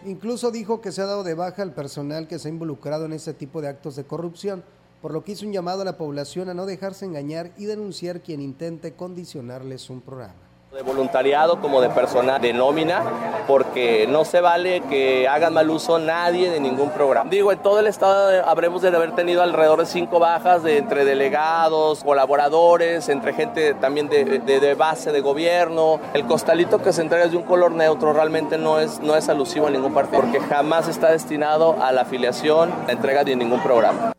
Incluso 0.05 0.51
dijo 0.51 0.81
que 0.81 0.91
se 0.91 1.01
ha 1.01 1.05
dado 1.05 1.23
de 1.23 1.33
baja 1.33 1.63
al 1.63 1.73
personal 1.73 2.27
que 2.27 2.37
se 2.37 2.47
ha 2.47 2.51
involucrado 2.51 3.05
en 3.05 3.13
este 3.13 3.33
tipo 3.33 3.61
de 3.61 3.69
actos 3.69 3.95
de 3.95 4.05
corrupción, 4.05 4.63
por 5.01 5.11
lo 5.11 5.23
que 5.23 5.31
hizo 5.31 5.45
un 5.45 5.51
llamado 5.51 5.81
a 5.81 5.85
la 5.85 5.97
población 5.97 6.47
a 6.47 6.53
no 6.53 6.67
dejarse 6.67 7.05
engañar 7.05 7.51
y 7.57 7.65
denunciar 7.65 8.21
quien 8.21 8.39
intente 8.39 8.93
condicionarles 8.93 9.89
un 9.89 10.01
programa 10.01 10.44
de 10.75 10.81
voluntariado 10.81 11.61
como 11.61 11.79
de 11.79 11.89
persona 11.89 12.37
de 12.37 12.51
nómina, 12.51 13.01
porque 13.47 14.07
no 14.09 14.25
se 14.25 14.41
vale 14.41 14.81
que 14.81 15.25
hagan 15.25 15.53
mal 15.53 15.69
uso 15.69 15.99
nadie 15.99 16.51
de 16.51 16.59
ningún 16.59 16.89
programa. 16.89 17.29
Digo, 17.29 17.53
en 17.53 17.59
todo 17.59 17.79
el 17.79 17.87
estado 17.87 18.45
habremos 18.45 18.81
de 18.81 18.89
haber 18.89 19.15
tenido 19.15 19.41
alrededor 19.41 19.79
de 19.79 19.85
cinco 19.85 20.19
bajas 20.19 20.63
de 20.63 20.77
entre 20.77 21.05
delegados, 21.05 22.03
colaboradores, 22.03 23.07
entre 23.07 23.31
gente 23.31 23.73
también 23.75 24.09
de, 24.09 24.25
de, 24.25 24.73
base 24.73 25.13
de 25.13 25.21
gobierno. 25.21 26.01
El 26.13 26.25
costalito 26.25 26.79
que 26.79 26.91
se 26.91 27.03
entrega 27.03 27.23
es 27.23 27.31
de 27.31 27.37
un 27.37 27.43
color 27.43 27.71
neutro, 27.71 28.11
realmente 28.11 28.57
no 28.57 28.81
es, 28.81 28.99
no 28.99 29.15
es 29.15 29.29
alusivo 29.29 29.67
a 29.67 29.69
ningún 29.69 29.93
partido, 29.93 30.19
porque 30.19 30.41
jamás 30.41 30.89
está 30.89 31.09
destinado 31.09 31.77
a 31.81 31.93
la 31.93 32.01
afiliación, 32.01 32.73
la 32.85 32.91
entrega 32.91 33.23
de 33.23 33.37
ningún 33.37 33.61
programa. 33.61 34.14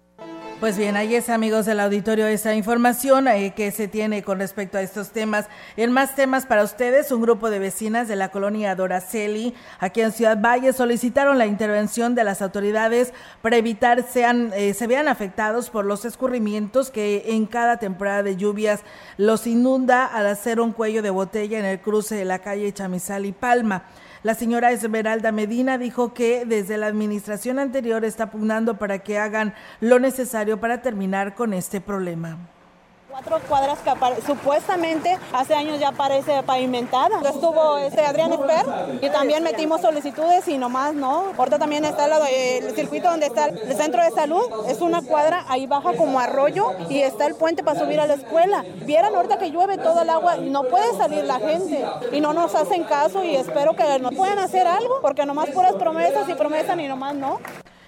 Pues 0.59 0.79
bien, 0.79 0.97
ahí 0.97 1.15
es 1.15 1.29
amigos 1.29 1.67
del 1.67 1.81
auditorio 1.81 2.27
esa 2.27 2.55
información 2.55 3.29
eh, 3.29 3.53
que 3.55 3.71
se 3.71 3.89
tiene 3.89 4.23
con 4.23 4.39
respecto 4.39 4.79
a 4.79 4.81
estos 4.81 5.11
temas. 5.11 5.49
En 5.77 5.93
más 5.93 6.15
temas 6.15 6.47
para 6.47 6.65
ustedes, 6.65 7.13
un 7.13 7.21
grupo 7.21 7.51
de 7.51 7.59
vecinas 7.59 8.09
de 8.09 8.17
la 8.17 8.31
colonia 8.31 8.75
Doraceli, 8.75 9.53
aquí 9.81 10.01
en 10.01 10.13
Ciudad 10.13 10.41
Valle, 10.41 10.73
solicitaron 10.73 11.37
la 11.37 11.45
intervención 11.45 12.15
de 12.15 12.25
las 12.25 12.41
autoridades 12.41 13.13
para 13.43 13.59
evitar 13.59 14.03
sean, 14.03 14.51
eh, 14.57 14.73
se 14.73 14.87
vean 14.87 15.09
afectados 15.09 15.69
por 15.69 15.85
los 15.85 16.07
escurrimientos 16.07 16.91
que 16.91 17.25
en 17.35 17.45
cada 17.45 17.77
temporada 17.77 18.23
de 18.23 18.37
lluvias 18.37 18.81
los 19.19 19.47
inunda 19.47 20.07
al 20.07 20.27
hacer 20.27 20.59
un 20.59 20.73
cuello 20.73 21.03
de 21.03 21.11
botella 21.11 21.59
en 21.59 21.67
el 21.67 21.81
cruce 21.81 22.15
de 22.15 22.25
la 22.25 22.39
calle 22.39 22.73
Chamizal 22.73 23.27
y 23.27 23.33
Palma. 23.33 23.85
La 24.27 24.35
señora 24.35 24.73
Esmeralda 24.73 25.31
Medina 25.31 25.79
dijo 25.79 26.13
que 26.13 26.45
desde 26.45 26.79
la 26.79 26.89
administración 26.89 27.61
anterior 27.61 28.05
está 28.05 28.33
pugnando 28.33 28.77
para 28.77 28.99
que 28.99 29.21
hagan 29.21 29.55
lo 29.79 30.01
necesario 30.01 30.59
para 30.59 30.83
terminar 30.83 31.37
con 31.37 31.55
este 31.55 31.81
problema 31.81 32.37
cuatro 33.17 33.49
cuadras 33.49 33.79
que 33.79 34.23
supuestamente 34.27 35.19
hace 35.33 35.55
años 35.55 35.81
ya 35.81 35.91
parece 35.91 36.43
pavimentada. 36.43 37.19
Estuvo 37.27 37.79
este 37.79 38.05
Adrián 38.05 38.31
Esper 38.33 38.67
y 39.01 39.09
también 39.09 39.43
metimos 39.43 39.81
solicitudes 39.81 40.47
y 40.49 40.59
nomás 40.59 40.93
no. 40.93 41.33
Ahorita 41.39 41.59
también 41.59 41.87
está 41.87 42.05
el 42.29 42.75
circuito 42.75 43.09
donde 43.09 43.27
está 43.27 43.47
el 43.47 43.75
centro 43.75 44.05
de 44.05 44.11
salud, 44.11 44.43
es 44.69 44.83
una 44.83 45.01
cuadra, 45.01 45.47
ahí 45.49 45.67
baja 45.67 45.95
como 45.95 46.21
arroyo 46.21 46.73
y 46.91 47.01
está 47.01 47.27
el 47.27 47.37
puente 47.37 47.65
para 47.65 47.81
subir 47.81 48.01
a 48.01 48.07
la 48.07 48.15
escuela. 48.15 48.63
Vieran 48.85 49.15
ahorita 49.15 49.39
que 49.39 49.51
llueve 49.51 49.79
todo 49.79 50.03
el 50.03 50.11
agua, 50.11 50.37
no 50.37 50.65
puede 50.65 50.95
salir 50.99 51.25
la 51.25 51.39
gente 51.39 51.87
y 52.13 52.21
no 52.21 52.35
nos 52.35 52.55
hacen 52.55 52.85
caso 52.85 53.25
y 53.25 53.35
espero 53.35 53.75
que 53.75 53.99
nos 53.99 54.15
puedan 54.15 54.39
hacer 54.39 54.67
algo 54.67 55.01
porque 55.01 55.25
nomás 55.25 55.49
puras 55.51 55.73
promesas 55.77 56.29
y 56.29 56.35
promesas 56.35 56.79
y 56.79 56.87
nomás 56.87 57.15
no. 57.15 57.41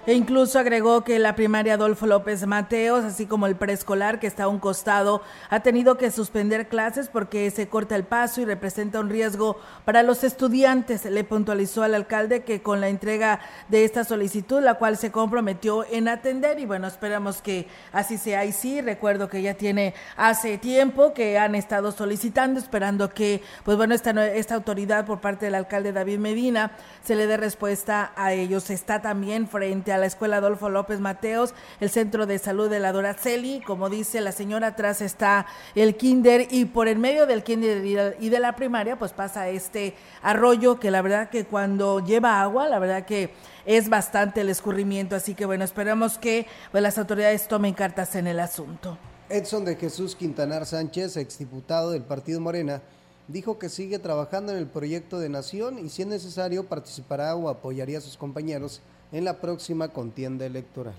E 0.07 0.15
incluso 0.15 0.59
agregó 0.59 1.05
que 1.05 1.19
la 1.19 1.35
primaria 1.35 1.75
Adolfo 1.75 2.07
López 2.07 2.47
Mateos, 2.47 3.05
así 3.05 3.27
como 3.27 3.47
el 3.47 3.57
preescolar 3.57 4.19
que 4.19 4.27
está 4.27 4.45
a 4.45 4.49
un 4.49 4.59
costado, 4.59 5.21
ha 5.51 5.61
tenido 5.61 5.99
que 5.99 6.11
suspender 6.11 6.69
clases 6.69 7.09
porque 7.09 7.51
se 7.51 7.69
corta 7.69 7.95
el 7.95 8.05
paso 8.05 8.41
y 8.41 8.47
representa 8.47 9.01
un 9.01 9.11
riesgo 9.11 9.59
para 9.85 10.03
los 10.03 10.25
estudiantes. 10.25 11.05
Le 11.05 11.25
puntualizó 11.25 11.83
al 11.83 11.95
alcalde 11.95 12.43
que 12.43 12.63
con 12.63 12.81
la 12.81 12.89
entrega 12.89 13.41
de 13.69 13.85
esta 13.85 14.05
solicitud, 14.05 14.63
la 14.63 14.75
cual 14.75 14.97
se 14.97 15.13
comprometió 15.13 15.85
en 15.91 16.09
atender, 16.09 16.59
y 16.59 16.65
bueno, 16.65 16.87
esperamos 16.87 17.43
que 17.43 17.67
así 17.93 18.17
sea. 18.17 18.47
Y 18.47 18.53
sí, 18.53 18.81
recuerdo 18.81 19.29
que 19.29 19.43
ya 19.43 19.55
tiene 19.55 19.95
hace 20.17 20.57
tiempo 20.57 21.13
que 21.13 21.39
han 21.39 21.55
estado 21.55 21.93
solicitando, 21.93 22.59
esperando 22.61 23.11
que, 23.11 23.43
pues 23.63 23.77
bueno, 23.77 23.95
esta, 23.95 24.11
esta 24.29 24.55
autoridad 24.55 25.05
por 25.05 25.21
parte 25.21 25.47
del 25.47 25.55
alcalde 25.55 25.93
David 25.93 26.19
Medina 26.19 26.73
se 27.05 27.15
le 27.15 27.27
dé 27.27 27.37
respuesta 27.37 28.13
a 28.17 28.33
ellos. 28.33 28.71
Está 28.71 29.03
también 29.03 29.49
frente 29.49 29.93
la 29.99 30.07
Escuela 30.07 30.39
Adolfo 30.39 30.71
López 30.71 31.01
Mateos, 31.01 31.55
el 31.81 31.91
Centro 31.91 32.27
de 32.27 32.39
Salud 32.39 32.71
de 32.71 32.81
la 32.81 32.93
Doraceli, 32.93 33.61
como 33.61 33.91
dice 33.91 34.21
la 34.21 34.33
señora, 34.33 34.69
atrás 34.69 35.01
está 35.01 35.47
el 35.75 35.97
kinder 35.97 36.49
y 36.51 36.65
por 36.65 36.89
el 36.89 36.99
medio 36.99 37.27
del 37.27 37.43
kinder 37.43 37.85
y 38.19 38.29
de 38.29 38.41
la 38.41 38.57
primaria 38.57 38.99
pues 38.99 39.13
pasa 39.13 39.49
este 39.49 39.95
arroyo 40.23 40.81
que 40.81 40.91
la 40.91 41.03
verdad 41.03 41.31
que 41.31 41.45
cuando 41.45 42.01
lleva 42.01 42.41
agua, 42.41 42.69
la 42.69 42.79
verdad 42.79 43.05
que 43.05 43.31
es 43.67 43.89
bastante 43.89 44.41
el 44.41 44.49
escurrimiento, 44.49 45.17
así 45.17 45.35
que 45.35 45.45
bueno, 45.45 45.65
esperamos 45.65 46.19
que 46.19 46.47
pues, 46.71 46.83
las 46.83 46.97
autoridades 46.99 47.49
tomen 47.49 47.75
cartas 47.75 48.15
en 48.17 48.27
el 48.27 48.41
asunto. 48.41 48.97
Edson 49.29 49.65
de 49.65 49.77
Jesús 49.77 50.17
Quintanar 50.17 50.65
Sánchez, 50.65 51.19
exdiputado 51.19 51.91
del 51.91 52.03
Partido 52.03 52.41
Morena, 52.41 52.81
dijo 53.27 53.59
que 53.59 53.69
sigue 53.69 53.99
trabajando 53.99 54.53
en 54.53 54.59
el 54.59 54.67
proyecto 54.67 55.19
de 55.19 55.29
nación 55.29 55.79
y 55.79 55.91
si 55.91 56.03
es 56.03 56.09
necesario 56.09 56.67
participará 56.67 57.37
o 57.37 57.51
apoyaría 57.51 57.99
a 57.99 58.01
sus 58.01 58.17
compañeros 58.17 58.81
en 59.13 59.25
la 59.25 59.41
próxima 59.41 59.89
contienda 59.89 60.47
electoral. 60.47 60.95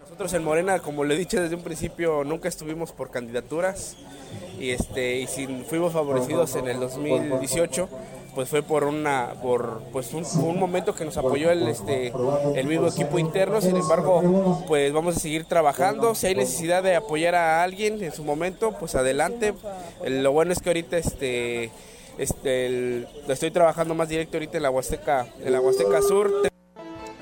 Nosotros 0.00 0.32
en 0.34 0.44
Morena, 0.44 0.78
como 0.78 1.02
le 1.02 1.14
he 1.14 1.18
dicho 1.18 1.40
desde 1.40 1.56
un 1.56 1.62
principio, 1.62 2.22
nunca 2.22 2.48
estuvimos 2.48 2.92
por 2.92 3.10
candidaturas. 3.10 3.96
Y 4.58 4.70
este 4.70 5.18
y 5.18 5.26
si 5.26 5.46
fuimos 5.68 5.92
favorecidos 5.92 6.54
en 6.56 6.68
el 6.68 6.80
2018 6.80 7.88
pues 8.36 8.50
fue 8.50 8.62
por 8.62 8.84
una 8.84 9.32
por 9.42 9.82
pues 9.92 10.12
un, 10.12 10.24
momento 10.58 10.94
que 10.94 11.06
nos 11.06 11.16
apoyó 11.16 11.50
el 11.50 11.66
este 11.68 12.12
el 12.54 12.66
mismo 12.66 12.86
equipo 12.86 13.18
interno. 13.18 13.60
Sin 13.60 13.76
embargo 13.76 14.62
pues 14.68 14.92
vamos 14.92 15.16
a 15.16 15.20
seguir 15.20 15.44
trabajando. 15.46 16.14
Si 16.14 16.26
hay 16.28 16.34
necesidad 16.34 16.82
de 16.82 16.96
apoyar 16.96 17.34
a 17.34 17.62
alguien 17.62 18.02
en 18.02 18.12
su 18.12 18.22
momento 18.24 18.76
pues 18.78 18.94
adelante. 18.94 19.54
Lo 20.06 20.32
bueno 20.32 20.52
es 20.52 20.60
que 20.60 20.68
ahorita 20.68 20.98
este 20.98 21.70
este 22.18 23.06
estoy 23.26 23.50
trabajando 23.50 23.94
más 23.94 24.08
directo 24.08 24.36
ahorita 24.36 24.58
en 24.58 24.62
la 24.62 24.70
Huasteca 24.70 25.26
en 25.40 25.52
la 25.52 25.60
Huasteca 25.60 26.00
Sur 26.00 26.55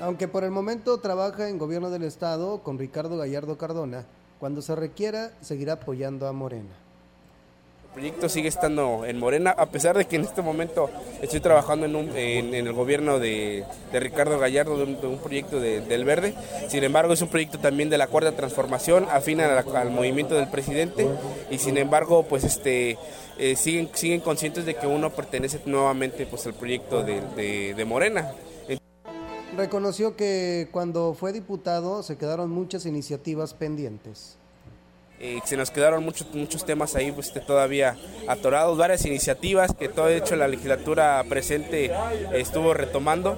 aunque 0.05 0.27
por 0.27 0.43
el 0.43 0.51
momento 0.51 0.99
trabaja 0.99 1.49
en 1.49 1.57
gobierno 1.57 1.89
del 1.89 2.03
estado 2.03 2.61
con 2.61 2.77
Ricardo 2.77 3.17
Gallardo 3.17 3.57
Cardona, 3.57 4.05
cuando 4.39 4.61
se 4.61 4.75
requiera 4.75 5.31
seguirá 5.41 5.73
apoyando 5.73 6.27
a 6.27 6.31
Morena. 6.31 6.69
El 7.85 8.01
proyecto 8.01 8.29
sigue 8.29 8.49
estando 8.49 9.03
en 9.05 9.17
Morena, 9.17 9.55
a 9.57 9.65
pesar 9.65 9.97
de 9.97 10.05
que 10.05 10.17
en 10.17 10.21
este 10.21 10.43
momento 10.43 10.91
estoy 11.23 11.39
trabajando 11.39 11.87
en, 11.87 12.53
el 12.53 12.71
gobierno 12.73 13.17
de, 13.17 13.63
Ricardo 13.93 14.37
Gallardo, 14.37 14.77
de 14.77 15.07
un, 15.07 15.17
proyecto 15.17 15.59
del 15.59 16.05
Verde. 16.05 16.35
Sin 16.67 16.83
embargo, 16.83 17.13
es 17.13 17.21
un 17.23 17.29
proyecto 17.29 17.57
también 17.57 17.89
de 17.89 17.97
la 17.97 18.05
cuarta 18.05 18.33
transformación, 18.33 19.07
afín 19.09 19.41
al 19.41 19.89
movimiento 19.89 20.35
del 20.35 20.49
presidente. 20.49 21.07
Y 21.49 21.57
sin 21.57 21.77
embargo, 21.77 22.23
pues 22.23 22.43
este 22.43 22.99
eh, 23.39 23.55
siguen, 23.55 23.89
siguen 23.93 24.19
conscientes 24.19 24.65
de 24.65 24.75
que 24.75 24.85
uno 24.85 25.09
pertenece 25.09 25.61
nuevamente 25.65 26.27
pues, 26.27 26.45
al 26.45 26.53
proyecto 26.53 27.01
de, 27.01 27.73
de 27.73 27.85
Morena 27.85 28.35
reconoció 29.55 30.15
que 30.15 30.67
cuando 30.71 31.13
fue 31.13 31.33
diputado 31.33 32.03
se 32.03 32.17
quedaron 32.17 32.49
muchas 32.49 32.85
iniciativas 32.85 33.53
pendientes. 33.53 34.37
Eh, 35.19 35.39
se 35.45 35.55
nos 35.55 35.71
quedaron 35.71 36.03
muchos 36.03 36.27
muchos 36.33 36.65
temas 36.65 36.95
ahí 36.95 37.11
pues, 37.11 37.31
todavía 37.47 37.95
atorados, 38.27 38.77
varias 38.77 39.05
iniciativas 39.05 39.73
que 39.73 39.87
todo 39.87 40.09
hecho 40.09 40.35
la 40.35 40.49
legislatura 40.49 41.23
presente 41.29 41.89
estuvo 42.33 42.73
retomando, 42.73 43.37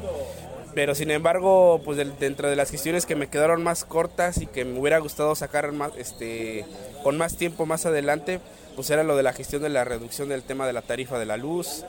pero 0.74 0.96
sin 0.96 1.12
embargo, 1.12 1.82
pues 1.86 1.98
dentro 2.20 2.50
de 2.50 2.56
las 2.56 2.72
gestiones 2.72 3.06
que 3.06 3.16
me 3.16 3.30
quedaron 3.30 3.64
más 3.64 3.86
cortas 3.86 4.42
y 4.42 4.48
que 4.48 4.66
me 4.66 4.80
hubiera 4.80 4.98
gustado 4.98 5.36
sacar 5.36 5.72
más, 5.72 5.92
este, 5.98 6.66
con 7.04 7.16
más 7.18 7.38
tiempo 7.38 7.68
más 7.68 7.86
adelante, 7.86 8.40
pues 8.76 8.90
era 8.90 9.04
lo 9.04 9.16
de 9.16 9.24
la 9.24 9.34
gestión 9.34 9.62
de 9.62 9.70
la 9.70 9.84
reducción 9.84 10.30
del 10.30 10.44
tema 10.44 10.66
de 10.66 10.74
la 10.74 10.82
tarifa 10.82 11.20
de 11.20 11.26
la 11.26 11.38
luz, 11.38 11.84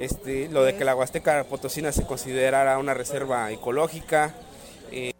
este, 0.00 0.48
lo 0.48 0.64
de 0.64 0.74
que 0.74 0.84
la 0.84 0.96
Huasteca 0.96 1.44
Potosina 1.44 1.92
se 1.92 2.06
considerara 2.06 2.78
una 2.78 2.94
reserva 2.94 3.50
ecológica. 3.52 4.34
Eh. 4.90 5.12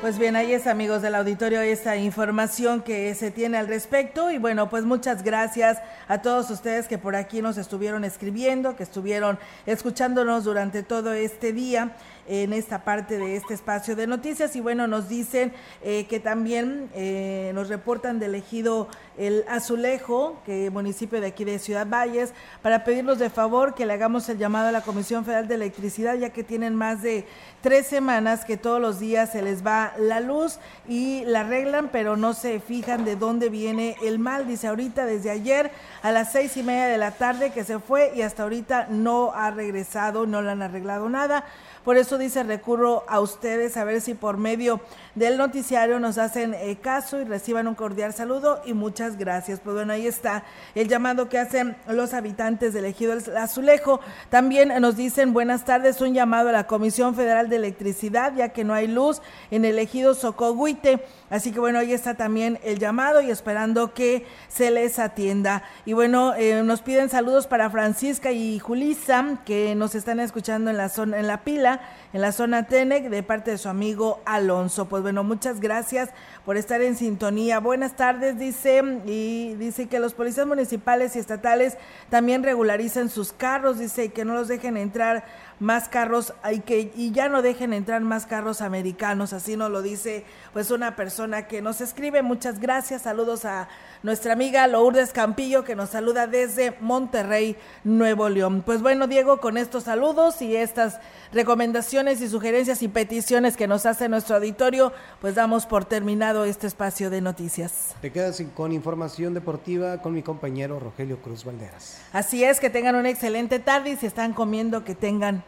Pues 0.00 0.18
bien, 0.18 0.36
ahí 0.36 0.52
es 0.52 0.68
amigos 0.68 1.02
del 1.02 1.16
auditorio 1.16 1.60
esta 1.60 1.96
información 1.96 2.80
que 2.80 3.14
se 3.14 3.30
tiene 3.32 3.58
al 3.58 3.66
respecto 3.66 4.30
y 4.30 4.38
bueno, 4.38 4.70
pues 4.70 4.84
muchas 4.84 5.24
gracias 5.24 5.78
a 6.08 6.22
todos 6.22 6.48
ustedes 6.50 6.86
que 6.86 6.96
por 6.96 7.16
aquí 7.16 7.42
nos 7.42 7.58
estuvieron 7.58 8.04
escribiendo, 8.04 8.76
que 8.76 8.84
estuvieron 8.84 9.38
escuchándonos 9.66 10.44
durante 10.44 10.84
todo 10.84 11.12
este 11.12 11.52
día 11.52 11.96
en 12.28 12.52
esta 12.52 12.84
parte 12.84 13.18
de 13.18 13.36
este 13.36 13.54
espacio 13.54 13.96
de 13.96 14.06
noticias. 14.06 14.54
Y 14.54 14.60
bueno, 14.60 14.86
nos 14.86 15.08
dicen 15.08 15.52
eh, 15.82 16.06
que 16.08 16.20
también 16.20 16.88
eh, 16.94 17.50
nos 17.54 17.68
reportan 17.68 18.20
del 18.20 18.36
ejido 18.36 18.88
el 19.20 19.44
Azulejo, 19.48 20.38
que 20.46 20.70
municipio 20.70 21.20
de 21.20 21.26
aquí 21.26 21.44
de 21.44 21.58
Ciudad 21.58 21.86
Valles, 21.86 22.32
para 22.62 22.84
pedirnos 22.84 23.18
de 23.18 23.28
favor 23.28 23.74
que 23.74 23.84
le 23.84 23.92
hagamos 23.92 24.26
el 24.30 24.38
llamado 24.38 24.68
a 24.68 24.72
la 24.72 24.80
Comisión 24.80 25.26
Federal 25.26 25.46
de 25.46 25.56
Electricidad, 25.56 26.14
ya 26.14 26.30
que 26.30 26.42
tienen 26.42 26.74
más 26.74 27.02
de 27.02 27.26
tres 27.60 27.86
semanas 27.86 28.46
que 28.46 28.56
todos 28.56 28.80
los 28.80 28.98
días 28.98 29.32
se 29.32 29.42
les 29.42 29.64
va 29.64 29.92
la 29.98 30.20
luz 30.20 30.58
y 30.88 31.22
la 31.26 31.40
arreglan, 31.40 31.90
pero 31.92 32.16
no 32.16 32.32
se 32.32 32.60
fijan 32.60 33.04
de 33.04 33.14
dónde 33.14 33.50
viene 33.50 33.96
el 34.02 34.18
mal. 34.18 34.48
Dice 34.48 34.68
ahorita 34.68 35.04
desde 35.04 35.30
ayer 35.30 35.70
a 36.02 36.12
las 36.12 36.32
seis 36.32 36.56
y 36.56 36.62
media 36.62 36.86
de 36.86 36.96
la 36.96 37.10
tarde 37.10 37.52
que 37.52 37.62
se 37.62 37.78
fue 37.78 38.12
y 38.16 38.22
hasta 38.22 38.44
ahorita 38.44 38.86
no 38.88 39.32
ha 39.34 39.50
regresado, 39.50 40.26
no 40.26 40.40
le 40.40 40.50
han 40.50 40.62
arreglado 40.62 41.10
nada. 41.10 41.44
Por 41.84 41.96
eso 41.96 42.18
dice, 42.18 42.42
recurro 42.42 43.04
a 43.08 43.20
ustedes 43.20 43.76
a 43.76 43.84
ver 43.84 44.02
si 44.02 44.12
por 44.12 44.36
medio 44.36 44.80
del 45.14 45.38
noticiario 45.38 45.98
nos 45.98 46.18
hacen 46.18 46.52
eh, 46.54 46.76
caso 46.80 47.20
y 47.20 47.24
reciban 47.24 47.66
un 47.66 47.74
cordial 47.74 48.12
saludo 48.12 48.60
y 48.66 48.74
muchas 48.74 49.09
gracias. 49.16 49.60
Pues 49.60 49.74
bueno, 49.74 49.92
ahí 49.92 50.06
está 50.06 50.44
el 50.74 50.88
llamado 50.88 51.28
que 51.28 51.38
hacen 51.38 51.76
los 51.88 52.14
habitantes 52.14 52.72
del 52.72 52.84
ejido 52.84 53.14
Azulejo. 53.36 54.00
También 54.28 54.72
nos 54.80 54.96
dicen 54.96 55.32
buenas 55.32 55.64
tardes, 55.64 56.00
un 56.00 56.14
llamado 56.14 56.48
a 56.48 56.52
la 56.52 56.66
Comisión 56.66 57.14
Federal 57.14 57.48
de 57.48 57.56
Electricidad, 57.56 58.34
ya 58.34 58.50
que 58.50 58.64
no 58.64 58.74
hay 58.74 58.86
luz 58.86 59.22
en 59.50 59.64
el 59.64 59.78
ejido 59.78 60.14
Socoguite. 60.14 61.04
Así 61.30 61.52
que 61.52 61.60
bueno, 61.60 61.78
ahí 61.78 61.92
está 61.92 62.14
también 62.14 62.58
el 62.64 62.78
llamado 62.78 63.20
y 63.20 63.30
esperando 63.30 63.94
que 63.94 64.26
se 64.48 64.70
les 64.70 64.98
atienda. 64.98 65.62
Y 65.84 65.92
bueno, 65.92 66.34
eh, 66.34 66.62
nos 66.62 66.82
piden 66.82 67.08
saludos 67.08 67.46
para 67.46 67.70
Francisca 67.70 68.32
y 68.32 68.58
Julisa, 68.58 69.38
que 69.44 69.74
nos 69.74 69.94
están 69.94 70.20
escuchando 70.20 70.70
en 70.70 70.76
la 70.76 70.88
zona, 70.88 71.18
en 71.18 71.26
la 71.26 71.42
pila, 71.44 71.80
en 72.12 72.20
la 72.20 72.32
zona 72.32 72.66
Tenec, 72.66 73.08
de 73.08 73.22
parte 73.22 73.52
de 73.52 73.58
su 73.58 73.68
amigo 73.68 74.20
Alonso. 74.24 74.86
Pues 74.86 75.02
bueno, 75.02 75.24
muchas 75.24 75.60
gracias 75.60 76.10
por 76.44 76.56
estar 76.56 76.80
en 76.80 76.96
sintonía. 76.96 77.60
Buenas 77.60 77.96
tardes, 77.96 78.38
dice, 78.38 78.82
y 79.06 79.54
dice 79.54 79.86
que 79.86 80.00
los 80.00 80.14
policías 80.14 80.46
municipales 80.46 81.16
y 81.16 81.18
estatales 81.18 81.76
también 82.08 82.42
regularizan 82.42 83.08
sus 83.08 83.32
carros, 83.32 83.78
dice 83.78 84.10
que 84.10 84.24
no 84.24 84.34
los 84.34 84.48
dejen 84.48 84.76
entrar 84.76 85.24
más 85.60 85.88
carros 85.88 86.32
y 86.52 86.60
que 86.60 86.90
y 86.96 87.12
ya 87.12 87.28
no 87.28 87.42
dejen 87.42 87.72
entrar 87.72 88.00
más 88.00 88.26
carros 88.26 88.62
americanos, 88.62 89.32
así 89.32 89.56
nos 89.56 89.70
lo 89.70 89.82
dice 89.82 90.24
pues 90.52 90.70
una 90.70 90.96
persona 90.96 91.46
que 91.46 91.62
nos 91.62 91.80
escribe. 91.80 92.22
Muchas 92.22 92.58
gracias, 92.58 93.02
saludos 93.02 93.44
a 93.44 93.68
nuestra 94.02 94.32
amiga 94.32 94.66
Lourdes 94.66 95.12
Campillo 95.12 95.62
que 95.62 95.76
nos 95.76 95.90
saluda 95.90 96.26
desde 96.26 96.74
Monterrey, 96.80 97.56
Nuevo 97.84 98.28
León. 98.28 98.62
Pues 98.64 98.82
bueno, 98.82 99.06
Diego, 99.06 99.38
con 99.40 99.58
estos 99.58 99.84
saludos 99.84 100.40
y 100.42 100.56
estas 100.56 100.98
recomendaciones 101.32 102.20
y 102.22 102.28
sugerencias 102.28 102.82
y 102.82 102.88
peticiones 102.88 103.56
que 103.56 103.68
nos 103.68 103.86
hace 103.86 104.08
nuestro 104.08 104.36
auditorio, 104.36 104.92
pues 105.20 105.34
damos 105.34 105.66
por 105.66 105.84
terminado 105.84 106.44
este 106.44 106.66
espacio 106.66 107.10
de 107.10 107.20
noticias. 107.20 107.94
Te 108.00 108.10
quedas 108.10 108.42
con 108.54 108.72
información 108.72 109.34
deportiva 109.34 110.00
con 110.00 110.14
mi 110.14 110.22
compañero 110.22 110.80
Rogelio 110.80 111.20
Cruz 111.20 111.44
Valderas. 111.44 112.00
Así 112.12 112.42
es, 112.42 112.60
que 112.60 112.70
tengan 112.70 112.94
una 112.94 113.10
excelente 113.10 113.58
tarde 113.58 113.90
y 113.90 113.96
si 113.96 114.06
están 114.06 114.32
comiendo, 114.32 114.84
que 114.84 114.94
tengan 114.94 115.44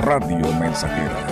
Radio 0.00 0.52
Mensajera 0.52 1.27